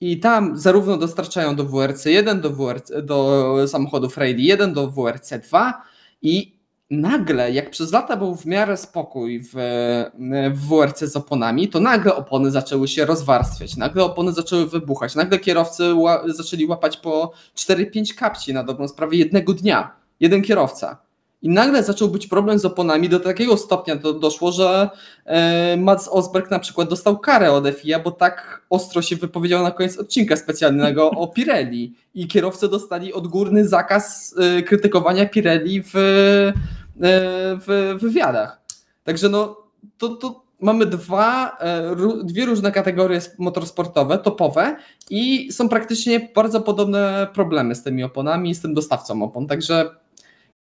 I 0.00 0.20
tam 0.20 0.58
zarówno 0.58 0.96
dostarczają 0.96 1.56
do 1.56 1.64
WRC 1.64 2.04
1, 2.06 2.40
do, 2.40 2.50
WRC, 2.50 2.92
do 3.02 3.54
samochodów 3.66 4.16
Rally 4.16 4.42
1, 4.42 4.72
do 4.72 4.90
WRC 4.90 5.32
2 5.48 5.82
i 6.22 6.61
nagle, 6.92 7.50
jak 7.50 7.70
przez 7.70 7.92
lata 7.92 8.16
był 8.16 8.34
w 8.34 8.46
miarę 8.46 8.76
spokój 8.76 9.40
w, 9.40 9.52
w 10.54 10.68
WRC 10.68 11.00
z 11.04 11.16
oponami, 11.16 11.68
to 11.68 11.80
nagle 11.80 12.16
opony 12.16 12.50
zaczęły 12.50 12.88
się 12.88 13.04
rozwarstwiać, 13.04 13.76
nagle 13.76 14.04
opony 14.04 14.32
zaczęły 14.32 14.66
wybuchać, 14.66 15.14
nagle 15.14 15.38
kierowcy 15.38 15.94
ła, 15.94 16.22
zaczęli 16.26 16.66
łapać 16.66 16.96
po 16.96 17.32
4-5 17.56 18.14
kapci 18.14 18.54
na 18.54 18.64
dobrą 18.64 18.88
sprawę 18.88 19.16
jednego 19.16 19.54
dnia. 19.54 19.90
Jeden 20.20 20.42
kierowca. 20.42 20.98
I 21.42 21.48
nagle 21.48 21.82
zaczął 21.82 22.08
być 22.08 22.26
problem 22.26 22.58
z 22.58 22.64
oponami, 22.64 23.08
do 23.08 23.20
takiego 23.20 23.56
stopnia 23.56 23.96
do, 23.96 24.12
doszło, 24.12 24.52
że 24.52 24.90
e, 25.24 25.76
Mats 25.76 26.08
Osberg 26.08 26.50
na 26.50 26.58
przykład 26.58 26.88
dostał 26.88 27.18
karę 27.18 27.52
od 27.52 27.68
FIA, 27.68 27.98
bo 27.98 28.10
tak 28.10 28.62
ostro 28.70 29.02
się 29.02 29.16
wypowiedział 29.16 29.62
na 29.62 29.70
koniec 29.70 29.98
odcinka 29.98 30.36
specjalnego 30.36 31.10
o 31.10 31.28
Pirelli. 31.28 31.94
I 32.14 32.26
kierowcy 32.26 32.68
dostali 32.68 33.12
odgórny 33.12 33.68
zakaz 33.68 34.34
e, 34.58 34.62
krytykowania 34.62 35.26
Pirelli 35.26 35.82
w, 35.82 35.92
w 37.66 37.96
wywiadach. 38.00 38.60
Także 39.04 39.28
no, 39.28 39.56
to, 39.98 40.08
to 40.08 40.42
mamy 40.60 40.86
dwa, 40.86 41.58
e, 41.60 41.96
dwie 42.24 42.46
różne 42.46 42.72
kategorie 42.72 43.20
motorsportowe, 43.38 44.18
topowe 44.18 44.76
i 45.10 45.52
są 45.52 45.68
praktycznie 45.68 46.30
bardzo 46.34 46.60
podobne 46.60 47.26
problemy 47.34 47.74
z 47.74 47.82
tymi 47.82 48.04
oponami 48.04 48.50
i 48.50 48.54
z 48.54 48.60
tym 48.60 48.74
dostawcą 48.74 49.22
opon. 49.22 49.46
Także 49.46 50.02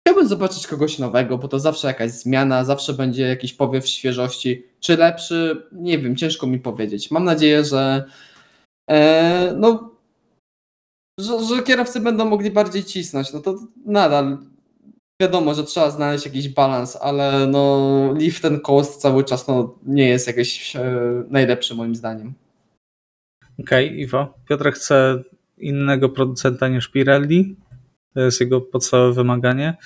Chciałbym 0.07 0.27
zobaczyć 0.27 0.67
kogoś 0.67 0.99
nowego, 0.99 1.37
bo 1.37 1.47
to 1.47 1.59
zawsze 1.59 1.87
jakaś 1.87 2.11
zmiana, 2.11 2.65
zawsze 2.65 2.93
będzie 2.93 3.23
jakiś 3.23 3.53
powiew 3.53 3.87
świeżości. 3.87 4.65
Czy 4.79 4.97
lepszy? 4.97 5.67
Nie 5.71 5.99
wiem, 5.99 6.15
ciężko 6.15 6.47
mi 6.47 6.59
powiedzieć. 6.59 7.11
Mam 7.11 7.23
nadzieję, 7.23 7.65
że 7.65 8.03
e, 8.89 9.53
no, 9.57 9.89
że, 11.19 11.43
że, 11.45 11.63
kierowcy 11.63 11.99
będą 11.99 12.25
mogli 12.25 12.51
bardziej 12.51 12.83
cisnąć. 12.83 13.33
No 13.33 13.39
to 13.39 13.55
nadal 13.85 14.37
wiadomo, 15.21 15.53
że 15.53 15.63
trzeba 15.63 15.91
znaleźć 15.91 16.25
jakiś 16.25 16.49
balans, 16.49 16.97
ale 17.01 17.47
no 17.47 18.13
lift 18.17 18.41
ten 18.41 18.59
coast 18.59 19.01
cały 19.01 19.23
czas 19.23 19.47
no, 19.47 19.79
nie 19.85 20.09
jest 20.09 20.27
jakiś 20.27 20.75
e, 20.75 20.83
najlepszy 21.29 21.75
moim 21.75 21.95
zdaniem. 21.95 22.33
Okej, 23.59 23.87
okay, 23.87 23.97
Iwo. 23.97 24.33
Piotr 24.49 24.71
chce 24.71 25.23
innego 25.57 26.09
producenta 26.09 26.67
niż 26.67 26.87
Pirelli. 26.87 27.55
To 28.13 28.21
jest 28.21 28.41
jego 28.41 28.61
podstawowe 28.61 29.13
wymaganie, 29.13 29.77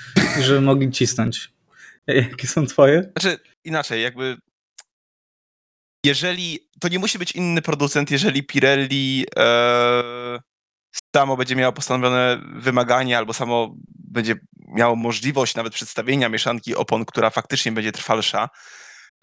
żeby 0.42 0.62
mogli 0.62 0.92
cisnąć. 0.92 1.54
Jakie 2.08 2.48
są 2.48 2.66
twoje? 2.66 3.12
Znaczy, 3.20 3.40
inaczej, 3.64 4.04
jakby 4.04 4.38
jeżeli, 6.06 6.60
to 6.80 6.88
nie 6.88 7.00
musi 7.00 7.20
być 7.20 7.32
inny 7.32 7.62
producent, 7.62 8.12
jeżeli 8.12 8.44
Pirelli 8.44 9.26
e, 9.38 10.40
samo 11.16 11.38
będzie 11.38 11.56
miało 11.56 11.74
postanowione 11.74 12.42
wymagania 12.56 13.18
albo 13.18 13.34
samo 13.34 13.76
będzie 13.90 14.36
miało 14.76 14.96
możliwość 14.96 15.56
nawet 15.56 15.74
przedstawienia 15.74 16.30
mieszanki 16.30 16.76
opon, 16.76 17.06
która 17.06 17.30
faktycznie 17.30 17.72
będzie 17.72 17.92
trwalsza, 17.92 18.50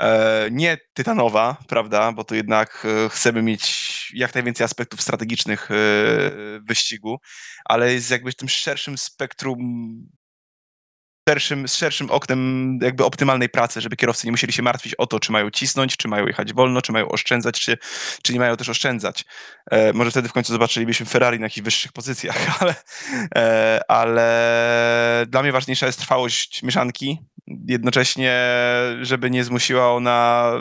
E, 0.01 0.49
nie 0.51 0.79
tytanowa, 0.95 1.57
prawda, 1.69 2.13
bo 2.13 2.25
to 2.25 2.35
jednak 2.35 2.87
e, 3.07 3.09
chcemy 3.09 3.43
mieć 3.43 3.93
jak 4.15 4.35
najwięcej 4.35 4.65
aspektów 4.65 5.03
strategicznych 5.03 5.71
e, 5.71 5.75
wyścigu, 6.63 7.19
ale 7.65 7.93
jest 7.93 8.11
jakby 8.11 8.33
w 8.33 8.37
tym 8.37 8.49
szerszym 8.49 8.99
spektrum 8.99 9.59
szerszym, 11.29 11.68
z 11.68 11.75
szerszym 11.75 12.11
oknem 12.11 12.79
jakby 12.83 13.05
optymalnej 13.05 13.49
pracy, 13.49 13.81
żeby 13.81 13.97
kierowcy 13.97 14.27
nie 14.27 14.31
musieli 14.31 14.53
się 14.53 14.62
martwić 14.62 14.95
o 14.95 15.07
to, 15.07 15.20
czy 15.20 15.33
mają 15.33 15.51
cisnąć, 15.51 15.97
czy 15.97 16.09
mają 16.09 16.27
jechać 16.27 16.53
wolno, 16.53 16.83
czy 16.83 16.93
mają 16.93 17.09
oszczędzać, 17.09 17.61
czy, 17.61 17.79
czy 18.23 18.33
nie 18.33 18.39
mają 18.39 18.57
też 18.57 18.68
oszczędzać. 18.68 19.25
E, 19.70 19.93
może 19.93 20.11
wtedy 20.11 20.29
w 20.29 20.33
końcu 20.33 20.53
zobaczylibyśmy 20.53 21.07
Ferrari 21.07 21.39
na 21.39 21.47
jakichś 21.47 21.64
wyższych 21.64 21.93
pozycjach, 21.93 22.37
ale, 22.61 22.75
e, 23.35 23.81
ale 23.89 25.27
dla 25.29 25.43
mnie 25.43 25.53
ważniejsza 25.53 25.87
jest 25.87 25.99
trwałość 25.99 26.62
mieszanki, 26.62 27.18
jednocześnie, 27.47 28.41
żeby 29.01 29.31
nie 29.31 29.45
zmusiła 29.45 29.93
ona 29.93 30.53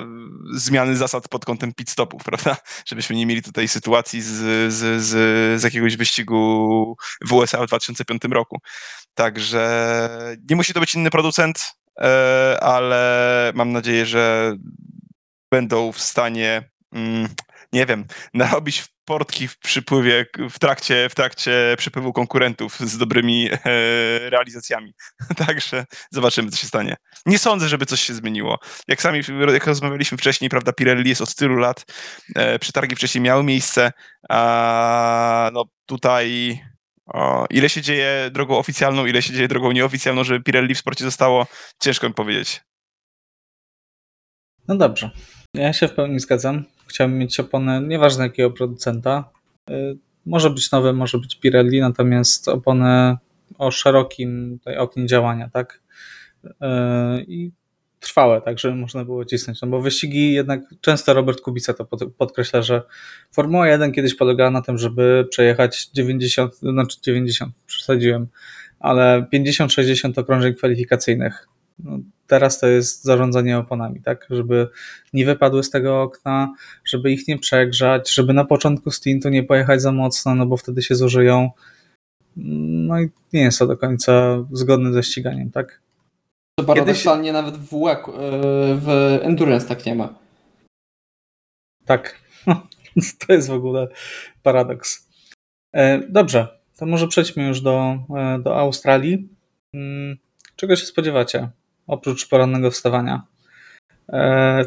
zmiany 0.53 0.97
zasad 0.97 1.28
pod 1.28 1.45
kątem 1.45 1.74
pit 1.74 1.89
stopów, 1.89 2.24
prawda? 2.30 2.57
Żebyśmy 2.86 3.16
nie 3.16 3.26
mieli 3.26 3.41
tutaj 3.41 3.68
sytuacji 3.68 4.22
z, 4.22 4.34
z, 4.74 5.03
z, 5.03 5.62
z 5.62 5.64
jakiegoś 5.64 5.97
wyścigu 5.97 6.97
w 7.28 7.34
USA 7.34 7.64
w 7.64 7.68
2005 7.68 8.22
roku. 8.32 8.62
Także 9.14 10.38
nie 10.49 10.55
musi 10.55 10.74
to 10.74 10.80
być 10.80 10.95
inny 10.95 11.09
producent, 11.09 11.72
e, 12.01 12.57
ale 12.62 13.51
mam 13.55 13.72
nadzieję, 13.72 14.05
że 14.05 14.55
będą 15.51 15.91
w 15.91 15.99
stanie, 15.99 16.70
mm, 16.93 17.28
nie 17.74 17.86
wiem, 17.86 18.05
narobić 18.34 18.84
portki 19.05 19.47
w 19.47 19.59
przypływie, 19.59 20.26
w 20.49 20.59
trakcie, 20.59 21.09
w 21.09 21.16
trakcie 21.16 21.76
przypływu 21.78 22.14
konkurentów 22.14 22.80
z 22.80 22.97
dobrymi 22.97 23.49
e, 23.51 23.59
realizacjami. 24.30 24.93
Także 25.47 25.86
zobaczymy, 26.12 26.51
co 26.51 26.57
się 26.57 26.68
stanie. 26.68 26.95
Nie 27.26 27.39
sądzę, 27.39 27.68
żeby 27.68 27.86
coś 27.86 28.01
się 28.01 28.14
zmieniło. 28.14 28.59
Jak 28.88 29.01
sami, 29.01 29.22
jak 29.53 29.68
rozmawialiśmy 29.68 30.18
wcześniej, 30.18 30.49
prawda, 30.49 30.74
Pirelli 30.74 31.09
jest 31.09 31.22
od 31.22 31.36
tylu 31.36 31.55
lat, 31.55 31.86
e, 32.36 32.59
przetargi 32.59 32.95
wcześniej 32.95 33.22
miały 33.22 33.43
miejsce, 33.43 33.91
a 34.30 35.49
no 35.53 35.66
tutaj 35.86 36.59
ile 37.49 37.70
się 37.70 37.82
dzieje 37.82 38.30
drogą 38.32 38.57
oficjalną, 38.57 39.05
ile 39.05 39.22
się 39.22 39.34
dzieje 39.34 39.47
drogą 39.47 39.72
nieoficjalną, 39.72 40.24
żeby 40.24 40.43
Pirelli 40.43 40.76
w 40.76 40.80
sporcie 40.80 41.03
zostało, 41.03 41.47
ciężko 41.80 42.07
mi 42.07 42.14
powiedzieć. 42.14 42.62
No 44.68 44.76
dobrze. 44.76 45.09
Ja 45.53 45.74
się 45.74 45.88
w 45.88 45.93
pełni 45.93 46.20
zgadzam. 46.20 46.64
Chciałbym 46.88 47.18
mieć 47.18 47.39
opony, 47.39 47.82
nieważne 47.82 48.24
jakiego 48.24 48.51
producenta. 48.51 49.30
Y, 49.70 49.97
może 50.26 50.49
być 50.49 50.72
nowe, 50.72 50.93
może 50.93 51.18
być 51.18 51.39
Pirelli, 51.39 51.82
natomiast 51.82 52.47
opony 52.47 53.18
o 53.57 53.72
szerokim 53.72 54.57
tutaj 54.59 54.78
oknie 54.78 55.05
działania, 55.05 55.49
tak? 55.49 55.82
Y, 56.45 56.49
I 57.28 57.51
trwałe, 58.02 58.41
tak, 58.41 58.60
żeby 58.60 58.76
można 58.76 59.06
było 59.06 59.26
cisnąć. 59.26 59.62
No 59.62 59.68
bo 59.68 59.82
wyścigi 59.82 60.34
jednak 60.34 60.62
często 60.82 61.14
Robert 61.14 61.41
Kubica 61.41 61.74
to 61.74 61.86
podkreśla, 62.18 62.62
że 62.62 62.82
Formuła 63.32 63.68
1 63.68 63.91
kiedyś 63.91 64.16
polegała 64.16 64.52
na 64.52 64.62
tym, 64.62 64.78
żeby 64.78 65.28
przejechać 65.30 65.88
90, 65.88 66.56
znaczy 66.56 66.97
90, 67.02 67.54
przesadziłem, 67.68 68.28
ale 68.80 69.26
50-60 69.34 70.20
okrążeń 70.20 70.54
kwalifikacyjnych. 70.54 71.47
No, 71.80 71.99
teraz 72.28 72.60
to 72.60 72.68
jest 72.68 73.04
zarządzanie 73.04 73.58
oponami, 73.58 74.02
tak, 74.02 74.28
żeby 74.30 74.68
nie 75.14 75.26
wypadły 75.26 75.64
z 75.64 75.70
tego 75.70 76.02
okna, 76.02 76.54
żeby 76.86 77.12
ich 77.12 77.28
nie 77.28 77.38
przegrzać, 77.38 78.14
żeby 78.14 78.34
na 78.34 78.45
początku 78.45 78.91
stintu 78.91 79.30
nie 79.30 79.43
pojechać 79.43 79.82
za 79.82 79.91
mocno, 79.91 80.36
no 80.36 80.45
bo 80.45 80.58
wtedy 80.58 80.82
się 80.82 80.95
zużyją. 80.95 81.49
No 82.36 83.02
i 83.02 83.10
nie 83.34 83.41
jest 83.41 83.60
to 83.60 83.68
do 83.68 83.78
końca 83.78 84.45
zgodne 84.52 84.93
ze 84.93 85.04
ściganiem, 85.04 85.52
tak? 85.52 85.82
To 86.62 86.68
paradoksalnie 86.68 87.32
Kiedyś... 87.32 87.43
nawet 87.43 87.57
w, 87.57 87.70
WEC, 87.70 87.99
w 88.76 89.20
Endurance 89.22 89.68
tak 89.68 89.86
nie 89.86 89.95
ma. 89.95 90.14
Tak. 91.86 92.22
To 93.28 93.34
jest 93.34 93.47
w 93.47 93.53
ogóle 93.53 93.88
paradoks. 94.43 95.09
E, 95.74 95.99
dobrze, 96.09 96.47
to 96.78 96.86
może 96.86 97.07
przejdźmy 97.07 97.47
już 97.47 97.62
do, 97.62 97.97
e, 98.18 98.39
do 98.39 98.57
Australii. 98.57 99.30
Mm, 99.74 100.18
czego 100.55 100.76
się 100.76 100.86
spodziewacie 100.86 101.49
oprócz 101.88 102.30
porannego 102.30 102.72
wstawania? 102.72 103.24
E, 104.09 104.66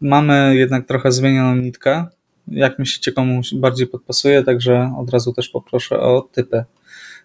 mamy 0.00 0.56
jednak 0.56 0.86
trochę 0.86 1.12
zmienioną 1.12 1.56
nitkę. 1.56 2.06
Jak 2.48 2.78
myślicie, 2.78 3.12
komu 3.12 3.40
bardziej 3.52 3.86
podpasuje? 3.86 4.42
Także 4.42 4.94
od 4.98 5.10
razu 5.10 5.32
też 5.32 5.48
poproszę 5.48 6.00
o 6.00 6.20
typy. 6.20 6.64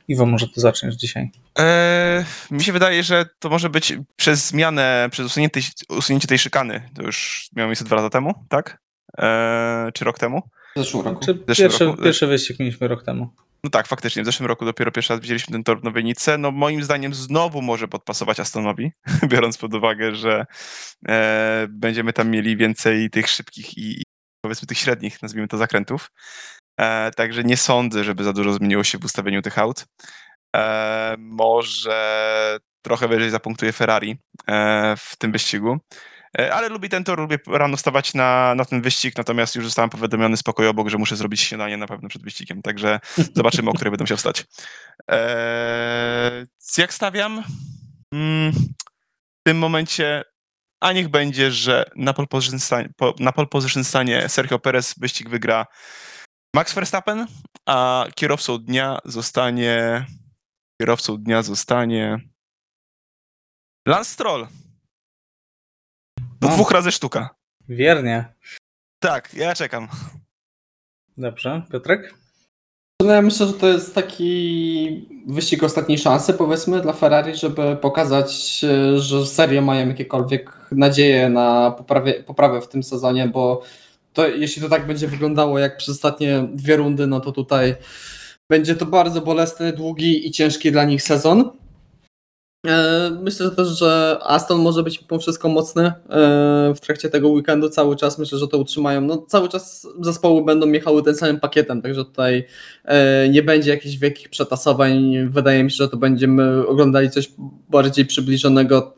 Iwo, 0.08 0.26
może 0.26 0.47
to 0.47 0.62
zaczniesz 0.62 0.95
dzisiaj. 0.95 1.32
Eee, 1.56 2.26
mi 2.51 2.64
się 2.64 2.74
wydaje, 2.74 3.03
że 3.03 3.26
to 3.39 3.49
może 3.49 3.70
być 3.70 3.93
przez 4.16 4.47
zmianę, 4.47 5.10
przez 5.12 5.26
usunięcie, 5.26 5.62
usunięcie 5.89 6.28
tej 6.28 6.39
szykany. 6.39 6.89
To 6.95 7.03
już 7.03 7.49
miało 7.56 7.68
miejsce 7.68 7.86
dwa 7.86 7.95
lata 7.95 8.10
temu, 8.10 8.34
tak? 8.49 8.82
Eee, 9.18 9.91
czy 9.93 10.06
rok 10.06 10.20
temu? 10.20 10.41
W 10.76 10.80
zeszłym 10.80 11.06
roku. 11.06 11.26
Czy 11.26 11.36
pierwszy, 11.36 11.86
roku? 11.86 12.03
pierwszy 12.03 12.28
wyścig 12.28 12.60
mieliśmy 12.60 12.88
rok 12.88 13.03
temu. 13.03 13.30
No 13.66 13.70
tak, 13.70 13.88
faktycznie. 13.88 14.24
W 14.24 14.26
zeszłym 14.26 14.47
roku 14.47 14.66
dopiero 14.66 14.91
pierwszy 14.91 15.14
raz 15.14 15.22
widzieliśmy 15.22 15.51
ten 15.51 15.64
tor 15.64 15.82
w 15.82 15.84
Nowej 15.84 16.03
Nice. 16.03 16.38
No 16.38 16.51
moim 16.51 16.84
zdaniem 16.84 17.14
znowu 17.14 17.62
może 17.62 17.88
podpasować 17.88 18.39
Astonowi, 18.39 18.91
biorąc 19.32 19.58
pod 19.58 19.74
uwagę, 19.74 20.16
że 20.16 20.45
e, 21.08 21.68
będziemy 21.70 22.14
tam 22.14 22.30
mieli 22.30 22.58
więcej 22.58 23.10
tych 23.10 23.30
szybkich 23.30 23.78
i, 23.78 24.01
i 24.01 24.03
powiedzmy 24.41 24.68
tych 24.68 24.78
średnich, 24.78 25.22
nazwijmy 25.22 25.47
to, 25.47 25.58
zakrętów. 25.58 26.12
E, 26.80 27.11
także 27.11 27.43
nie 27.43 27.57
sądzę, 27.57 28.03
żeby 28.03 28.23
za 28.23 28.34
dużo 28.34 28.53
zmieniło 28.53 28.84
się 28.84 28.97
w 28.97 29.05
ustawieniu 29.05 29.41
tych 29.41 29.59
aut. 29.59 29.86
E, 30.55 31.15
może 31.19 32.57
trochę 32.82 33.07
wyżej 33.07 33.30
zapunktuje 33.30 33.71
Ferrari 33.71 34.17
e, 34.47 34.95
w 34.97 35.15
tym 35.17 35.32
wyścigu. 35.32 35.78
Ale 36.51 36.69
lubię 36.69 36.89
ten 36.89 37.03
tor, 37.03 37.19
lubię 37.19 37.38
rano 37.47 37.78
stawać 37.78 38.13
na, 38.13 38.55
na 38.55 38.65
ten 38.65 38.82
wyścig, 38.82 39.17
natomiast 39.17 39.55
już 39.55 39.65
zostałem 39.65 39.89
powiadomiony 39.89 40.38
spokojnie 40.38 40.69
obok, 40.69 40.89
że 40.89 40.97
muszę 40.97 41.15
zrobić 41.15 41.41
śniadanie 41.41 41.78
na 41.78 41.88
pewno 41.88 42.09
przed 42.09 42.23
wyścigiem, 42.23 42.61
także 42.61 42.99
zobaczymy, 43.36 43.69
o 43.69 43.73
której 43.73 43.91
będę 43.91 44.03
musiał 44.03 44.17
wstać. 44.17 44.45
Jak 46.78 46.93
stawiam? 46.93 47.43
Mm, 48.13 48.51
w 48.51 49.43
tym 49.47 49.57
momencie 49.57 50.23
a 50.80 50.91
niech 50.91 51.07
będzie, 51.07 51.51
że 51.51 51.86
na 51.95 52.13
pole 52.13 52.28
position 52.28 52.59
stanie, 52.59 52.89
na 53.19 53.32
pole 53.32 53.47
position 53.47 53.84
stanie 53.84 54.30
Sergio 54.30 54.59
Perez 54.59 54.95
wyścig 54.97 55.30
wygra 55.30 55.65
Max 56.56 56.74
Verstappen, 56.74 57.28
a 57.66 58.06
kierowcą 58.16 58.58
dnia 58.58 58.99
zostanie 59.06 60.06
kierowcą 60.82 61.18
dnia 61.18 61.43
zostanie 61.43 62.20
Lance 63.88 64.12
Stroll. 64.14 64.47
Do 66.41 66.47
no. 66.47 66.56
dwóch 66.56 66.72
razy 66.72 66.91
sztuka. 66.91 67.30
Wiernie. 67.70 68.26
Tak, 68.99 69.34
ja 69.34 69.56
czekam. 69.56 69.88
Dobrze, 71.18 71.62
Piotrek? 71.72 72.14
No 73.01 73.14
ja 73.14 73.22
myślę, 73.22 73.47
że 73.47 73.53
to 73.53 73.68
jest 73.68 73.95
taki 73.95 75.10
wyścig 75.28 75.64
ostatniej 75.64 75.97
szansy, 75.97 76.34
powiedzmy, 76.34 76.82
dla 76.82 76.93
Ferrari, 76.93 77.36
żeby 77.36 77.76
pokazać, 77.76 78.60
że 78.95 79.26
serio 79.26 79.62
mają 79.62 79.88
jakiekolwiek 79.88 80.68
nadzieje 80.72 81.30
na 81.30 81.72
poprawie, 81.72 82.24
poprawę 82.24 82.62
w 82.62 82.68
tym 82.68 82.84
sezonie, 82.84 83.28
bo 83.28 83.64
to 84.16 84.28
jeśli 84.28 84.61
to 84.61 84.70
tak 84.70 84.88
będzie 84.88 85.07
wyglądało 85.07 85.59
jak 85.59 85.78
przez 85.78 85.95
ostatnie 85.95 86.47
dwie 86.53 86.76
rundy, 86.76 87.07
no 87.07 87.20
to 87.20 87.32
tutaj 87.32 87.76
będzie 88.49 88.76
to 88.76 88.86
bardzo 88.86 89.22
bolesny, 89.22 89.74
długi 89.74 90.28
i 90.28 90.32
ciężki 90.32 90.72
dla 90.72 90.84
nich 90.84 91.03
sezon. 91.03 91.51
E, 92.68 93.09
myślę 93.22 93.51
też, 93.51 93.68
że 93.68 94.18
Aston 94.22 94.61
może 94.61 94.84
być 94.84 94.99
pomimo 94.99 95.22
wszystko 95.22 95.49
mocny 95.49 95.86
e, 95.86 95.93
w 96.76 96.80
trakcie 96.80 97.09
tego 97.09 97.30
weekendu 97.30 97.70
cały 97.70 97.95
czas. 97.95 98.20
Myślę, 98.20 98.38
że 98.38 98.47
to 98.47 98.57
utrzymają. 98.57 99.01
No, 99.01 99.18
cały 99.28 99.49
czas 99.49 99.88
zespoły 99.99 100.45
będą 100.45 100.72
jechały 100.72 101.03
tym 101.03 101.16
samym 101.16 101.39
pakietem, 101.39 101.82
także 101.82 102.05
tutaj 102.05 102.45
e, 102.86 103.30
nie 103.30 103.43
będzie 103.43 103.72
jakichś 103.72 103.95
wielkich 103.95 104.30
przetasowań. 104.30 105.28
Wydaje 105.30 105.63
mi 105.63 105.72
się, 105.72 105.78
że 105.78 105.89
to 105.89 105.97
będziemy 105.97 106.68
oglądali 106.68 107.09
coś 107.09 107.32
bardziej 107.70 108.05
przybliżonego 108.05 108.95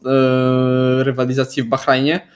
rywalizacji 1.03 1.63
w 1.63 1.65
Bahrajnie. 1.65 2.27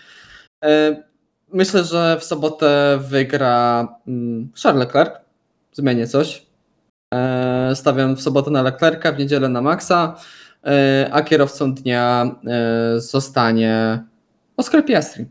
Myślę, 1.54 1.84
że 1.84 2.18
w 2.20 2.24
sobotę 2.24 2.99
wygra 3.02 3.88
mm, 4.08 4.52
Charles 4.64 4.80
Leclerc. 4.86 5.12
Zmienię 5.74 6.08
coś. 6.08 6.45
Stawiam 7.74 8.16
w 8.16 8.22
sobotę 8.22 8.52
na 8.52 8.62
Leclerca, 8.62 9.12
w 9.12 9.20
niedzielę 9.20 9.49
na 9.49 9.62
Maxa. 9.62 10.16
E, 10.66 11.10
a 11.12 11.22
kierowcą 11.22 11.74
dnia 11.74 12.36
e, 12.47 12.99
zostanie 12.99 14.04
Oscar 14.58 14.86
Piastri. 14.86 15.26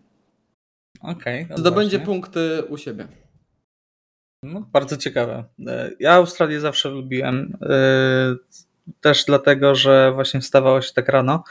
Okej. 1.02 1.44
Okay, 1.44 1.58
Zdobędzie 1.58 2.00
punkty 2.00 2.62
u 2.68 2.76
siebie. 2.76 3.08
No, 4.42 4.60
bardzo 4.72 4.96
ciekawe. 4.96 5.44
E, 5.66 5.90
ja 6.00 6.12
Australię 6.12 6.60
zawsze 6.60 6.88
lubiłem. 6.88 7.58
Też 9.00 9.24
dlatego, 9.24 9.74
że 9.74 10.12
właśnie 10.12 10.40
wstawało 10.40 10.82
się 10.82 10.92
tak 10.94 11.08
rano. 11.08 11.44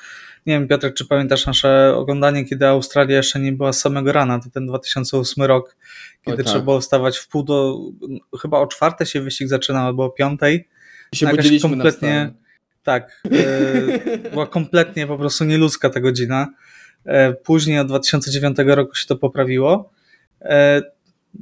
Nie 0.46 0.54
wiem, 0.54 0.68
Piotrek, 0.68 0.94
czy 0.94 1.06
pamiętasz 1.06 1.46
nasze 1.46 1.96
oglądanie, 1.96 2.46
kiedy 2.46 2.68
Australia 2.68 3.18
jeszcze 3.18 3.40
nie 3.40 3.52
była 3.52 3.74
z 3.74 3.82
samego 3.82 4.12
rana, 4.12 4.40
to 4.40 4.50
ten 4.50 4.68
2008 4.68 5.44
rok, 5.44 5.76
kiedy 6.26 6.38
tak. 6.38 6.46
trzeba 6.46 6.64
było 6.64 6.82
wstawać 6.82 7.18
w 7.18 7.28
pół 7.28 7.44
do, 7.44 7.80
chyba 8.42 8.60
o 8.60 8.68
czwarte 8.68 9.06
się 9.06 9.22
wyścig 9.22 9.48
zaczynał, 9.48 9.86
albo 9.86 10.06
o 10.06 10.10
piątej. 10.10 10.70
I 11.12 11.18
się 11.18 11.28
budziliśmy 11.28 11.70
kompletnie, 11.70 12.34
tak, 12.84 13.22
e, 13.32 14.30
była 14.30 14.48
kompletnie 14.48 15.08
po 15.08 15.18
prostu 15.18 15.46
nieludzka 15.46 15.90
ta 15.90 16.00
godzina. 16.00 16.48
E, 17.06 17.34
później 17.34 17.80
od 17.80 17.88
2009 17.88 18.58
roku 18.66 18.96
się 18.96 19.08
to 19.08 19.16
poprawiło. 19.16 19.92
E, 20.42 20.82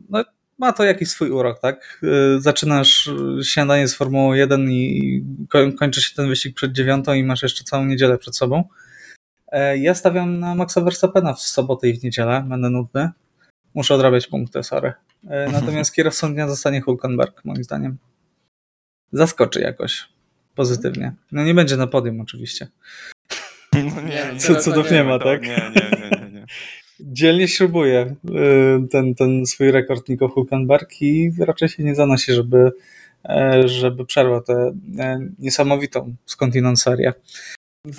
no, 0.10 0.24
ma 0.58 0.74
to 0.74 0.84
jakiś 0.84 1.10
swój 1.10 1.30
urok, 1.30 1.60
tak? 1.60 2.02
Zaczynasz 2.38 3.10
śniadanie 3.44 3.88
z 3.88 3.96
Formułą 3.96 4.34
1 4.34 4.72
i 4.72 5.24
kończy 5.80 6.02
się 6.02 6.16
ten 6.16 6.28
wyścig 6.28 6.56
przed 6.56 6.72
dziewiątą 6.72 7.14
i 7.14 7.24
masz 7.24 7.44
jeszcze 7.44 7.64
całą 7.64 7.86
niedzielę 7.86 8.18
przed 8.18 8.36
sobą. 8.36 8.64
Ja 9.76 9.96
stawiam 9.96 10.40
na 10.40 10.56
Maxa 10.56 10.82
Verstappena 10.82 11.34
w 11.34 11.42
sobotę 11.42 11.90
i 11.90 12.00
w 12.00 12.04
niedzielę, 12.04 12.46
będę 12.50 12.70
nudny. 12.70 13.10
Muszę 13.74 13.96
odrabiać 13.96 14.28
punkty, 14.28 14.64
sorry. 14.64 14.94
Natomiast 15.52 15.94
kierowcą 15.94 16.34
dnia 16.34 16.48
zostanie 16.48 16.82
Hulkenberg, 16.82 17.46
moim 17.46 17.64
zdaniem. 17.64 17.98
Zaskoczy 19.12 19.62
jakoś 19.62 20.10
pozytywnie. 20.56 21.14
No 21.32 21.44
nie 21.44 21.54
będzie 21.54 21.78
na 21.78 21.88
podium 21.88 22.22
oczywiście. 22.22 22.68
No 23.74 24.02
nie, 24.02 24.34
nie, 24.34 24.56
Cudów 24.60 24.92
nie 24.92 25.04
ma, 25.04 25.20
tak? 25.20 25.42
Nie, 25.42 25.72
nie, 25.76 26.00
nie, 26.00 26.10
nie, 26.22 26.32
nie. 26.32 26.46
Dzielnie 27.00 27.48
śrubuje 27.48 28.16
y, 28.26 28.88
ten, 28.88 29.16
ten 29.16 29.46
swój 29.46 29.72
rekord 29.72 30.10
Nico 30.10 30.28
Hulkenberg 30.28 31.02
i 31.02 31.32
raczej 31.40 31.70
się 31.70 31.84
nie 31.84 31.96
zanosi, 31.96 32.34
żeby, 32.34 32.72
e, 33.26 33.68
żeby 33.68 34.06
przerwał 34.06 34.42
tę 34.42 34.74
e, 35.00 35.20
niesamowitą 35.40 36.16
skądinąd 36.26 36.82
serię. 36.82 37.14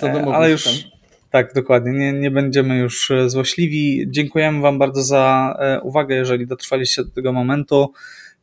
E, 0.03 0.33
ale 0.33 0.51
już 0.51 0.89
tak, 1.29 1.53
dokładnie. 1.53 1.91
Nie, 1.91 2.13
nie 2.13 2.31
będziemy 2.31 2.77
już 2.77 3.11
złośliwi. 3.27 4.05
Dziękujemy 4.07 4.61
Wam 4.61 4.79
bardzo 4.79 5.03
za 5.03 5.55
uwagę, 5.83 6.15
jeżeli 6.15 6.47
dotrwaliście 6.47 7.03
do 7.03 7.11
tego 7.11 7.33
momentu. 7.33 7.93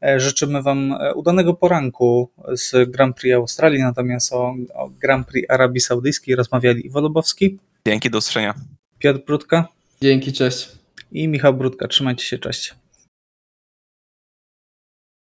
E, 0.03 0.21
życzymy 0.21 0.63
Wam 0.63 0.93
e, 0.93 1.15
udanego 1.15 1.55
poranku 1.55 2.31
z 2.53 2.91
Grand 2.91 3.17
Prix 3.17 3.35
Australii, 3.35 3.83
natomiast 3.83 4.33
o, 4.33 4.55
o 4.75 4.89
Grand 5.01 5.27
Prix 5.27 5.51
Arabii 5.51 5.81
Saudyjskiej 5.81 6.37
rozmawiali 6.37 6.87
Iwo 6.87 7.01
Lubowski. 7.01 7.59
Dzięki, 7.87 8.11
do 8.11 8.19
usłyszenia. 8.19 8.55
Piotr 8.99 9.21
Brudka. 9.27 9.69
Dzięki, 10.03 10.33
cześć. 10.33 10.69
I 11.13 11.29
Michał 11.29 11.55
Brudka. 11.55 11.89
Trzymajcie 11.89 12.25
się, 12.25 12.39
cześć. 12.39 12.75